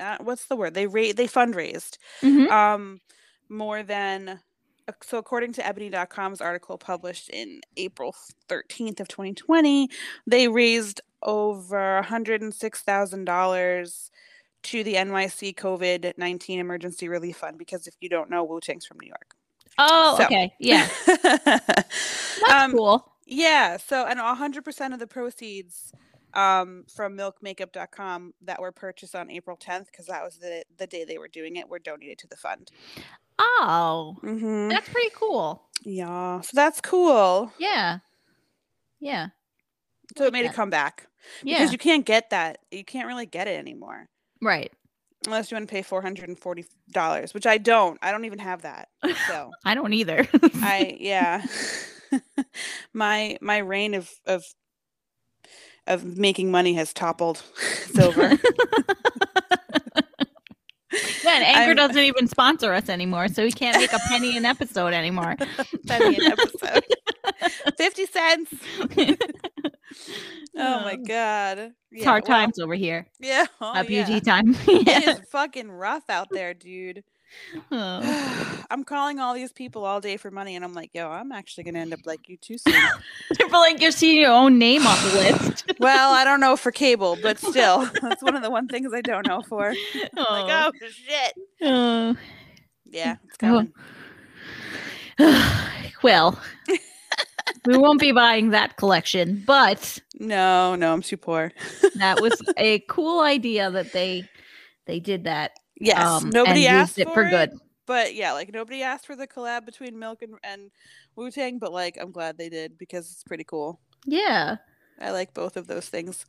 uh, 0.00 0.16
what's 0.20 0.46
the 0.46 0.56
word? 0.56 0.74
They 0.74 0.86
ra- 0.86 1.12
they 1.16 1.28
fundraised 1.28 1.98
Mhm. 2.22 2.50
um 2.50 3.00
more 3.48 3.82
than 3.84 4.40
uh, 4.88 4.92
so 5.02 5.18
according 5.18 5.52
to 5.54 5.64
ebony.com's 5.66 6.40
article 6.40 6.78
published 6.78 7.28
in 7.30 7.60
april 7.76 8.14
13th 8.48 9.00
of 9.00 9.08
2020 9.08 9.88
they 10.26 10.48
raised 10.48 11.00
over 11.22 12.02
$106000 12.04 14.10
to 14.64 14.82
the 14.84 14.94
nyc 14.94 15.54
covid-19 15.54 16.58
emergency 16.58 17.08
relief 17.08 17.36
fund 17.36 17.58
because 17.58 17.86
if 17.86 17.94
you 18.00 18.08
don't 18.08 18.30
know 18.30 18.44
wu-tang's 18.44 18.84
from 18.86 18.98
new 19.00 19.08
york 19.08 19.34
Oh, 19.78 20.14
So- 20.16 20.24
okay. 20.24 20.54
Yeah. 20.58 20.88
That's 21.06 22.48
um, 22.50 22.72
cool. 22.72 23.12
yeah 23.26 23.76
so 23.76 24.06
and 24.06 24.18
100% 24.18 24.92
of 24.94 24.98
the 24.98 25.06
proceeds 25.06 25.92
um, 26.34 26.84
from 26.94 27.16
milkmakeup.com 27.16 28.32
that 28.42 28.60
were 28.60 28.72
purchased 28.72 29.14
on 29.14 29.30
april 29.30 29.56
10th 29.56 29.86
because 29.86 30.06
that 30.06 30.22
was 30.24 30.38
the, 30.38 30.64
the 30.78 30.86
day 30.86 31.04
they 31.04 31.18
were 31.18 31.28
doing 31.28 31.56
it 31.56 31.68
were 31.68 31.78
donated 31.78 32.18
to 32.18 32.26
the 32.26 32.36
fund 32.36 32.70
Oh, 33.38 34.16
mm-hmm. 34.22 34.68
that's 34.70 34.88
pretty 34.88 35.10
cool. 35.14 35.62
Yeah, 35.84 36.40
so 36.40 36.52
that's 36.54 36.80
cool. 36.80 37.52
Yeah. 37.58 37.98
Yeah. 38.98 39.26
So 40.16 40.24
it 40.24 40.32
made 40.32 40.46
that. 40.46 40.52
a 40.52 40.54
comeback 40.54 41.06
Yeah. 41.42 41.58
because 41.58 41.70
you 41.70 41.76
can't 41.76 42.06
get 42.06 42.30
that. 42.30 42.60
You 42.70 42.82
can't 42.82 43.06
really 43.06 43.26
get 43.26 43.46
it 43.46 43.58
anymore 43.58 44.08
right. 44.42 44.72
unless 45.26 45.50
you 45.50 45.56
want 45.56 45.68
to 45.68 45.72
pay 45.72 45.82
four 45.82 46.02
hundred 46.02 46.28
and 46.28 46.38
forty 46.38 46.64
dollars, 46.92 47.34
which 47.34 47.46
I 47.46 47.58
don't. 47.58 47.98
I 48.02 48.10
don't 48.12 48.24
even 48.24 48.38
have 48.38 48.62
that. 48.62 48.88
So 49.28 49.50
I 49.64 49.74
don't 49.74 49.92
either. 49.92 50.26
I 50.54 50.96
yeah, 51.00 51.44
my 52.92 53.38
my 53.40 53.58
reign 53.58 53.94
of 53.94 54.10
of 54.26 54.44
of 55.86 56.04
making 56.04 56.50
money 56.50 56.74
has 56.74 56.92
toppled. 56.92 57.42
it's 57.88 57.98
over. 57.98 58.22
yeah, 58.22 58.36
and 61.34 61.44
Anchor 61.44 61.60
I'm- 61.68 61.76
doesn't 61.76 62.02
even 62.02 62.26
sponsor 62.28 62.72
us 62.72 62.88
anymore, 62.88 63.28
so 63.28 63.42
we 63.44 63.52
can't 63.52 63.76
make 63.78 63.92
a 63.92 63.98
penny 64.08 64.36
an 64.36 64.44
episode 64.44 64.92
anymore. 64.94 65.36
Penny 65.86 66.16
an 66.16 66.32
episode. 66.32 66.84
Fifty 67.76 68.06
cents. 68.06 68.54
Oh 70.56 70.80
my 70.80 70.96
Oh. 71.00 71.04
god. 71.06 71.72
It's 71.92 72.04
hard 72.04 72.24
well, 72.26 72.38
times 72.38 72.58
over 72.58 72.74
here. 72.74 73.06
Yeah. 73.20 73.46
Oh, 73.60 73.74
At 73.74 73.88
yeah. 73.90 74.18
Time. 74.20 74.54
It 74.68 74.86
yeah. 74.86 75.10
is 75.10 75.20
fucking 75.30 75.70
rough 75.70 76.08
out 76.08 76.28
there, 76.30 76.54
dude. 76.54 77.04
Oh. 77.72 78.64
I'm 78.70 78.84
calling 78.84 79.18
all 79.20 79.34
these 79.34 79.52
people 79.52 79.84
all 79.84 80.00
day 80.00 80.16
for 80.16 80.30
money, 80.30 80.56
and 80.56 80.64
I'm 80.64 80.72
like, 80.72 80.90
yo, 80.94 81.08
I'm 81.10 81.32
actually 81.32 81.64
gonna 81.64 81.80
end 81.80 81.92
up 81.92 82.00
like 82.06 82.28
you 82.28 82.36
too 82.36 82.56
soon. 82.58 82.74
Feel 83.36 83.48
like 83.50 83.80
you're 83.80 83.90
seeing 83.90 84.20
your 84.20 84.32
own 84.32 84.58
name 84.58 84.86
on 84.86 84.96
the 85.08 85.14
list. 85.16 85.72
well, 85.78 86.12
I 86.12 86.24
don't 86.24 86.40
know 86.40 86.56
for 86.56 86.70
cable, 86.72 87.16
but 87.22 87.38
still, 87.38 87.88
that's 88.00 88.22
one 88.22 88.36
of 88.36 88.42
the 88.42 88.50
one 88.50 88.68
things 88.68 88.92
I 88.94 89.00
don't 89.02 89.26
know 89.26 89.42
for. 89.42 89.68
I'm 89.70 89.74
like, 90.16 90.16
oh. 90.16 90.70
oh 90.74 90.88
shit, 90.88 91.32
oh. 91.62 92.16
yeah, 92.90 93.16
it's 93.24 93.36
Oh. 93.42 93.66
coming. 95.18 95.92
well, 96.02 96.38
we 97.66 97.76
won't 97.76 98.00
be 98.00 98.12
buying 98.12 98.50
that 98.50 98.76
collection, 98.76 99.42
but 99.46 99.98
No, 100.18 100.74
no, 100.76 100.92
I'm 100.92 101.02
too 101.02 101.16
poor. 101.16 101.52
that 101.96 102.20
was 102.20 102.40
a 102.56 102.80
cool 102.88 103.20
idea 103.20 103.70
that 103.70 103.92
they 103.92 104.24
they 104.86 105.00
did 105.00 105.24
that. 105.24 105.52
Yes, 105.80 106.06
um, 106.06 106.30
nobody 106.30 106.66
asked 106.66 106.96
used 106.98 107.08
it 107.08 107.12
for, 107.14 107.24
for 107.24 107.30
good. 107.30 107.50
it, 107.52 107.58
but 107.86 108.14
yeah, 108.14 108.32
like 108.32 108.52
nobody 108.52 108.82
asked 108.82 109.06
for 109.06 109.16
the 109.16 109.26
collab 109.26 109.64
between 109.66 109.98
Milk 109.98 110.22
and, 110.22 110.34
and 110.42 110.70
Wu 111.16 111.30
Tang, 111.30 111.58
but 111.58 111.72
like 111.72 111.98
I'm 112.00 112.12
glad 112.12 112.38
they 112.38 112.48
did 112.48 112.78
because 112.78 113.10
it's 113.10 113.24
pretty 113.24 113.44
cool. 113.44 113.80
Yeah. 114.06 114.56
I 114.98 115.10
like 115.10 115.34
both 115.34 115.56
of 115.58 115.66
those 115.66 115.88
things, 115.88 116.24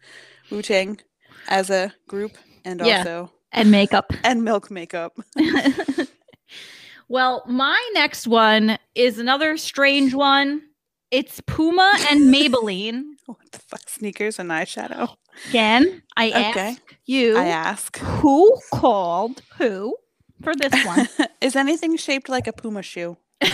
Wu 0.51 0.61
Tang 0.61 0.99
as 1.47 1.69
a 1.69 1.93
group, 2.07 2.37
and 2.65 2.81
Yeah. 2.81 2.99
also 2.99 3.31
And 3.53 3.71
makeup. 3.71 4.11
and 4.23 4.43
Milk 4.43 4.69
makeup. 4.69 5.17
well, 7.07 7.43
my 7.47 7.89
next 7.93 8.27
one 8.27 8.77
is 8.95 9.19
another 9.19 9.55
strange 9.57 10.13
one. 10.13 10.63
It's 11.11 11.39
Puma 11.41 11.93
and 12.09 12.21
Maybelline. 12.33 13.03
what 13.25 13.37
the 13.51 13.59
fuck, 13.59 13.87
sneakers 13.87 14.39
and 14.39 14.49
eyeshadow? 14.51 15.15
Again, 15.47 16.01
I 16.17 16.27
Okay. 16.29 16.69
ask 16.71 16.81
you 17.05 17.37
I 17.37 17.45
ask. 17.45 17.97
who 17.97 18.57
called 18.73 19.41
who 19.57 19.95
for 20.43 20.53
this 20.55 20.73
one. 20.85 21.07
Is 21.41 21.55
anything 21.55 21.95
shaped 21.97 22.27
like 22.29 22.47
a 22.47 22.53
Puma 22.53 22.81
shoe? 22.81 23.17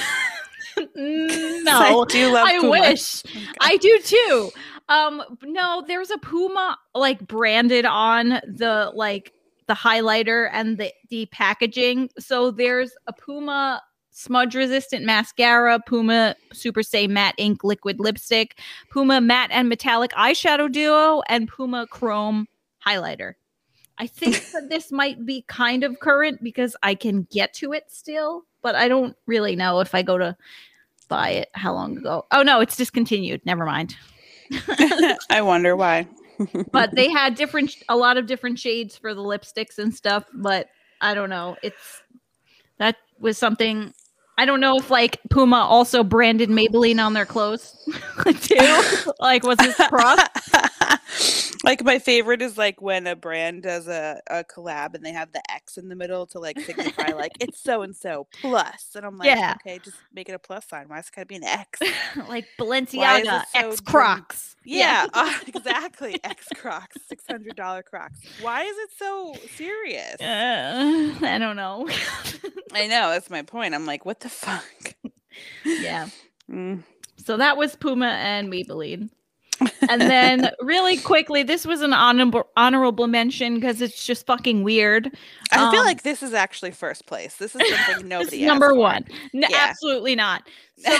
No, 0.95 1.72
I 1.72 2.04
do 2.10 2.32
love 2.34 2.47
I 2.47 2.58
Puma. 2.60 2.70
wish. 2.72 3.24
Okay. 3.26 3.45
I 3.62 3.78
do 3.78 3.99
too. 4.04 4.51
Um, 4.89 5.22
no, 5.43 5.84
there's 5.88 6.10
a 6.10 6.18
Puma 6.18 6.78
like 6.95 7.26
branded 7.28 7.86
on 7.86 8.30
the 8.47 8.91
like 8.95 9.34
the 9.68 9.76
highlighter 9.76 10.49
and 10.51 10.80
the 10.80 10.91
the 11.10 11.28
packaging. 11.28 12.10
So 12.18 12.49
there's 12.49 12.91
a 13.06 13.14
Puma 13.14 13.84
smudge 14.14 14.55
resistant 14.55 15.05
mascara, 15.05 15.80
Puma 15.86 16.36
Super 16.53 16.84
Stay 16.84 17.07
matte 17.07 17.36
ink 17.38 17.64
liquid 17.64 17.99
lipstick, 17.99 18.59
Puma 18.89 19.20
matte 19.20 19.51
and 19.51 19.70
metallic 19.70 20.11
eyeshadow 20.11 20.72
duo, 20.72 21.22
and 21.28 21.47
Puma 21.47 21.88
chrome 21.88 22.47
highlighter. 22.86 23.34
I 23.97 24.07
think 24.07 24.51
that 24.53 24.70
this 24.70 24.91
might 24.91 25.26
be 25.26 25.43
kind 25.47 25.84
of 25.84 25.99
current 25.99 26.41
because 26.43 26.76
I 26.84 26.95
can 26.95 27.28
get 27.32 27.53
to 27.55 27.74
it 27.74 27.91
still, 27.91 28.43
but 28.61 28.76
I 28.76 28.88
don't 28.88 29.16
really 29.26 29.55
know 29.55 29.80
if 29.80 29.93
I 29.93 30.01
go 30.01 30.18
to 30.18 30.38
buy 31.07 31.30
it 31.30 31.49
how 31.53 31.74
long 31.74 31.97
ago. 31.97 32.26
Oh 32.32 32.43
no, 32.43 32.59
it's 32.59 32.76
discontinued. 32.76 33.45
Never 33.45 33.66
mind. 33.66 33.95
I 35.30 35.41
wonder 35.41 35.76
why. 35.76 36.07
But 36.72 36.95
they 36.95 37.09
had 37.09 37.36
different 37.36 37.76
a 37.88 37.95
lot 37.95 38.18
of 38.18 38.26
different 38.26 38.57
shades 38.57 38.97
for 38.97 39.14
the 39.14 39.22
lipsticks 39.22 39.78
and 39.78 39.93
stuff, 39.93 40.26
but 40.34 40.68
I 40.99 41.14
don't 41.14 41.30
know. 41.30 41.55
It's 41.61 42.01
that 42.80 42.97
was 43.20 43.38
something 43.38 43.93
I 44.38 44.45
don't 44.45 44.59
know 44.59 44.77
if 44.77 44.89
like 44.89 45.19
Puma 45.29 45.57
also 45.57 46.03
branded 46.03 46.49
Maybelline 46.49 47.03
on 47.03 47.13
their 47.13 47.25
clothes 47.25 47.75
too. 48.41 49.13
like 49.19 49.43
was 49.43 49.57
this 49.57 49.75
cross? 49.75 50.19
like 51.64 51.84
my 51.84 51.99
favorite 51.99 52.41
is 52.41 52.57
like 52.57 52.82
when 52.82 53.07
a 53.07 53.16
brand 53.16 53.64
does 53.64 53.88
a, 53.88 54.22
a 54.30 54.43
collab 54.43 54.95
and 54.95 55.05
they 55.05 55.11
have 55.14 55.32
the 55.32 55.41
X 55.51 55.78
in 55.78 55.89
the 55.89 55.95
middle 55.95 56.26
to 56.28 56.39
like 56.39 56.59
signify 56.59 57.14
like 57.14 57.32
it's 57.39 57.59
so 57.61 57.82
and 57.82 57.95
so. 57.95 58.28
And 58.95 59.05
I'm 59.05 59.18
like, 59.18 59.28
Yeah. 59.28 59.55
okay, 59.61 59.80
just 59.84 59.97
make 60.14 60.30
it 60.30 60.34
a 60.34 60.39
plus 60.39 60.68
sign. 60.68 60.89
Why 60.89 60.99
is 60.99 61.07
it 61.07 61.14
gotta 61.16 61.26
be 61.26 61.36
an 61.36 61.43
X? 61.43 61.80
like 62.30 62.45
Balenciaga 62.59 63.43
so 63.53 63.70
X? 63.70 63.80
Crocs. 63.82 64.55
Yeah, 64.66 65.07
uh, 65.14 65.34
exactly. 65.47 66.20
X 66.24 66.47
Crocs, 66.55 66.97
six 67.07 67.24
hundred 67.30 67.55
dollar 67.55 67.84
Crocs. 67.84 68.20
Why 68.41 68.64
is 68.64 68.78
it 68.78 68.89
so 68.97 69.36
serious? 69.55 70.22
Uh, 70.22 71.16
I 71.26 71.38
don't 71.39 71.55
know. 71.55 71.88
I 72.74 72.88
know 72.88 73.11
that's 73.11 73.30
my 73.30 73.41
point. 73.41 73.74
I'm 73.76 73.86
like, 73.86 74.05
what 74.05 74.20
the 74.20 74.30
fuck? 74.30 74.95
yeah. 75.66 76.07
Mm. 76.49 76.84
So 77.18 77.38
that 77.38 77.57
was 77.57 77.76
Puma 77.76 78.07
and 78.07 78.51
Maybelline. 78.51 79.09
And 79.89 80.01
then, 80.01 80.51
really 80.61 80.97
quickly, 80.97 81.43
this 81.43 81.65
was 81.65 81.81
an 81.81 81.93
honorable 81.93 82.47
honorable 82.55 83.07
mention 83.07 83.55
because 83.55 83.81
it's 83.81 84.05
just 84.05 84.25
fucking 84.25 84.63
weird. 84.63 85.09
I 85.51 85.71
feel 85.71 85.79
Um, 85.81 85.86
like 85.86 86.03
this 86.03 86.21
is 86.23 86.34
actually 86.34 86.71
first 86.71 87.05
place. 87.05 87.36
This 87.36 87.55
is 87.55 87.61
something 87.88 88.07
nobody. 88.07 88.41
is 88.41 88.47
number 88.47 88.73
one. 88.73 89.05
N- 89.34 89.45
Yeah. 89.49 89.57
Absolutely 89.69 90.15
not. 90.15 90.43
So, 90.77 90.97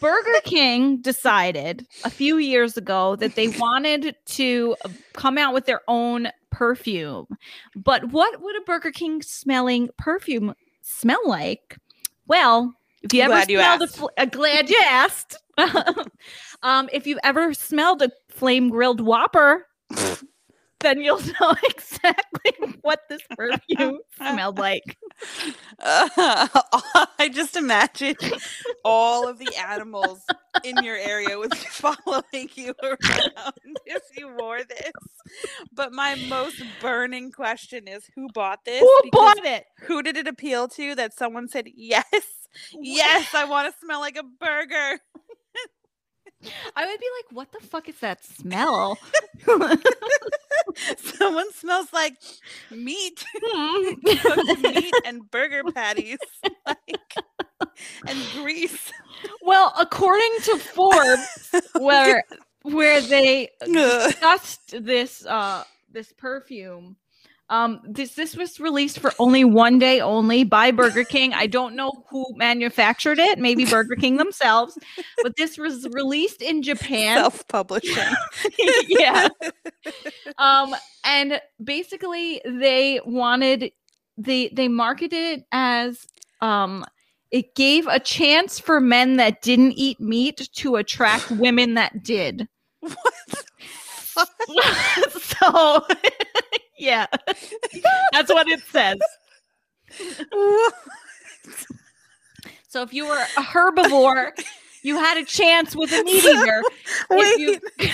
Burger 0.00 0.40
King 0.44 0.98
decided 0.98 1.86
a 2.04 2.08
few 2.08 2.36
years 2.38 2.76
ago 2.76 3.16
that 3.16 3.34
they 3.34 3.48
wanted 3.48 4.14
to 4.26 4.76
come 5.12 5.36
out 5.36 5.52
with 5.52 5.66
their 5.66 5.80
own 5.88 6.28
perfume. 6.50 7.26
But 7.74 8.04
what 8.10 8.40
would 8.40 8.56
a 8.56 8.60
Burger 8.60 8.92
King 8.92 9.20
smelling 9.22 9.90
perfume 9.98 10.54
smell 10.82 11.20
like? 11.26 11.76
Well, 12.28 12.72
if 13.02 13.12
you 13.12 13.22
ever 13.22 13.32
Glad 13.34 13.50
you 13.50 13.58
smelled 13.58 13.80
a 13.80 13.84
asked. 13.84 13.96
fl- 13.96 14.06
glad 14.30 14.70
you 14.70 14.78
asked. 14.82 15.36
um, 16.62 16.88
if 16.92 17.06
you've 17.06 17.18
ever 17.24 17.54
smelled 17.54 18.02
a 18.02 18.10
flame 18.30 18.68
grilled 18.68 19.00
Whopper, 19.00 19.66
then 20.82 21.00
you'll 21.00 21.20
know 21.40 21.54
exactly 21.64 22.52
what 22.82 23.00
this 23.08 23.22
perfume 23.36 24.00
smelled 24.16 24.58
like. 24.58 24.98
I 25.80 27.30
just 27.32 27.56
imagine 27.56 28.16
all 28.84 29.28
of 29.28 29.38
the 29.38 29.54
animals 29.56 30.20
in 30.64 30.82
your 30.82 30.96
area 30.96 31.38
would 31.38 31.50
be 31.50 31.56
following 31.70 32.50
you 32.54 32.74
around 32.82 33.78
if 33.86 34.02
you 34.16 34.34
wore 34.38 34.62
this. 34.64 34.92
But 35.72 35.92
my 35.92 36.16
most 36.28 36.62
burning 36.80 37.30
question 37.32 37.88
is 37.88 38.04
who 38.14 38.28
bought 38.34 38.64
this? 38.64 38.80
Who 38.80 39.10
bought 39.10 39.44
it? 39.44 39.64
Who 39.82 40.02
did 40.02 40.16
it 40.16 40.26
appeal 40.26 40.68
to 40.68 40.94
that 40.96 41.14
someone 41.14 41.48
said, 41.48 41.68
yes, 41.74 42.04
yes, 42.80 43.34
I 43.34 43.44
want 43.44 43.72
to 43.72 43.80
smell 43.80 44.00
like 44.00 44.16
a 44.16 44.24
burger? 44.24 45.00
I 46.76 46.86
would 46.86 47.00
be 47.00 47.06
like, 47.18 47.32
what 47.36 47.52
the 47.52 47.60
fuck 47.66 47.88
is 47.88 47.98
that 48.00 48.24
smell? 48.24 48.98
Someone 50.96 51.52
smells 51.52 51.92
like 51.92 52.14
meat, 52.70 53.24
Hmm. 53.44 53.94
meat 54.62 54.94
and 55.04 55.30
burger 55.30 55.62
patties, 55.72 56.18
like, 56.66 57.14
and 58.06 58.18
grease. 58.32 58.92
well, 59.42 59.72
according 59.78 60.30
to 60.44 60.58
Forbes, 60.58 61.54
where 61.78 62.24
where 62.62 63.00
they 63.00 63.50
discussed 63.64 64.82
this 64.84 65.24
uh 65.26 65.64
this 65.90 66.12
perfume. 66.12 66.96
Um, 67.52 67.82
this 67.84 68.14
this 68.14 68.34
was 68.34 68.58
released 68.58 68.98
for 68.98 69.12
only 69.18 69.44
one 69.44 69.78
day 69.78 70.00
only 70.00 70.42
by 70.42 70.70
Burger 70.70 71.04
King. 71.04 71.34
I 71.34 71.46
don't 71.46 71.76
know 71.76 71.92
who 72.08 72.24
manufactured 72.36 73.18
it, 73.18 73.38
maybe 73.38 73.66
Burger 73.66 73.94
King 73.94 74.16
themselves, 74.16 74.78
but 75.22 75.36
this 75.36 75.58
was 75.58 75.86
released 75.92 76.40
in 76.40 76.62
Japan. 76.62 77.18
Self-publishing. 77.18 78.14
yeah. 78.88 79.28
Um, 80.38 80.74
and 81.04 81.42
basically 81.62 82.40
they 82.46 83.00
wanted 83.04 83.70
they 84.16 84.48
they 84.48 84.68
marketed 84.68 85.12
it 85.40 85.44
as 85.52 86.06
um 86.40 86.86
it 87.30 87.54
gave 87.54 87.86
a 87.86 88.00
chance 88.00 88.58
for 88.58 88.80
men 88.80 89.18
that 89.18 89.42
didn't 89.42 89.72
eat 89.72 90.00
meat 90.00 90.48
to 90.54 90.76
attract 90.76 91.30
women 91.30 91.74
that 91.74 92.02
did. 92.02 92.48
What 94.14 94.28
so 95.10 95.86
yeah. 96.82 97.06
That's 98.12 98.30
what 98.32 98.48
it 98.48 98.60
says. 98.70 98.98
What? 100.30 100.74
So 102.68 102.82
if 102.82 102.92
you 102.92 103.06
were 103.06 103.18
a 103.36 103.42
herbivore, 103.42 104.32
you 104.82 104.96
had 104.96 105.16
a 105.18 105.24
chance 105.24 105.76
with 105.76 105.92
a 105.92 106.02
meat 106.02 106.24
eater. 106.24 106.62
If 107.10 107.38
you- 107.38 107.60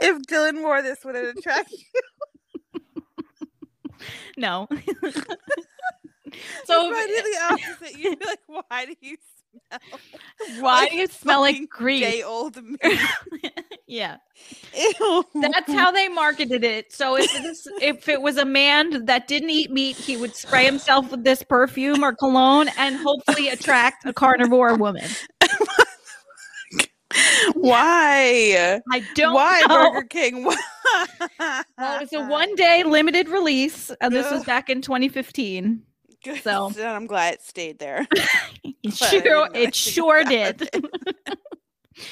if 0.00 0.22
Dylan 0.26 0.62
wore 0.62 0.82
this, 0.82 1.04
would 1.04 1.14
it 1.16 1.36
attract 1.38 1.70
you? 1.72 2.80
No. 4.36 4.66
So 4.70 4.80
so 6.64 6.92
if 6.92 7.10
if- 7.10 7.24
the 7.24 7.54
opposite, 7.54 7.98
you'd 7.98 8.18
be 8.18 8.24
like, 8.26 8.38
why 8.46 8.86
do 8.86 8.94
you 9.00 9.16
smell 9.16 9.41
why 10.60 10.88
do 10.88 10.96
you 10.96 11.06
smell 11.06 11.40
like 11.40 11.68
grease? 11.68 12.00
day 12.00 12.22
old 12.22 12.58
yeah. 13.86 14.16
Ew. 14.74 15.24
That's 15.40 15.72
how 15.72 15.90
they 15.90 16.08
marketed 16.08 16.64
it. 16.64 16.92
So 16.92 17.16
if 17.16 17.32
this 17.32 17.66
if 17.80 18.08
it 18.08 18.22
was 18.22 18.36
a 18.36 18.44
man 18.44 19.04
that 19.06 19.28
didn't 19.28 19.50
eat 19.50 19.70
meat, 19.70 19.96
he 19.96 20.16
would 20.16 20.34
spray 20.34 20.64
himself 20.64 21.10
with 21.10 21.24
this 21.24 21.42
perfume 21.42 22.02
or 22.02 22.14
cologne 22.14 22.68
and 22.78 22.96
hopefully 22.96 23.48
attract 23.48 24.04
a 24.06 24.12
carnivore 24.12 24.76
woman. 24.76 25.08
Why? 27.54 28.80
I 28.90 29.04
don't 29.14 29.34
Why 29.34 29.62
know. 29.68 29.92
Burger 29.92 30.06
King? 30.06 30.44
Why? 30.44 30.56
Well, 31.38 32.00
it 32.00 32.00
was 32.00 32.12
a 32.12 32.26
one 32.26 32.54
day 32.54 32.82
limited 32.84 33.28
release, 33.28 33.90
and 34.00 34.14
this 34.14 34.30
was 34.30 34.44
back 34.44 34.70
in 34.70 34.82
2015. 34.82 35.82
Good. 36.24 36.42
so- 36.42 36.72
I'm 36.84 37.06
glad 37.06 37.34
it 37.34 37.42
stayed 37.42 37.78
there. 37.78 38.06
It 38.84 38.98
But 38.98 39.10
sure, 39.10 39.48
it 39.54 39.74
sure 39.76 40.24
did. 40.28 40.68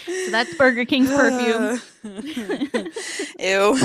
So 0.07 0.31
that's 0.31 0.55
Burger 0.55 0.85
King's 0.85 1.11
perfume. 1.11 1.81
Ew. 3.41 3.77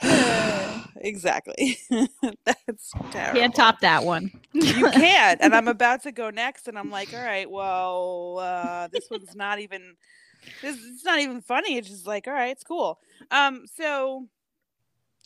exactly. 0.96 1.78
That's 2.44 2.92
terrible. 3.10 3.40
Can't 3.40 3.54
top 3.54 3.80
that 3.80 4.04
one. 4.04 4.30
You 4.52 4.90
can't. 4.90 5.40
And 5.40 5.54
I'm 5.54 5.68
about 5.68 6.02
to 6.04 6.12
go 6.12 6.30
next, 6.30 6.68
and 6.68 6.78
I'm 6.78 6.90
like, 6.90 7.12
all 7.14 7.24
right, 7.24 7.50
well, 7.50 8.38
uh, 8.40 8.88
this 8.92 9.08
one's 9.10 9.34
not 9.34 9.58
even. 9.58 9.96
This 10.60 10.76
it's 10.76 11.04
not 11.04 11.20
even 11.20 11.40
funny. 11.40 11.76
It's 11.76 11.88
just 11.88 12.06
like, 12.06 12.26
all 12.26 12.34
right, 12.34 12.50
it's 12.52 12.64
cool. 12.64 12.98
Um, 13.30 13.64
so 13.72 14.28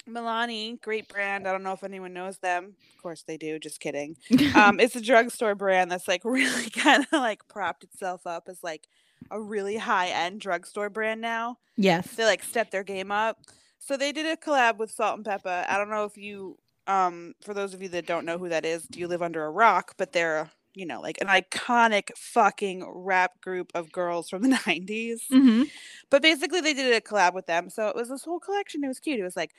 Milani, 0.08 0.80
great 0.80 1.08
brand. 1.08 1.46
I 1.46 1.52
don't 1.52 1.62
know 1.62 1.72
if 1.72 1.84
anyone 1.84 2.12
knows 2.12 2.38
them. 2.38 2.74
Of 2.96 3.02
course 3.02 3.24
they 3.26 3.36
do. 3.36 3.58
Just 3.58 3.80
kidding. 3.80 4.16
Um, 4.54 4.80
it's 4.80 4.96
a 4.96 5.00
drugstore 5.02 5.54
brand 5.54 5.90
that's 5.90 6.08
like 6.08 6.22
really 6.24 6.70
kind 6.70 7.06
of 7.12 7.20
like 7.20 7.46
propped 7.48 7.84
itself 7.84 8.26
up 8.26 8.48
as 8.48 8.62
like 8.62 8.88
a 9.30 9.40
really 9.40 9.76
high 9.76 10.08
end 10.08 10.40
drugstore 10.40 10.88
brand 10.88 11.20
now 11.20 11.58
yes. 11.76 12.14
they 12.14 12.24
like 12.24 12.42
stepped 12.42 12.72
their 12.72 12.82
game 12.82 13.10
up. 13.10 13.38
So 13.78 13.96
they 13.96 14.12
did 14.12 14.26
a 14.26 14.36
collab 14.36 14.78
with 14.78 14.90
Salt-N-Pepa. 14.90 15.68
I 15.68 15.78
don't 15.78 15.90
know 15.90 16.04
if 16.04 16.16
you, 16.16 16.58
um, 16.86 17.34
for 17.44 17.54
those 17.54 17.74
of 17.74 17.82
you 17.82 17.88
that 17.90 18.06
don't 18.06 18.24
know 18.24 18.38
who 18.38 18.48
that 18.48 18.64
is, 18.64 18.84
do 18.86 18.98
you 18.98 19.06
live 19.06 19.22
under 19.22 19.44
a 19.44 19.50
rock? 19.50 19.94
But 19.96 20.12
they're, 20.12 20.50
you 20.74 20.86
know, 20.86 21.00
like 21.00 21.18
an 21.20 21.28
iconic 21.28 22.10
fucking 22.16 22.84
rap 22.88 23.40
group 23.40 23.70
of 23.74 23.92
girls 23.92 24.28
from 24.28 24.42
the 24.42 24.48
90s. 24.56 25.20
hmm 25.28 25.64
But 26.10 26.22
basically, 26.22 26.60
they 26.60 26.74
did 26.74 26.92
a 26.94 27.00
collab 27.00 27.34
with 27.34 27.46
them. 27.46 27.70
So 27.70 27.88
it 27.88 27.94
was 27.94 28.08
this 28.08 28.24
whole 28.24 28.40
collection. 28.40 28.82
It 28.82 28.88
was 28.88 28.98
cute. 28.98 29.20
It 29.20 29.24
was 29.24 29.36
like 29.36 29.52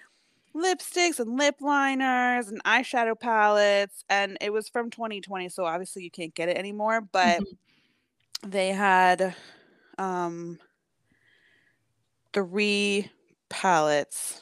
lipsticks 0.58 1.20
and 1.20 1.38
lip 1.38 1.55
liners 1.62 2.47
and 2.47 2.64
eyeshadow 2.64 3.20
palettes. 3.20 4.03
And 4.10 4.38
it 4.41 4.51
was 4.51 4.68
from 4.68 4.89
2020. 4.89 5.49
So 5.49 5.66
obviously, 5.66 6.03
you 6.03 6.12
can't 6.12 6.34
get 6.34 6.49
it 6.49 6.58
anymore. 6.58 7.01
But 7.01 7.41
they 8.45 8.70
had 8.70 9.36
um 9.97 10.60
three 12.34 13.10
palettes. 13.49 14.41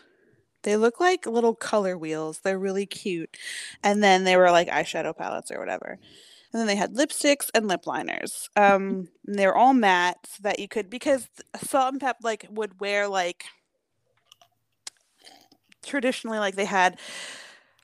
They 0.63 0.78
look 0.78 0.99
like 0.99 1.28
little 1.28 1.55
color 1.55 1.97
wheels. 1.97 2.39
They're 2.39 2.59
really 2.59 2.88
cute. 2.88 3.38
And 3.84 4.03
then 4.03 4.24
they 4.24 4.36
were 4.36 4.51
like 4.51 4.68
eyeshadow 4.68 5.16
palettes 5.16 5.51
or 5.51 5.59
whatever. 5.59 5.99
And 6.51 6.59
then 6.59 6.68
they 6.68 6.76
had 6.76 6.95
lipsticks 6.95 7.49
and 7.53 7.68
lip 7.68 7.86
liners. 7.86 8.49
Um, 8.55 9.09
they 9.28 9.45
were 9.45 9.55
all 9.55 9.74
matte 9.74 10.18
so 10.26 10.43
that 10.43 10.59
you 10.59 10.68
could 10.68 10.89
because 10.89 11.30
Salt 11.61 11.91
and 11.91 12.01
Pep 12.01 12.18
like 12.24 12.47
would 12.49 12.80
wear 12.80 13.07
like 13.07 13.45
traditionally 15.86 16.39
like 16.39 16.55
they 16.55 16.65
had 16.65 16.99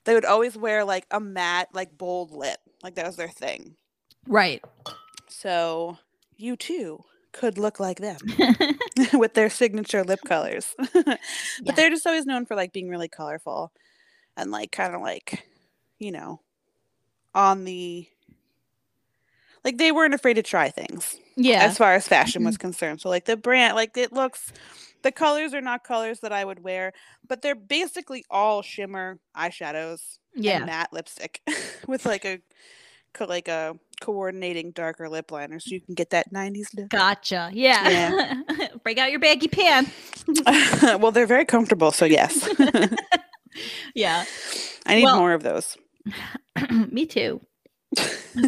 they 0.04 0.14
would 0.14 0.24
always 0.24 0.56
wear 0.56 0.84
like 0.84 1.06
a 1.10 1.20
matte 1.20 1.68
like 1.72 1.96
bold 1.96 2.32
lip 2.32 2.58
like 2.82 2.96
that 2.96 3.06
was 3.06 3.16
their 3.16 3.28
thing. 3.28 3.76
Right. 4.26 4.62
So 5.28 5.98
you 6.36 6.56
too 6.56 7.04
could 7.32 7.58
look 7.58 7.80
like 7.80 7.98
them 7.98 8.18
with 9.14 9.34
their 9.34 9.50
signature 9.50 10.04
lip 10.04 10.20
colors. 10.26 10.74
but 10.92 11.18
Yeah. 11.62 11.72
they're 11.74 11.90
just 11.90 12.06
always 12.06 12.26
known 12.26 12.46
for 12.46 12.54
like 12.54 12.72
being 12.72 12.88
really 12.88 13.08
colorful 13.08 13.72
and 14.36 14.50
like 14.50 14.72
kind 14.72 14.94
of 14.94 15.00
like, 15.00 15.46
you 15.98 16.12
know, 16.12 16.40
on 17.34 17.64
the 17.64 18.08
like 19.64 19.78
they 19.78 19.92
weren't 19.92 20.14
afraid 20.14 20.34
to 20.34 20.42
try 20.42 20.68
things 20.70 21.16
yeah. 21.36 21.62
as 21.62 21.78
far 21.78 21.94
as 21.94 22.06
fashion 22.08 22.44
was 22.44 22.56
mm-hmm. 22.56 22.62
concerned. 22.62 23.00
So 23.00 23.08
like 23.08 23.24
the 23.24 23.36
brand 23.36 23.76
like 23.76 23.96
it 23.96 24.12
looks 24.12 24.52
the 25.02 25.12
colors 25.12 25.54
are 25.54 25.60
not 25.60 25.84
colors 25.84 26.20
that 26.20 26.32
I 26.32 26.44
would 26.44 26.62
wear, 26.62 26.92
but 27.28 27.42
they're 27.42 27.54
basically 27.54 28.24
all 28.30 28.62
shimmer 28.62 29.18
eyeshadows 29.36 30.18
yeah. 30.34 30.58
and 30.58 30.66
matte 30.66 30.92
lipstick 30.92 31.40
with 31.86 32.06
like 32.06 32.24
a 32.24 32.40
like 33.28 33.48
a 33.48 33.74
coordinating 34.00 34.70
darker 34.72 35.08
lip 35.08 35.30
liner 35.30 35.60
so 35.60 35.70
you 35.70 35.80
can 35.80 35.94
get 35.94 36.10
that 36.10 36.32
90s 36.32 36.74
look. 36.74 36.88
Gotcha. 36.88 37.50
Yeah. 37.52 38.34
Break 38.82 38.98
out 38.98 39.10
your 39.10 39.20
baggy 39.20 39.48
pants. 39.48 40.24
well, 40.98 41.12
they're 41.12 41.26
very 41.26 41.44
comfortable, 41.44 41.92
so 41.92 42.06
yes. 42.06 42.48
Yeah. 43.94 44.24
I 44.86 44.94
need 44.96 45.04
Well- 45.04 45.18
more 45.18 45.32
of 45.34 45.42
those. 45.42 45.76
Me 46.90 47.06
too. 47.06 47.40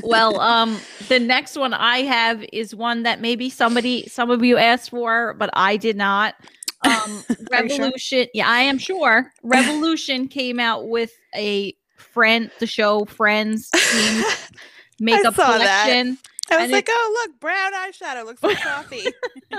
Well, 0.02 0.40
um, 0.40 0.78
the 1.08 1.20
next 1.20 1.56
one 1.56 1.74
I 1.74 1.98
have 1.98 2.44
is 2.52 2.74
one 2.74 3.02
that 3.02 3.20
maybe 3.20 3.50
somebody, 3.50 4.06
some 4.08 4.30
of 4.30 4.44
you 4.44 4.56
asked 4.56 4.90
for, 4.90 5.34
but 5.34 5.50
I 5.52 5.76
did 5.76 5.96
not. 5.96 6.34
Um, 6.82 7.24
you 7.28 7.34
sure? 7.34 7.46
Revolution. 7.50 8.26
Yeah, 8.34 8.48
I 8.48 8.60
am 8.60 8.78
sure. 8.78 9.32
Revolution 9.42 10.28
came 10.28 10.58
out 10.58 10.88
with 10.88 11.12
a 11.34 11.74
friend, 11.96 12.50
the 12.60 12.66
show 12.66 13.04
Friends 13.06 13.70
makeup 15.00 15.34
collection. 15.34 16.14
that. 16.14 16.18
I 16.50 16.56
was 16.56 16.64
and 16.64 16.72
like, 16.72 16.88
oh 16.90 17.24
look, 17.26 17.40
brown 17.40 17.72
eyeshadow 17.72 18.24
looks 18.24 18.42
like 18.42 18.60
coffee. 18.60 19.06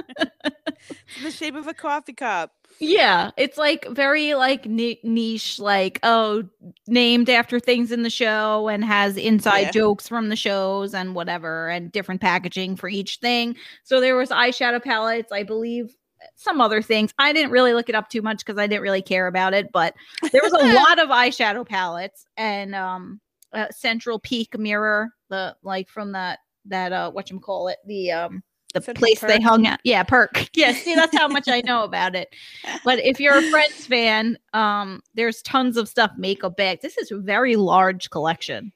in 1.17 1.23
the 1.23 1.31
shape 1.31 1.55
of 1.55 1.67
a 1.67 1.73
coffee 1.73 2.13
cup. 2.13 2.51
Yeah, 2.79 3.31
it's 3.37 3.57
like 3.57 3.87
very 3.89 4.33
like 4.33 4.65
niche, 4.65 5.59
like 5.59 5.99
oh, 6.03 6.43
named 6.87 7.29
after 7.29 7.59
things 7.59 7.91
in 7.91 8.03
the 8.03 8.09
show 8.09 8.67
and 8.67 8.83
has 8.83 9.15
inside 9.17 9.59
Yeah. 9.61 9.71
jokes 9.71 10.07
from 10.07 10.29
the 10.29 10.35
shows 10.35 10.93
and 10.93 11.15
whatever, 11.15 11.69
and 11.69 11.91
different 11.91 12.21
packaging 12.21 12.75
for 12.75 12.89
each 12.89 13.17
thing. 13.17 13.55
So 13.83 14.01
there 14.01 14.15
was 14.15 14.29
eyeshadow 14.29 14.83
palettes, 14.83 15.31
I 15.31 15.43
believe, 15.43 15.95
some 16.35 16.59
other 16.59 16.81
things. 16.81 17.13
I 17.17 17.31
didn't 17.31 17.51
really 17.51 17.73
look 17.73 17.87
it 17.87 17.95
up 17.95 18.09
too 18.09 18.21
much 18.21 18.39
because 18.39 18.57
I 18.59 18.67
didn't 18.67 18.83
really 18.83 19.01
care 19.01 19.27
about 19.27 19.53
it, 19.53 19.71
but 19.71 19.95
there 20.31 20.41
was 20.43 20.53
a 20.53 20.73
lot 20.73 20.99
of 20.99 21.09
eyeshadow 21.09 21.65
palettes 21.65 22.25
and 22.35 22.75
um, 22.75 23.21
uh, 23.53 23.67
Central 23.71 24.19
Perk 24.19 24.57
mirror, 24.59 25.11
the 25.29 25.55
like 25.63 25.87
from 25.87 26.11
that 26.11 26.39
that 26.65 26.91
uh, 26.91 27.11
what 27.11 27.29
you 27.29 27.39
call 27.39 27.67
it, 27.67 27.77
the 27.85 28.11
um. 28.11 28.43
The 28.73 28.81
Central 28.81 29.03
place 29.03 29.21
they 29.21 29.39
hung 29.39 29.65
out. 29.65 29.79
Yeah, 29.85 30.03
perk. 30.03 30.49
Yeah, 30.53 30.73
see, 30.73 30.95
that's 30.95 31.17
how 31.17 31.29
much 31.29 31.47
I 31.47 31.61
know 31.61 31.85
about 31.85 32.13
it 32.13 32.35
but 32.83 32.99
if 32.99 33.19
you're 33.19 33.37
a 33.37 33.49
friends 33.49 33.85
fan 33.85 34.37
um 34.53 35.01
there's 35.13 35.41
tons 35.41 35.75
of 35.77 35.89
stuff 35.89 36.11
makeup 36.17 36.55
bag 36.55 36.79
this 36.81 36.97
is 36.97 37.11
a 37.11 37.17
very 37.17 37.55
large 37.55 38.09
collection 38.09 38.71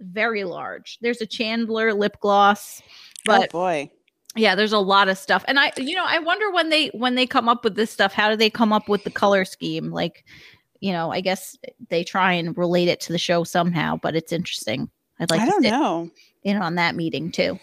very 0.00 0.44
large 0.44 0.98
there's 1.00 1.20
a 1.20 1.26
chandler 1.26 1.92
lip 1.92 2.16
gloss 2.20 2.80
oh 2.82 2.90
but 3.24 3.50
boy. 3.50 3.90
yeah 4.36 4.54
there's 4.54 4.72
a 4.72 4.78
lot 4.78 5.08
of 5.08 5.18
stuff 5.18 5.44
and 5.48 5.58
i 5.58 5.72
you 5.76 5.94
know 5.94 6.04
i 6.06 6.18
wonder 6.18 6.50
when 6.52 6.70
they 6.70 6.88
when 6.88 7.14
they 7.14 7.26
come 7.26 7.48
up 7.48 7.64
with 7.64 7.74
this 7.74 7.90
stuff 7.90 8.12
how 8.12 8.28
do 8.28 8.36
they 8.36 8.50
come 8.50 8.72
up 8.72 8.88
with 8.88 9.02
the 9.04 9.10
color 9.10 9.44
scheme 9.44 9.90
like 9.90 10.24
you 10.80 10.92
know 10.92 11.10
i 11.10 11.20
guess 11.20 11.56
they 11.88 12.04
try 12.04 12.32
and 12.32 12.56
relate 12.56 12.88
it 12.88 13.00
to 13.00 13.12
the 13.12 13.18
show 13.18 13.44
somehow 13.44 13.96
but 14.02 14.14
it's 14.16 14.32
interesting 14.32 14.90
i'd 15.20 15.30
like 15.30 15.40
I 15.40 15.46
don't 15.46 15.62
sit 15.62 15.70
know. 15.70 16.10
In 16.44 16.56
on 16.56 16.74
that 16.76 16.94
meeting 16.94 17.30
too 17.30 17.58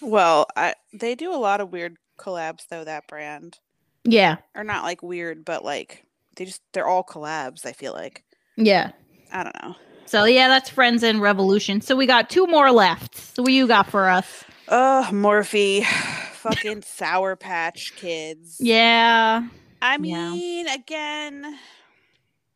Well, 0.00 0.46
I, 0.56 0.74
they 0.92 1.14
do 1.14 1.32
a 1.32 1.36
lot 1.36 1.60
of 1.60 1.70
weird 1.72 1.96
collabs 2.18 2.66
though. 2.68 2.84
That 2.84 3.06
brand, 3.06 3.58
yeah 4.04 4.36
or 4.54 4.64
not 4.64 4.82
like 4.84 5.02
weird, 5.02 5.44
but 5.44 5.64
like 5.64 6.04
they 6.36 6.44
just 6.44 6.60
they're 6.72 6.86
all 6.88 7.04
collabs. 7.04 7.64
I 7.66 7.72
feel 7.72 7.92
like 7.92 8.24
yeah 8.56 8.90
I 9.32 9.44
don't 9.44 9.56
know. 9.62 9.76
so 10.06 10.24
yeah 10.24 10.48
that's 10.48 10.68
friends 10.70 11.02
and 11.02 11.20
revolution 11.22 11.80
so 11.80 11.94
we 11.96 12.06
got 12.06 12.28
two 12.30 12.46
more 12.46 12.70
left 12.72 13.16
so 13.16 13.42
what 13.42 13.52
you 13.52 13.66
got 13.68 13.86
for 13.88 14.08
us 14.08 14.44
Ugh, 14.68 15.12
Morphe, 15.12 15.84
fucking 16.32 16.82
Sour 16.82 17.36
Patch 17.36 17.94
Kids. 17.96 18.56
yeah 18.60 19.46
I 19.80 19.98
Yeah. 20.00 20.30
mean, 20.30 20.68
again, 20.68 21.58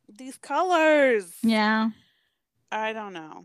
these 0.08 0.36
colors. 0.36 1.32
Yeah. 1.42 1.90
I 2.70 2.92
don't 2.92 3.12
know. 3.12 3.44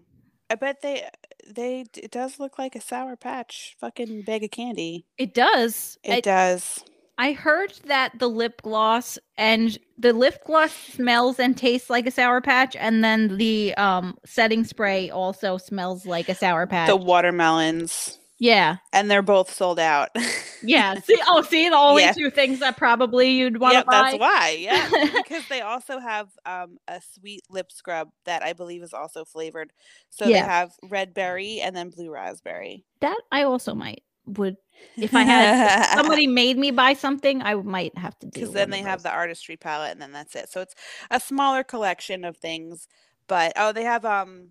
I 0.52 0.56
bet 0.56 0.82
they 0.82 1.08
they 1.50 1.86
it 1.96 2.12
does 2.12 2.40
look 2.40 2.60
like 2.60 2.76
a 2.76 2.82
Sour 2.82 3.16
Patch 3.16 3.78
fucking 3.80 4.24
bag 4.24 4.44
of 4.44 4.52
candy. 4.52 5.06
It 5.18 5.34
does. 5.34 5.98
It 6.04 6.14
I, 6.14 6.20
does. 6.20 6.84
I 7.18 7.32
heard 7.32 7.74
that 7.86 8.20
the 8.20 8.28
lip 8.28 8.62
gloss 8.62 9.18
and 9.38 9.78
the 9.98 10.12
lip 10.12 10.44
gloss 10.46 10.74
smells 10.74 11.40
and 11.40 11.56
tastes 11.56 11.90
like 11.90 12.06
a 12.06 12.12
sour 12.12 12.42
patch, 12.42 12.76
and 12.76 13.02
then 13.02 13.38
the 13.38 13.74
um 13.76 14.18
setting 14.26 14.66
spray 14.66 15.10
also 15.10 15.58
smells 15.58 16.06
like 16.06 16.28
a 16.28 16.36
sour 16.36 16.68
patch. 16.68 16.90
The 16.90 16.98
watermelons, 16.98 18.20
yeah. 18.42 18.78
and 18.94 19.10
they're 19.12 19.22
both 19.24 19.54
sold 19.54 19.80
out. 19.80 20.10
Yeah. 20.64 20.96
See 21.00 21.20
oh 21.28 21.42
see 21.42 21.70
the 21.70 21.76
only 21.76 22.04
Yeah. 22.04 22.14
two 22.14 22.30
things 22.30 22.60
that 22.60 22.78
probably 22.78 23.32
you'd 23.32 23.60
want 23.60 23.78
to 23.78 23.84
Yep, 23.84 23.86
buy. 23.86 24.12
that's 24.12 24.20
why. 24.20 24.58
Yeah, 24.60 24.92
because 25.14 25.48
they 25.48 25.62
also 25.62 26.00
have 26.00 26.30
um, 26.46 26.78
a 26.88 27.02
sweet 27.02 27.42
lip 27.50 27.72
scrub 27.72 28.10
that 28.26 28.44
I 28.44 28.54
believe 28.54 28.84
is 28.84 28.94
also 28.94 29.26
flavored. 29.26 29.74
So 30.10 30.30
they 30.30 30.44
have 30.44 30.74
red 30.84 31.14
berry 31.14 31.60
and 31.62 31.76
then 31.76 31.90
blue 31.90 32.12
raspberry. 32.12 32.86
that 33.02 33.20
I 33.32 33.44
also 33.44 33.74
might 33.76 34.04
would 34.26 34.58
if 35.02 35.16
I 35.16 35.24
had 35.24 35.52
if 35.64 35.86
somebody 35.96 36.28
made 36.28 36.58
me 36.58 36.72
buy 36.72 36.94
something, 36.94 37.42
I 37.42 37.56
might 37.56 37.98
have 37.98 38.18
to 38.20 38.28
do 38.28 38.32
because 38.32 38.52
then 38.52 38.70
they 38.70 38.82
have 38.82 39.04
the 39.04 39.12
artistry 39.12 39.58
palette 39.58 39.92
and 39.94 40.02
then 40.02 40.12
that's 40.12 40.36
it. 40.36 40.50
So 40.50 40.62
it's 40.62 40.76
a 41.10 41.20
smaller 41.20 41.64
collection 41.64 42.24
of 42.26 42.38
things. 42.38 42.88
But 43.28 43.54
oh, 43.56 43.72
they 43.74 43.84
have 43.84 44.06
um 44.06 44.50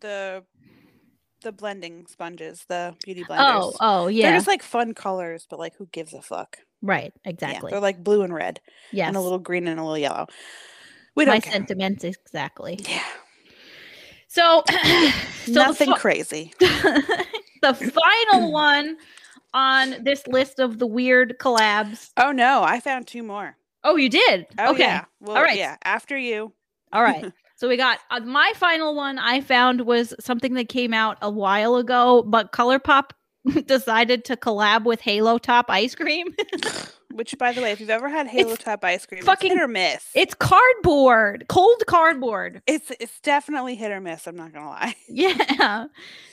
the 0.00 0.44
the 1.42 1.52
blending 1.52 2.06
sponges, 2.06 2.64
the 2.68 2.94
beauty 3.04 3.24
oh, 3.28 3.32
blenders. 3.32 3.60
Oh, 3.62 3.76
oh 3.80 4.06
yeah. 4.08 4.28
They're 4.30 4.38
just 4.38 4.48
like 4.48 4.62
fun 4.62 4.94
colors, 4.94 5.46
but 5.48 5.58
like 5.58 5.74
who 5.76 5.86
gives 5.86 6.12
a 6.12 6.22
fuck? 6.22 6.58
right, 6.82 7.12
Yeah, 7.24 7.30
exactly. 7.30 7.70
they're 7.70 7.80
like 7.80 8.02
blue 8.04 8.22
and 8.22 8.32
red 8.34 8.60
yes. 8.92 9.08
and 9.08 9.16
a 9.16 9.20
little 9.20 9.38
green 9.38 9.66
and 9.66 9.80
a 9.80 9.82
little 9.82 9.98
yellow. 9.98 10.26
We 11.14 11.24
My 11.24 11.32
don't 11.32 11.44
care. 11.44 11.52
sentiments 11.54 12.04
exactly. 12.04 12.78
Yeah, 12.88 13.02
So, 14.28 14.62
so 15.44 15.52
nothing 15.52 15.90
the, 15.90 15.96
crazy. 15.96 16.52
the 16.58 17.74
final 17.74 18.52
one 18.52 18.98
on 19.54 19.96
this 20.04 20.26
list 20.26 20.58
of 20.60 20.78
the 20.78 20.86
weird 20.86 21.38
collabs. 21.38 22.10
Oh 22.16 22.30
no, 22.30 22.62
I 22.62 22.80
found 22.80 23.06
two 23.06 23.22
more. 23.22 23.56
Oh, 23.82 23.96
you 23.96 24.08
did? 24.08 24.46
Oh 24.58 24.72
okay. 24.72 24.82
yeah. 24.82 25.04
Well, 25.20 25.36
All 25.36 25.42
right. 25.42 25.56
Yeah. 25.56 25.76
After 25.84 26.16
you. 26.18 26.52
All 26.92 27.02
right. 27.02 27.32
So 27.56 27.68
we 27.68 27.76
got 27.76 27.98
uh, 28.10 28.20
my 28.20 28.52
final 28.56 28.94
one 28.94 29.18
I 29.18 29.40
found 29.40 29.80
was 29.82 30.14
something 30.20 30.54
that 30.54 30.68
came 30.68 30.92
out 30.94 31.16
a 31.22 31.30
while 31.30 31.76
ago, 31.76 32.22
but 32.22 32.52
ColourPop 32.52 33.10
decided 33.66 34.24
to 34.26 34.36
collab 34.36 34.84
with 34.84 35.00
Halo 35.00 35.38
Top 35.38 35.66
ice 35.70 35.94
cream. 35.94 36.34
Which, 37.12 37.34
by 37.38 37.52
the 37.52 37.62
way, 37.62 37.72
if 37.72 37.80
you've 37.80 37.88
ever 37.88 38.10
had 38.10 38.26
Halo 38.26 38.56
Top 38.56 38.84
ice 38.84 39.06
cream, 39.06 39.22
fucking- 39.22 39.52
it's 39.52 39.58
hit 39.58 39.64
or 39.64 39.68
miss. 39.68 40.06
it's 40.14 40.34
cardboard, 40.34 41.46
cold 41.48 41.82
cardboard. 41.86 42.60
it's 42.66 42.92
it's 43.00 43.18
definitely 43.20 43.74
hit 43.74 43.90
or 43.90 44.00
miss. 44.02 44.26
I'm 44.26 44.36
not 44.36 44.52
gonna 44.52 44.68
lie. 44.68 44.94
Yeah. 45.08 45.86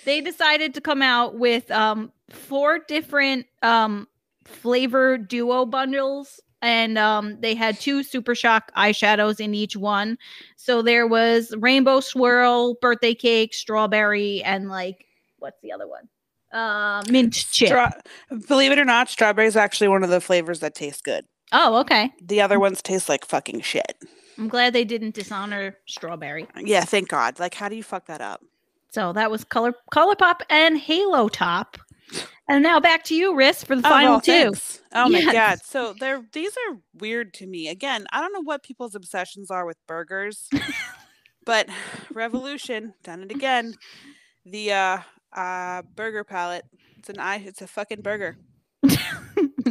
They 0.04 0.20
decided 0.20 0.74
to 0.74 0.82
come 0.82 1.02
out 1.02 1.36
with 1.40 1.72
um 1.72 2.12
four 2.32 2.80
different 2.80 3.46
um 3.62 4.10
flavor 4.44 5.18
duo 5.18 5.66
bundles 5.66 6.42
and 6.64 6.98
um 6.98 7.40
they 7.42 7.54
had 7.54 7.80
two 7.80 8.02
super 8.02 8.34
shock 8.34 8.72
eyeshadows 8.76 9.40
in 9.40 9.54
each 9.54 9.76
one. 9.78 10.18
So 10.56 10.82
there 10.82 11.06
was 11.06 11.54
rainbow 11.60 12.00
swirl, 12.00 12.76
birthday 12.82 13.14
cake, 13.14 13.54
strawberry 13.54 14.42
and 14.44 14.70
like 14.70 15.06
what's 15.38 15.62
the 15.62 15.72
other 15.72 15.88
one? 15.88 16.10
Uh 16.52 17.04
mint 17.10 17.34
chip. 17.34 17.68
Stra- 17.68 18.02
believe 18.48 18.72
it 18.72 18.80
or 18.80 18.86
not, 18.86 19.10
strawberry 19.10 19.48
is 19.48 19.56
actually 19.56 19.90
one 19.90 20.04
of 20.04 20.10
the 20.10 20.22
flavors 20.22 20.62
that 20.62 20.74
tastes 20.74 21.02
good. 21.02 21.26
oh, 21.52 21.76
okay. 21.82 22.12
The 22.20 22.42
other 22.42 22.60
ones 22.60 22.82
taste 22.82 23.10
like 23.10 23.26
fucking 23.26 23.62
shit. 23.62 23.96
I'm 24.38 24.48
glad 24.48 24.74
they 24.74 24.84
didn't 24.86 25.14
dishonor 25.14 25.78
strawberry. 25.86 26.48
Yeah, 26.58 26.86
thank 26.86 27.10
God. 27.10 27.40
Like, 27.40 27.54
how 27.54 27.70
do 27.70 27.76
you 27.76 27.84
fuck 27.84 28.08
that 28.08 28.20
up? 28.20 28.42
So 28.90 29.14
that 29.14 29.30
was 29.30 29.44
color 29.44 29.74
color 29.92 30.16
pop, 30.16 30.42
and 30.50 30.78
Halo 30.78 31.28
Top. 31.28 31.78
And 32.48 32.64
now 32.64 32.80
back 32.80 33.04
to 33.06 33.16
you, 33.16 33.34
Riss, 33.34 33.66
for 33.66 33.76
the 33.76 33.84
Oh, 33.84 33.90
final 33.90 34.14
well, 34.14 34.22
two. 34.22 34.54
thanks. 34.54 34.82
Oh 34.94 35.10
my 35.10 35.24
god. 35.26 35.60
So 35.64 35.94
they're 35.94 36.24
these 36.34 36.52
are 36.70 36.78
weird 36.94 37.34
to 37.36 37.48
me. 37.48 37.68
Again, 37.70 38.06
I 38.12 38.22
don't 38.22 38.34
know 38.34 38.44
what 38.44 38.64
people's 38.64 38.96
obsessions 38.96 39.50
are 39.52 39.66
with 39.66 39.78
burgers. 39.88 40.50
but 41.46 41.70
Revolution, 42.14 42.94
done 43.04 43.24
it 43.24 43.32
again. 43.32 43.76
The 44.46 44.74
uh 44.74 44.98
uh 45.36 45.82
burger 45.96 46.24
palette. 46.24 46.66
It's 46.98 47.10
an 47.10 47.20
eye 47.20 47.44
it's 47.46 47.62
a 47.62 47.68
fucking 47.68 48.02
burger. 48.02 48.38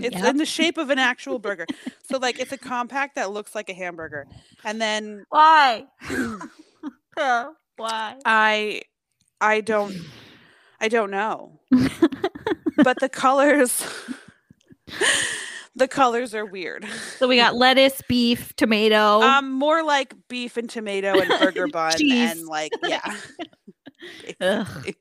It's 0.05 0.21
Yep. 0.21 0.25
in 0.25 0.37
the 0.37 0.47
shape 0.47 0.79
of 0.79 0.91
an 0.91 0.99
actual 0.99 1.39
burger. 1.39 1.67
So 2.03 2.19
like 2.19 2.41
it's 2.41 2.53
a 2.53 2.59
compact 2.59 3.15
that 3.17 3.31
looks 3.33 3.55
like 3.55 3.69
a 3.71 3.75
hamburger. 3.75 4.27
And 4.65 4.81
then 4.81 5.25
Why? 5.29 5.87
Why? 7.77 8.17
I 8.25 8.83
I 9.41 9.61
don't 9.61 9.97
I 10.81 10.89
don't 10.89 11.11
know. 11.11 11.61
But 12.85 12.99
the 13.01 13.09
colors 13.09 13.87
the 15.75 15.89
colors 15.89 16.35
are 16.35 16.45
weird. 16.45 16.87
So 17.19 17.29
we 17.29 17.37
got 17.37 17.55
lettuce, 17.55 18.03
beef, 18.09 18.55
tomato. 18.57 19.23
Um, 19.23 19.53
more 19.53 19.83
like 19.83 20.15
beef 20.29 20.57
and 20.57 20.69
tomato 20.69 21.19
and 21.19 21.29
burger 21.41 21.67
bun 21.73 21.95
and 22.11 22.47
like 22.47 22.73
yeah. 22.83 23.17
Basically. 24.41 24.97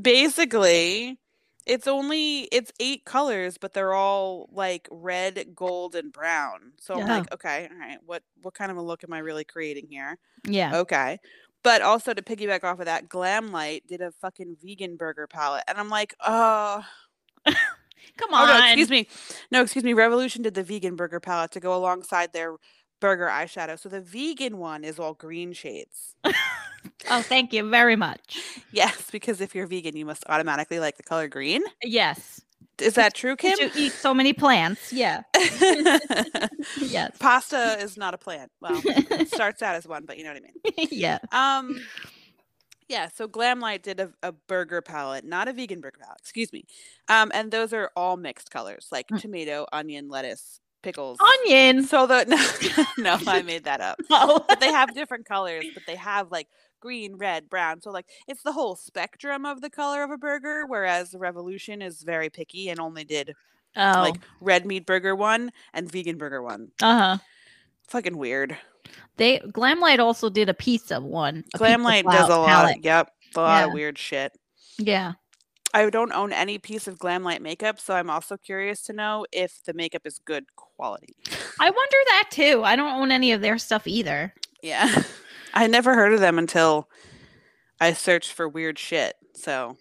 Basically, 0.00 1.18
it's 1.66 1.86
only 1.86 2.40
it's 2.44 2.72
eight 2.80 3.04
colors, 3.04 3.58
but 3.58 3.72
they're 3.72 3.94
all 3.94 4.48
like 4.52 4.88
red, 4.90 5.54
gold, 5.54 5.94
and 5.94 6.12
brown. 6.12 6.72
So 6.80 6.94
I'm 6.94 7.06
like, 7.06 7.32
okay, 7.34 7.68
all 7.70 7.78
right, 7.78 7.98
what 8.04 8.22
what 8.40 8.54
kind 8.54 8.70
of 8.70 8.78
a 8.78 8.82
look 8.82 9.04
am 9.04 9.12
I 9.12 9.18
really 9.18 9.44
creating 9.44 9.86
here? 9.88 10.18
yeah. 10.44 10.78
Okay. 10.78 11.18
But 11.62 11.82
also 11.82 12.12
to 12.12 12.22
piggyback 12.22 12.64
off 12.64 12.80
of 12.80 12.86
that, 12.86 13.08
Glamlite 13.08 13.86
did 13.86 14.00
a 14.00 14.10
fucking 14.10 14.56
vegan 14.62 14.96
burger 14.96 15.26
palette. 15.26 15.64
And 15.68 15.78
I'm 15.78 15.88
like, 15.88 16.14
oh, 16.24 16.84
Come 18.16 18.30
oh 18.32 18.36
on. 18.36 18.48
no, 18.48 18.64
excuse 18.66 18.90
me. 18.90 19.08
No, 19.50 19.62
excuse 19.62 19.84
me. 19.84 19.92
Revolution 19.92 20.42
did 20.42 20.54
the 20.54 20.62
vegan 20.62 20.96
burger 20.96 21.20
palette 21.20 21.52
to 21.52 21.60
go 21.60 21.74
alongside 21.74 22.32
their 22.32 22.56
burger 23.00 23.26
eyeshadow. 23.26 23.78
So 23.78 23.88
the 23.88 24.00
vegan 24.00 24.58
one 24.58 24.84
is 24.84 24.98
all 24.98 25.14
green 25.14 25.52
shades. 25.52 26.14
Oh, 27.10 27.22
thank 27.22 27.52
you 27.52 27.68
very 27.68 27.96
much. 27.96 28.40
Yes, 28.72 29.10
because 29.10 29.42
if 29.42 29.54
you're 29.54 29.66
vegan, 29.66 29.96
you 29.96 30.06
must 30.06 30.24
automatically 30.28 30.80
like 30.80 30.96
the 30.96 31.02
color 31.02 31.28
green. 31.28 31.62
Yes. 31.82 32.40
Is 32.78 32.94
that 32.94 33.14
true, 33.14 33.36
Kim? 33.36 33.56
You 33.60 33.70
eat 33.76 33.92
so 33.92 34.12
many 34.14 34.32
plants. 34.32 34.92
Yeah. 34.92 35.22
Yes. 36.80 37.16
Pasta 37.18 37.78
is 37.80 37.96
not 37.96 38.14
a 38.14 38.18
plant. 38.18 38.50
Well, 38.60 38.80
it 38.84 39.28
starts 39.34 39.62
out 39.62 39.74
as 39.74 39.86
one, 39.86 40.04
but 40.04 40.18
you 40.18 40.24
know 40.24 40.32
what 40.32 40.42
I 40.42 40.72
mean. 40.82 40.88
yeah. 40.90 41.18
Um 41.32 41.80
Yeah, 42.88 43.08
so 43.14 43.26
Glamlite 43.28 43.82
did 43.82 44.00
a, 44.00 44.12
a 44.22 44.32
burger 44.32 44.82
palette, 44.82 45.24
not 45.24 45.48
a 45.48 45.52
vegan 45.52 45.80
burger 45.80 45.98
palette, 46.00 46.18
excuse 46.20 46.52
me. 46.52 46.64
Um, 47.08 47.30
and 47.34 47.50
those 47.50 47.72
are 47.72 47.90
all 47.96 48.16
mixed 48.16 48.50
colors, 48.50 48.88
like 48.92 49.08
Mm. 49.08 49.20
tomato, 49.20 49.66
onion, 49.72 50.08
lettuce, 50.08 50.60
pickles. 50.82 51.18
Onion. 51.20 51.84
So 51.84 52.06
the 52.06 52.24
no, 52.98 53.16
no, 53.16 53.18
I 53.30 53.42
made 53.42 53.64
that 53.64 53.80
up. 53.80 53.98
Oh. 54.10 54.44
But 54.46 54.60
they 54.60 54.70
have 54.72 54.94
different 54.94 55.26
colors, 55.26 55.64
but 55.74 55.84
they 55.86 55.96
have 55.96 56.30
like 56.30 56.48
green, 56.82 57.16
red, 57.16 57.48
brown. 57.48 57.80
So 57.80 57.90
like 57.90 58.06
it's 58.28 58.42
the 58.42 58.52
whole 58.52 58.76
spectrum 58.76 59.46
of 59.46 59.62
the 59.62 59.70
color 59.70 60.02
of 60.02 60.10
a 60.10 60.18
burger, 60.18 60.64
whereas 60.66 61.10
the 61.10 61.18
Revolution 61.18 61.80
is 61.80 62.02
very 62.02 62.28
picky 62.28 62.68
and 62.68 62.78
only 62.78 63.04
did 63.04 63.34
oh. 63.76 63.92
like 63.96 64.16
red 64.40 64.66
meat 64.66 64.84
burger 64.84 65.16
one 65.16 65.50
and 65.72 65.90
vegan 65.90 66.18
burger 66.18 66.42
one. 66.42 66.68
uh 66.82 66.98
huh. 66.98 67.18
Fucking 67.88 68.18
weird. 68.18 68.56
They 69.16 69.38
Glamlite 69.38 69.98
also 69.98 70.28
did 70.28 70.48
a 70.48 70.54
pizza 70.54 71.00
one. 71.00 71.44
a 71.54 71.58
pizza 71.58 72.02
does 72.02 72.28
a 72.28 72.36
lot. 72.36 72.48
palette. 72.48 72.84
Yep, 72.84 73.12
a 73.36 73.40
lot 73.40 73.64
of 73.68 73.72
weird 73.72 73.96
shit. 73.96 74.32
Yeah. 74.78 75.12
I 75.74 75.88
don't 75.88 76.12
own 76.12 76.32
any 76.32 76.58
piece 76.58 76.86
of 76.86 76.98
Glamlite 76.98 77.40
makeup, 77.40 77.80
so 77.80 77.94
I'm 77.94 78.10
also 78.10 78.36
curious 78.36 78.82
to 78.82 78.92
know 78.92 79.24
if 79.32 79.62
the 79.64 79.72
makeup 79.72 80.02
is 80.04 80.18
good 80.18 80.44
quality. 80.54 81.14
I 81.60 81.70
wonder 81.70 81.96
that 82.08 82.28
too. 82.30 82.62
I 82.62 82.76
don't 82.76 83.00
own 83.00 83.10
any 83.10 83.32
of 83.32 83.40
their 83.40 83.56
stuff 83.56 83.86
either. 83.86 84.34
Yeah. 84.62 85.02
I 85.54 85.66
never 85.66 85.94
heard 85.94 86.12
of 86.12 86.20
them 86.20 86.38
until 86.38 86.88
I 87.80 87.92
searched 87.92 88.32
for 88.32 88.48
weird 88.48 88.78
shit. 88.78 89.14
So, 89.34 89.76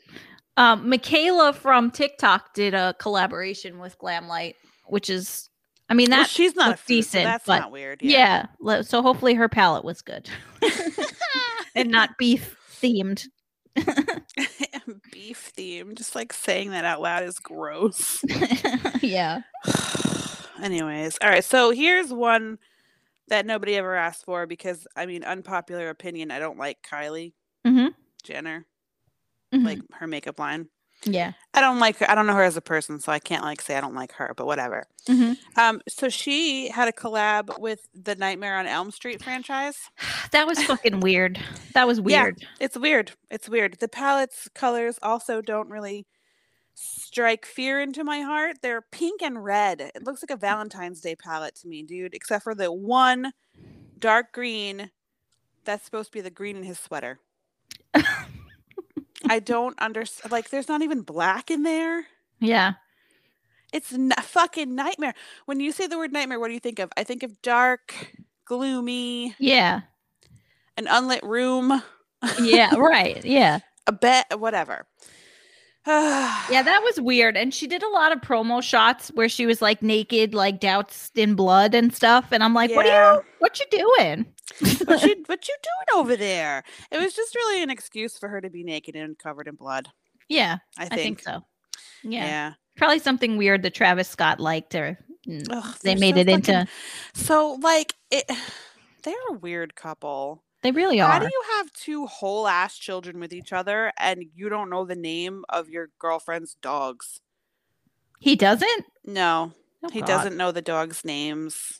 Um, 0.57 0.89
Michaela 0.89 1.53
from 1.53 1.91
TikTok 1.91 2.53
did 2.53 2.73
a 2.73 2.95
collaboration 2.99 3.79
with 3.79 3.97
Glamlite, 3.99 4.55
which 4.87 5.09
is, 5.09 5.49
I 5.89 5.93
mean, 5.93 6.09
well, 6.09 6.21
that 6.21 6.29
she's 6.29 6.55
not 6.55 6.79
food, 6.79 6.85
so 6.85 6.87
decent, 6.95 7.23
that's 7.25 7.45
but 7.45 7.59
not 7.59 7.71
weird. 7.71 8.01
yeah. 8.01 8.47
le- 8.59 8.83
So 8.83 9.01
hopefully 9.01 9.33
her 9.35 9.47
palette 9.49 9.83
was 9.85 10.01
good 10.01 10.29
and 11.75 11.89
not 11.91 12.17
beef 12.17 12.55
themed. 12.81 13.27
Beef 15.11 15.51
themed. 15.57 15.95
Just 15.97 16.15
like 16.15 16.33
saying 16.33 16.71
that 16.71 16.83
out 16.85 17.01
loud 17.01 17.23
is 17.23 17.39
gross. 17.39 18.23
yeah. 19.01 19.41
Anyways, 20.61 21.17
all 21.21 21.29
right. 21.29 21.43
So 21.43 21.71
here's 21.71 22.11
one 22.11 22.57
that 23.31 23.45
nobody 23.47 23.75
ever 23.75 23.95
asked 23.95 24.25
for 24.25 24.45
because 24.45 24.85
I 24.95 25.07
mean, 25.07 25.23
unpopular 25.23 25.89
opinion. 25.89 26.29
I 26.31 26.37
don't 26.39 26.59
like 26.59 26.77
Kylie 26.83 27.33
Mhm. 27.65 27.95
Jenner, 28.23 28.65
Mhm. 29.53 29.65
like 29.65 29.79
her 29.93 30.05
makeup 30.07 30.37
line. 30.39 30.69
yeah. 31.03 31.31
I 31.55 31.61
don't 31.61 31.79
like 31.79 31.97
her. 31.97 32.09
I 32.11 32.13
don't 32.13 32.27
know 32.27 32.35
her 32.35 32.43
as 32.43 32.57
a 32.57 32.61
person, 32.61 32.99
so 32.99 33.11
I 33.11 33.17
can't 33.19 33.43
like 33.43 33.59
say 33.61 33.75
I 33.75 33.81
don't 33.81 33.95
like 33.95 34.11
her. 34.13 34.33
But 34.37 34.45
whatever. 34.45 34.85
Mhm. 35.07 35.35
Um, 35.57 35.81
so 35.89 36.09
she 36.09 36.69
had 36.69 36.87
a 36.87 36.91
collab 36.91 37.57
with 37.59 37.87
the 37.95 38.13
Nightmare 38.15 38.55
on 38.59 38.67
Elm 38.67 38.91
Street 38.91 39.23
franchise. 39.23 39.77
That 40.31 40.45
was 40.47 40.63
fucking 40.63 40.99
weird. 41.01 41.39
That 41.73 41.87
was 41.87 41.99
weird. 41.99 42.11
Yeah. 42.11 42.23
weird. 42.23 42.47
It's 42.59 42.77
weird. 42.77 43.11
It's 43.31 43.49
weird. 43.49 43.79
The 43.79 43.87
palette's 43.89 44.47
colors 44.53 44.99
also 45.01 45.41
don't 45.41 45.69
really 45.69 46.05
strike 46.83 47.45
fear 47.45 47.81
into 47.81 48.03
my 48.03 48.21
heart. 48.21 48.57
They're 48.61 48.81
pink 48.81 49.21
and 49.21 49.43
red. 49.43 49.81
It 49.81 50.03
looks 50.03 50.23
like 50.23 50.31
a 50.31 50.39
Valentine's 50.39 51.01
Day 51.01 51.15
palette 51.15 51.55
to 51.55 51.67
me, 51.67 51.83
dude, 51.83 52.13
except 52.15 52.43
for 52.43 52.55
the 52.55 52.71
one 52.71 53.33
dark 53.99 54.31
green 54.33 54.89
that's 55.63 55.85
supposed 55.85 56.09
to 56.11 56.17
be 56.17 56.21
the 56.21 56.29
green 56.31 56.57
in 56.57 56.63
his 56.63 56.79
sweater. 56.79 57.19
I 59.29 59.39
don't 59.39 59.77
understand. 59.79 60.31
Like, 60.31 60.49
there's 60.49 60.67
not 60.67 60.81
even 60.81 61.01
black 61.03 61.51
in 61.51 61.63
there. 61.63 62.05
Yeah. 62.39 62.73
It's 63.71 63.93
n- 63.93 64.11
fucking 64.21 64.73
nightmare. 64.73 65.13
When 65.45 65.59
you 65.59 65.71
say 65.71 65.87
the 65.87 65.97
word 65.97 66.11
nightmare, 66.11 66.39
what 66.39 66.47
do 66.47 66.53
you 66.53 66.59
think 66.59 66.79
of? 66.79 66.89
I 66.97 67.03
think 67.03 67.21
of 67.23 67.41
dark, 67.41 67.93
gloomy, 68.45 69.35
Yeah. 69.39 69.81
an 70.77 70.87
unlit 70.87 71.23
room, 71.23 71.81
Yeah. 72.41 72.75
right. 72.75 73.23
Yeah. 73.23 73.59
a 73.87 73.91
bed, 73.91 74.25
whatever. 74.37 74.85
Yeah, 76.49 76.61
that 76.63 76.81
was 76.83 76.99
weird. 77.01 77.37
And 77.37 77.53
she 77.53 77.67
did 77.67 77.81
a 77.83 77.89
lot 77.89 78.11
of 78.11 78.19
promo 78.21 78.61
shots 78.61 79.09
where 79.15 79.29
she 79.29 79.45
was 79.45 79.61
like 79.61 79.81
naked, 79.81 80.33
like 80.33 80.59
doused 80.59 81.17
in 81.17 81.35
blood 81.35 81.73
and 81.73 81.93
stuff. 81.93 82.27
And 82.31 82.43
I'm 82.43 82.53
like, 82.53 82.71
what 82.75 82.85
are 82.85 83.15
you 83.15 83.21
what 83.39 83.59
you 83.59 83.65
doing? 83.71 84.25
what 84.85 85.03
you 85.03 85.23
what 85.27 85.47
you 85.47 85.55
doing 85.63 85.99
over 85.99 86.15
there? 86.15 86.63
It 86.91 86.99
was 86.99 87.13
just 87.13 87.35
really 87.35 87.63
an 87.63 87.69
excuse 87.69 88.17
for 88.17 88.27
her 88.29 88.41
to 88.41 88.49
be 88.49 88.63
naked 88.63 88.95
and 88.95 89.17
covered 89.17 89.47
in 89.47 89.55
blood. 89.55 89.87
yeah, 90.29 90.57
I 90.77 90.87
I 90.91 90.97
think. 90.97 91.19
think 91.19 91.21
so. 91.21 91.43
Yeah. 92.03 92.25
Yeah. 92.25 92.53
Probably 92.77 92.99
something 92.99 93.37
weird 93.37 93.63
that 93.63 93.73
Travis 93.73 94.07
Scott 94.07 94.39
liked 94.39 94.75
or 94.75 94.97
mm, 95.27 95.45
Ugh, 95.49 95.75
they 95.83 95.95
made 95.95 96.15
so 96.15 96.21
it 96.21 96.29
into 96.29 96.67
So 97.13 97.59
like 97.61 97.93
it. 98.11 98.29
They're 99.03 99.15
a 99.31 99.33
weird 99.33 99.73
couple. 99.75 100.43
They 100.63 100.71
really 100.71 100.99
How 100.99 101.07
are. 101.07 101.19
do 101.19 101.25
you 101.25 101.43
have 101.57 101.71
two 101.73 102.05
whole 102.05 102.47
ass 102.47 102.77
children 102.77 103.19
with 103.19 103.33
each 103.33 103.51
other 103.53 103.91
and 103.97 104.23
you 104.35 104.49
don't 104.49 104.69
know 104.69 104.85
the 104.85 104.95
name 104.95 105.43
of 105.49 105.69
your 105.69 105.89
girlfriend's 105.99 106.55
dogs? 106.61 107.21
he 108.19 108.35
doesn't? 108.35 108.85
No, 109.05 109.53
Oh, 109.83 109.89
he 109.89 110.01
God. 110.01 110.07
doesn't 110.07 110.37
know 110.37 110.51
the 110.51 110.61
dogs' 110.61 111.03
names. 111.03 111.79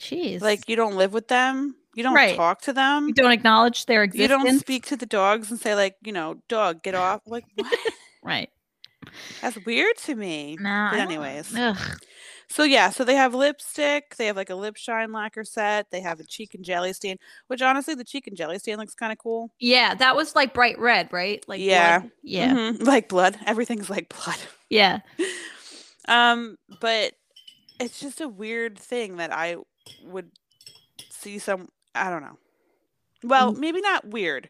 Jeez. 0.00 0.40
Like 0.40 0.68
you 0.68 0.76
don't 0.76 0.96
live 0.96 1.12
with 1.12 1.28
them. 1.28 1.74
You 1.94 2.02
don't 2.04 2.14
Right. 2.14 2.36
talk 2.36 2.60
to 2.62 2.72
them. 2.72 3.08
you 3.08 3.14
don't 3.14 3.32
acknowledge 3.32 3.86
their 3.86 4.02
existence. 4.04 4.30
You 4.40 4.46
don't 4.50 4.60
speak 4.60 4.86
to 4.86 4.96
the 4.96 5.06
dogs 5.06 5.50
and 5.50 5.58
say 5.60 5.74
like, 5.74 5.96
you 6.02 6.12
know, 6.12 6.36
dog, 6.48 6.82
get 6.82 6.94
off. 6.94 7.20
Like 7.26 7.44
what? 7.56 7.78
Right. 8.22 8.50
That's 9.40 9.58
weird 9.66 9.96
to 10.04 10.14
me. 10.14 10.56
Nah, 10.60 10.90
But 10.90 11.00
anyways. 11.00 11.52
Ugh. 11.56 11.76
So 12.48 12.64
yeah, 12.64 12.90
so 12.90 13.04
they 13.04 13.14
have 13.14 13.34
lipstick, 13.34 14.16
they 14.16 14.26
have 14.26 14.36
like 14.36 14.50
a 14.50 14.54
lip 14.54 14.76
shine 14.76 15.10
lacquer 15.12 15.44
set, 15.44 15.90
they 15.90 16.00
have 16.00 16.20
a 16.20 16.24
cheek 16.24 16.54
and 16.54 16.64
jelly 16.64 16.92
stain, 16.92 17.16
which 17.46 17.62
honestly 17.62 17.94
the 17.94 18.04
cheek 18.04 18.26
and 18.26 18.36
jelly 18.36 18.58
stain 18.58 18.76
looks 18.78 18.94
kind 18.94 19.10
of 19.12 19.18
cool. 19.18 19.50
Yeah, 19.58 19.94
that 19.94 20.14
was 20.16 20.34
like 20.34 20.52
bright 20.52 20.78
red, 20.78 21.10
right? 21.12 21.42
Like 21.48 21.60
Yeah. 21.60 22.00
blood. 22.00 22.10
Yeah. 22.22 22.52
Mhm, 22.54 22.82
Like 22.86 23.08
blood. 23.08 23.38
Everything's 23.46 23.88
like 23.90 24.08
blood. 24.08 24.38
Yeah. 24.70 25.00
Um, 26.08 26.56
but 26.80 27.12
it's 27.78 28.00
just 28.00 28.20
a 28.20 28.28
weird 28.28 28.78
thing 28.78 29.16
that 29.16 29.32
I 29.32 29.56
would 30.04 30.30
see 31.10 31.38
some 31.38 31.68
I 31.94 32.08
don't 32.10 32.22
know. 32.22 32.38
Well, 33.22 33.52
Mm. 33.54 33.58
maybe 33.58 33.80
not 33.82 34.06
weird. 34.08 34.48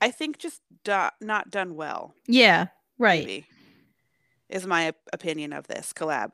I 0.00 0.10
think 0.10 0.38
just 0.38 0.60
do- 0.84 1.10
not 1.20 1.50
done 1.50 1.74
well. 1.76 2.14
Yeah. 2.26 2.68
Right. 2.98 3.20
Maybe 3.26 3.46
is 4.48 4.66
my 4.66 4.94
opinion 5.12 5.52
of 5.52 5.66
this 5.66 5.92
collab 5.92 6.32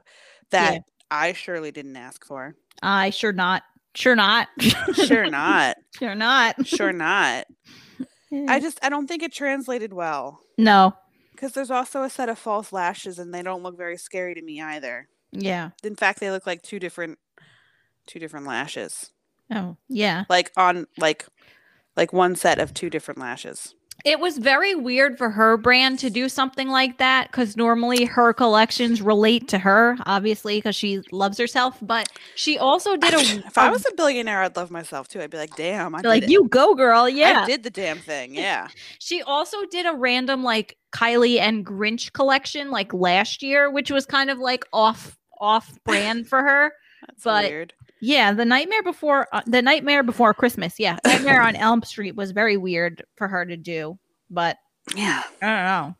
that 0.50 0.82
I 1.14 1.32
surely 1.32 1.70
didn't 1.70 1.96
ask 1.96 2.26
for. 2.26 2.56
I 2.82 3.10
sure 3.10 3.32
not. 3.32 3.62
Sure 3.94 4.16
not. 4.16 4.48
Sure 4.94 5.30
not. 5.30 5.76
sure 5.98 6.14
not. 6.16 6.66
Sure 6.66 6.92
not. 6.92 7.46
I 8.48 8.58
just 8.58 8.80
I 8.82 8.88
don't 8.88 9.06
think 9.06 9.22
it 9.22 9.32
translated 9.32 9.92
well 9.92 10.40
no. 10.58 10.92
because 11.30 11.52
there's 11.52 11.70
also 11.70 12.02
a 12.02 12.10
set 12.10 12.28
of 12.28 12.36
false 12.36 12.72
lashes 12.72 13.20
and 13.20 13.32
they 13.32 13.42
don't 13.42 13.62
look 13.62 13.76
very 13.76 13.96
scary 13.96 14.34
to 14.34 14.42
me 14.42 14.60
either. 14.60 15.08
Yeah. 15.30 15.70
In 15.84 15.94
fact, 15.94 16.18
they 16.18 16.32
look 16.32 16.46
like 16.48 16.62
two 16.62 16.80
different 16.80 17.20
two 18.08 18.18
different 18.18 18.46
lashes. 18.46 19.12
Oh, 19.52 19.76
yeah. 19.88 20.24
Like 20.28 20.50
on 20.56 20.86
like 20.98 21.26
like 21.96 22.12
one 22.12 22.34
set 22.34 22.58
of 22.58 22.74
two 22.74 22.90
different 22.90 23.20
lashes. 23.20 23.76
It 24.04 24.20
was 24.20 24.36
very 24.36 24.74
weird 24.74 25.16
for 25.16 25.30
her 25.30 25.56
brand 25.56 25.98
to 26.00 26.10
do 26.10 26.28
something 26.28 26.68
like 26.68 26.98
that 26.98 27.28
because 27.30 27.56
normally 27.56 28.04
her 28.04 28.34
collections 28.34 29.00
relate 29.00 29.48
to 29.48 29.58
her, 29.58 29.96
obviously, 30.04 30.58
because 30.58 30.76
she 30.76 31.00
loves 31.10 31.38
herself. 31.38 31.78
But 31.80 32.08
she 32.34 32.58
also 32.58 32.96
did 32.96 33.14
a. 33.14 33.18
if 33.46 33.56
I 33.56 33.70
was 33.70 33.86
a 33.86 33.94
billionaire, 33.94 34.42
I'd 34.42 34.56
love 34.56 34.70
myself 34.70 35.08
too. 35.08 35.22
I'd 35.22 35.30
be 35.30 35.38
like, 35.38 35.56
damn, 35.56 35.94
I 35.94 36.02
did 36.02 36.08
like 36.08 36.22
it. 36.24 36.30
you 36.30 36.46
go, 36.48 36.74
girl. 36.74 37.08
Yeah. 37.08 37.44
I 37.44 37.46
did 37.46 37.62
the 37.62 37.70
damn 37.70 37.98
thing. 37.98 38.34
Yeah. 38.44 38.68
She 38.98 39.22
also 39.22 39.64
did 39.70 39.86
a 39.86 39.94
random 39.94 40.42
like 40.42 40.76
Kylie 40.92 41.40
and 41.40 41.64
Grinch 41.64 42.12
collection 42.12 42.70
like 42.70 42.92
last 42.92 43.42
year, 43.42 43.70
which 43.70 43.90
was 43.90 44.04
kind 44.04 44.28
of 44.28 44.38
like 44.38 44.66
off 44.72 45.16
off 45.40 45.78
brand 45.84 46.28
for 46.28 46.42
her. 46.42 46.72
That's 47.06 47.24
But- 47.24 47.44
weird. 47.46 47.72
Yeah, 48.04 48.34
the 48.34 48.44
nightmare 48.44 48.82
before 48.82 49.28
uh, 49.32 49.40
the 49.46 49.62
nightmare 49.62 50.02
before 50.02 50.34
Christmas. 50.34 50.78
Yeah, 50.78 50.98
Nightmare 51.06 51.40
on 51.40 51.56
Elm 51.56 51.82
Street 51.82 52.14
was 52.14 52.32
very 52.32 52.58
weird 52.58 53.02
for 53.16 53.28
her 53.28 53.46
to 53.46 53.56
do, 53.56 53.98
but 54.28 54.58
Yeah. 54.94 55.22
I 55.40 55.46
don't 55.46 55.64
know. 55.64 55.96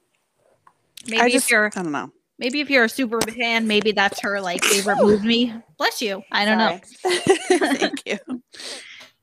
Maybe 1.08 1.32
I 1.32 1.36
if 1.36 1.50
you're 1.50 1.66
I 1.74 1.82
don't 1.82 1.92
know. 1.92 2.10
maybe 2.38 2.60
if 2.60 2.68
you're 2.68 2.84
a 2.84 2.88
super 2.90 3.22
fan, 3.22 3.66
maybe 3.66 3.92
that's 3.92 4.20
her 4.20 4.38
like 4.42 4.62
favorite 4.62 4.98
movie. 5.02 5.54
Bless 5.78 6.02
you. 6.02 6.22
I 6.30 6.44
don't 6.44 6.58
know, 6.58 6.78
Thank 7.58 8.02
you. 8.04 8.18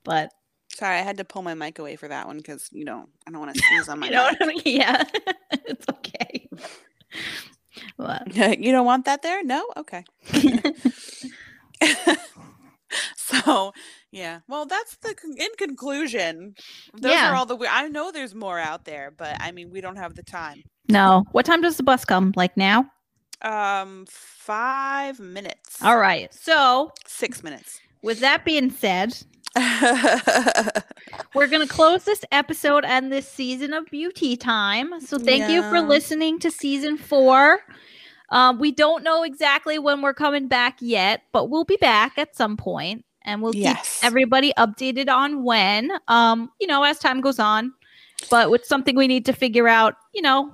but 0.04 0.32
Sorry, 0.74 0.98
I 0.98 1.02
had 1.02 1.18
to 1.18 1.24
pull 1.24 1.44
my 1.44 1.54
mic 1.54 1.78
away 1.78 1.98
for 1.98 2.08
that 2.08 2.26
one 2.26 2.38
because 2.38 2.68
you 2.72 2.84
know 2.84 3.08
I 3.28 3.32
don't 3.32 3.42
want 3.42 3.54
to 3.54 3.62
sneeze 3.62 3.90
on 3.90 4.00
my 4.00 4.08
you 4.08 4.14
know 4.14 4.32
I 4.42 4.46
mean? 4.48 4.62
Yeah, 4.66 5.04
it's 5.52 5.86
okay. 5.88 6.50
Well, 7.98 8.24
you 8.28 8.72
don't 8.72 8.86
want 8.88 9.06
that 9.06 9.22
there? 9.22 9.44
No? 9.44 9.68
Okay. 9.78 10.04
so, 13.18 13.74
yeah. 14.12 14.40
Well, 14.48 14.66
that's 14.66 14.98
the 14.98 15.16
in 15.38 15.50
conclusion. 15.58 16.56
Those 16.94 17.14
Yeah. 17.14 17.32
are 17.32 17.36
all 17.36 17.46
the 17.46 17.58
I 17.70 17.88
know 17.88 18.12
there's 18.12 18.36
more 18.36 18.60
out 18.60 18.86
there, 18.86 19.12
but 19.16 19.38
I 19.40 19.52
mean, 19.52 19.70
we 19.72 19.82
don't 19.82 19.98
have 19.98 20.16
the 20.16 20.24
time. 20.24 20.64
no. 20.90 21.24
What 21.32 21.46
time 21.46 21.62
does 21.62 21.78
the 21.78 21.84
bus 21.84 22.06
come? 22.06 22.34
Like 22.36 22.56
now? 22.58 22.86
Um 23.42 24.06
5 24.10 25.20
minutes. 25.20 25.82
All 25.82 25.98
right. 25.98 26.32
So, 26.34 26.92
6 27.08 27.44
minutes. 27.44 27.80
with 28.04 28.20
that 28.20 28.44
being 28.46 28.70
said, 28.72 29.18
We're 31.36 31.48
going 31.48 31.66
to 31.68 31.74
close 31.74 32.04
this 32.06 32.24
episode 32.32 32.86
and 32.86 33.12
this 33.12 33.28
season 33.28 33.74
of 33.74 33.86
Beauty 33.88 34.36
Time. 34.38 35.00
So 35.02 35.18
thank 35.18 35.50
you 35.50 35.62
for 35.64 35.82
listening 35.82 36.40
to 36.40 36.52
season 36.52 36.98
four. 36.98 37.60
Um, 38.32 38.60
we 38.60 38.72
don't 38.72 39.04
know 39.04 39.24
exactly 39.24 39.78
when 39.78 40.02
we're 40.02 40.14
coming 40.14 40.48
back 40.48 40.78
yet, 40.80 41.24
but 41.32 41.50
we'll 41.50 41.66
be 41.66 41.78
back 41.78 42.18
at 42.18 42.36
some 42.36 42.58
point 42.58 43.06
and 43.24 43.42
we'll 43.42 43.54
Yes. 43.54 44.00
keep 44.00 44.06
everybody 44.06 44.54
updated 44.58 45.10
on 45.10 45.44
when, 45.44 45.92
um, 46.08 46.50
you 46.60 46.66
know, 46.68 46.84
as 46.84 46.98
time 46.98 47.22
goes 47.22 47.40
on. 47.40 47.74
But 48.30 48.50
it's 48.52 48.70
something 48.70 48.96
we 48.96 49.08
need 49.08 49.26
to 49.26 49.34
figure 49.34 49.68
out, 49.68 49.96
you 50.14 50.22
know, 50.22 50.54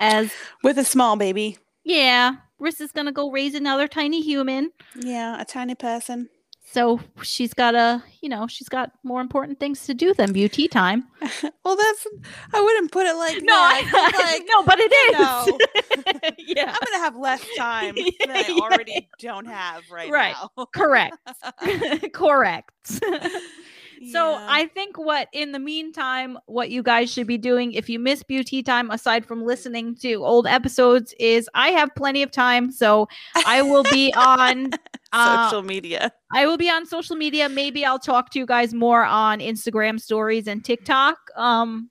as 0.00 0.32
With 0.62 0.78
a 0.78 0.84
small 0.84 1.16
baby. 1.16 1.58
yeah, 1.84 2.36
Riss 2.60 2.80
is 2.80 2.92
going 2.92 3.06
to 3.06 3.12
go 3.12 3.30
raise 3.30 3.54
another 3.54 3.88
tiny 3.88 4.20
human. 4.22 4.70
Yeah, 4.94 5.40
a 5.40 5.44
tiny 5.44 5.74
person. 5.74 6.28
So 6.70 7.00
she's 7.22 7.54
got 7.54 7.74
a, 7.74 8.02
you 8.20 8.28
know, 8.28 8.46
she's 8.46 8.68
got 8.68 8.92
more 9.02 9.20
important 9.22 9.58
things 9.58 9.86
to 9.86 9.94
do 9.94 10.12
than 10.12 10.32
beauty 10.32 10.68
time. 10.68 11.04
well, 11.64 11.76
that's. 11.76 12.06
I 12.52 12.60
wouldn't 12.60 12.92
put 12.92 13.06
it 13.06 13.14
like 13.16 13.36
No, 13.42 13.52
that. 13.54 14.12
I, 14.14 14.32
like, 14.32 14.42
no, 14.48 14.62
but 14.64 14.78
it 14.78 14.92
is. 14.92 15.12
know. 15.12 15.58
yeah, 16.38 16.70
I'm 16.74 16.78
gonna 16.92 17.04
have 17.04 17.16
less 17.16 17.42
time 17.56 17.94
than 18.20 18.30
I 18.30 18.44
Yeah. 18.48 18.54
already 18.54 19.08
don't 19.18 19.46
have 19.46 19.82
right, 19.90 20.10
Right. 20.10 20.34
now. 20.58 20.66
correct. 20.74 21.16
correct. 22.12 22.70
So 24.12 24.30
Yeah. 24.32 24.46
I 24.48 24.66
think 24.74 24.96
what 24.96 25.28
in 25.32 25.50
the 25.50 25.58
meantime, 25.58 26.38
what 26.46 26.70
you 26.70 26.84
guys 26.84 27.12
should 27.12 27.26
be 27.26 27.36
doing 27.36 27.72
if 27.72 27.88
you 27.88 27.98
miss 27.98 28.22
beauty 28.22 28.62
time, 28.62 28.92
aside 28.92 29.26
from 29.26 29.42
listening 29.44 29.96
to 29.96 30.24
old 30.24 30.46
episodes, 30.46 31.14
is 31.18 31.50
I 31.54 31.70
have 31.70 31.92
plenty 31.96 32.22
of 32.22 32.30
time. 32.30 32.70
So 32.70 33.08
I 33.44 33.62
will 33.62 33.82
be 33.90 34.12
on 34.14 34.70
uh, 35.12 35.48
social 35.48 35.62
media. 35.62 36.12
I 36.32 36.46
will 36.46 36.56
be 36.56 36.68
on 36.68 36.86
social 36.86 37.16
media. 37.16 37.48
Maybe 37.48 37.84
I'll 37.84 37.98
talk 37.98 38.30
to 38.32 38.38
you 38.38 38.46
guys 38.46 38.74
more 38.74 39.04
on 39.04 39.40
Instagram 39.40 40.00
stories 40.00 40.46
and 40.46 40.64
TikTok. 40.64 41.18
Um, 41.36 41.90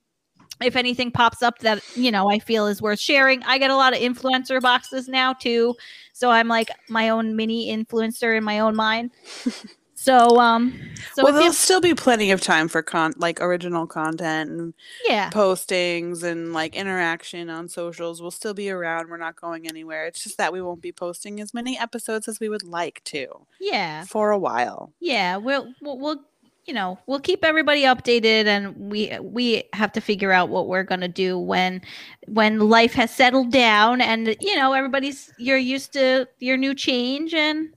if 0.60 0.74
anything 0.74 1.12
pops 1.12 1.42
up 1.42 1.58
that 1.60 1.82
you 1.94 2.10
know 2.10 2.30
I 2.30 2.38
feel 2.38 2.66
is 2.66 2.82
worth 2.82 2.98
sharing, 2.98 3.42
I 3.44 3.58
get 3.58 3.70
a 3.70 3.76
lot 3.76 3.92
of 3.92 4.00
influencer 4.00 4.60
boxes 4.60 5.08
now 5.08 5.32
too. 5.32 5.74
So 6.12 6.30
I'm 6.30 6.48
like 6.48 6.70
my 6.88 7.10
own 7.10 7.36
mini 7.36 7.74
influencer 7.74 8.36
in 8.36 8.42
my 8.44 8.58
own 8.58 8.74
mind. 8.74 9.12
So 10.08 10.40
um, 10.40 10.72
so 11.12 11.22
well, 11.22 11.34
there'll 11.34 11.52
still 11.52 11.82
be 11.82 11.92
plenty 11.92 12.30
of 12.30 12.40
time 12.40 12.68
for 12.68 12.82
con 12.82 13.12
like 13.18 13.42
original 13.42 13.86
content 13.86 14.50
and 14.50 14.74
yeah, 15.06 15.28
postings 15.28 16.22
and 16.22 16.54
like 16.54 16.74
interaction 16.74 17.50
on 17.50 17.68
socials. 17.68 18.22
We'll 18.22 18.30
still 18.30 18.54
be 18.54 18.70
around. 18.70 19.10
We're 19.10 19.18
not 19.18 19.36
going 19.38 19.68
anywhere. 19.68 20.06
It's 20.06 20.24
just 20.24 20.38
that 20.38 20.50
we 20.50 20.62
won't 20.62 20.80
be 20.80 20.92
posting 20.92 21.42
as 21.42 21.52
many 21.52 21.78
episodes 21.78 22.26
as 22.26 22.40
we 22.40 22.48
would 22.48 22.62
like 22.62 23.04
to 23.04 23.26
yeah, 23.60 24.04
for 24.04 24.30
a 24.30 24.38
while. 24.38 24.94
yeah. 24.98 25.36
We'll 25.36 25.74
we'll, 25.82 25.98
we'll 25.98 26.24
you 26.64 26.72
know 26.72 26.98
we'll 27.06 27.20
keep 27.20 27.44
everybody 27.44 27.82
updated, 27.82 28.46
and 28.46 28.90
we 28.90 29.14
we 29.20 29.64
have 29.74 29.92
to 29.92 30.00
figure 30.00 30.32
out 30.32 30.48
what 30.48 30.68
we're 30.68 30.84
gonna 30.84 31.08
do 31.08 31.38
when 31.38 31.82
when 32.28 32.60
life 32.60 32.94
has 32.94 33.14
settled 33.14 33.52
down, 33.52 34.00
and 34.00 34.34
you 34.40 34.56
know 34.56 34.72
everybody's 34.72 35.30
you're 35.36 35.58
used 35.58 35.92
to 35.92 36.26
your 36.38 36.56
new 36.56 36.74
change 36.74 37.34
and 37.34 37.74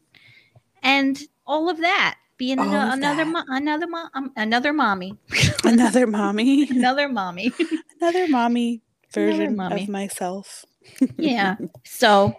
and 0.81 1.23
all 1.45 1.69
of 1.69 1.77
that. 1.79 2.17
Being 2.41 2.57
ano- 2.57 2.91
another 2.93 3.23
mo- 3.25 3.45
another 3.49 3.85
mo- 3.85 4.09
um, 4.15 4.31
another 4.35 4.73
mommy, 4.73 5.13
Another 5.63 6.07
mommy, 6.07 6.67
another 6.71 7.07
mommy. 7.07 7.53
another 8.01 8.27
mommy 8.27 8.81
Another 9.13 9.31
version 9.31 9.55
mommy. 9.55 9.83
of 9.83 9.89
myself. 9.89 10.65
yeah. 11.17 11.57
So, 11.83 12.33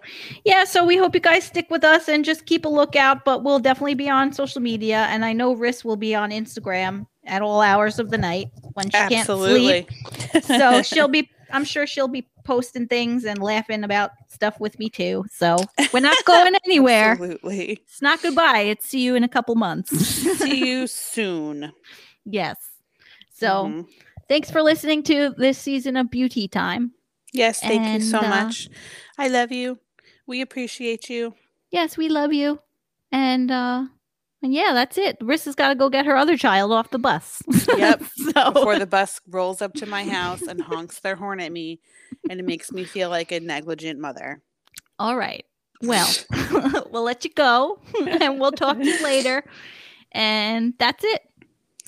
yeah. 0.44 0.64
So 0.64 0.84
we 0.84 0.96
hope 0.96 1.14
you 1.14 1.20
guys 1.20 1.44
stick 1.44 1.70
with 1.70 1.84
us 1.84 2.09
and 2.09 2.24
just 2.24 2.46
keep 2.46 2.64
a 2.64 2.68
lookout. 2.68 3.24
But 3.24 3.44
we'll 3.44 3.61
definitely 3.61 3.94
be 3.94 4.09
on 4.11 4.32
social 4.32 4.61
media, 4.61 5.07
and 5.09 5.24
I 5.24 5.32
know 5.34 5.55
Riss 5.55 5.84
will 5.84 5.94
be 5.96 6.16
on 6.16 6.30
Instagram 6.32 7.07
at 7.24 7.40
all 7.40 7.61
hours 7.61 8.00
of 8.00 8.11
the 8.11 8.18
night 8.18 8.48
when 8.74 8.90
she 8.90 8.96
Absolutely. 8.98 9.86
can't 10.32 10.44
sleep. 10.44 10.59
So 10.59 10.82
she'll 10.82 11.07
be. 11.07 11.30
I'm 11.53 11.64
sure 11.64 11.86
she'll 11.86 12.09
be 12.09 12.26
posting 12.45 12.86
things 12.88 13.24
and 13.24 13.40
laughing 13.43 13.84
about 13.84 14.11
stuff 14.28 14.59
with 14.61 14.78
me 14.78 14.88
too. 14.90 15.24
So 15.30 15.57
we're 15.93 16.01
not 16.01 16.24
going 16.24 16.55
anywhere. 16.64 17.12
Absolutely. 17.12 17.72
It's 17.72 18.03
not 18.03 18.22
goodbye. 18.22 18.61
It's 18.61 18.88
see 18.88 19.01
you 19.01 19.14
in 19.14 19.24
a 19.24 19.28
couple 19.28 19.55
months. 19.55 19.90
See 20.38 20.68
you 20.68 20.86
soon. 20.86 21.72
yes. 22.24 22.57
So 23.34 23.66
Mhm. 23.66 23.86
thanks 24.28 24.51
for 24.51 24.62
listening 24.62 25.03
to 25.05 25.34
this 25.36 25.59
season 25.59 25.97
of 25.97 26.11
Beauty 26.11 26.49
Time. 26.49 26.93
yes, 27.32 27.61
thank 27.61 27.93
you 27.93 28.01
so 28.01 28.20
uh, 28.20 28.28
much. 28.28 28.68
I 29.18 29.28
love 29.28 29.53
you. 29.53 29.78
We 30.26 30.40
appreciate 30.43 31.09
you. 31.11 31.34
yes, 31.70 31.97
we 31.97 32.09
love 32.09 32.32
you. 32.32 32.61
And 33.11 33.51
uh 33.51 33.84
and 34.43 34.53
yeah, 34.53 34.72
that's 34.72 34.99
it. 34.99 35.18
Rissa's 35.20 35.55
got 35.55 35.68
to 35.68 35.74
go 35.74 35.88
get 35.88 36.05
her 36.07 36.16
other 36.16 36.36
child 36.36 36.72
off 36.72 36.90
the 36.90 36.99
bus. 36.99 37.43
Yep. 37.76 38.03
so 38.14 38.51
Before 38.53 38.78
the 38.78 38.86
bus 38.86 39.20
rolls 39.28 39.62
up 39.62 39.72
to 39.74 39.86
my 39.86 40.05
house 40.05 40.43
and 40.43 40.61
honks 40.61 41.01
their 41.01 41.16
horn 41.16 41.40
at 41.40 41.51
me, 41.53 41.80
and 42.28 42.38
it 42.38 42.45
makes 42.45 42.70
me 42.70 42.84
feel 42.84 43.09
like 43.09 43.32
a 43.32 43.40
negligent 43.40 43.99
mother. 43.99 44.43
all 44.99 45.16
right. 45.16 45.45
Well, 45.80 46.09
we'll 46.93 47.03
let 47.03 47.24
you 47.24 47.30
go 47.34 47.80
and 48.07 48.38
we'll 48.40 48.53
talk 48.53 48.78
to 48.78 48.84
you 48.84 49.03
later. 49.03 49.43
And 50.12 50.74
that's 50.78 51.03
it. 51.03 51.22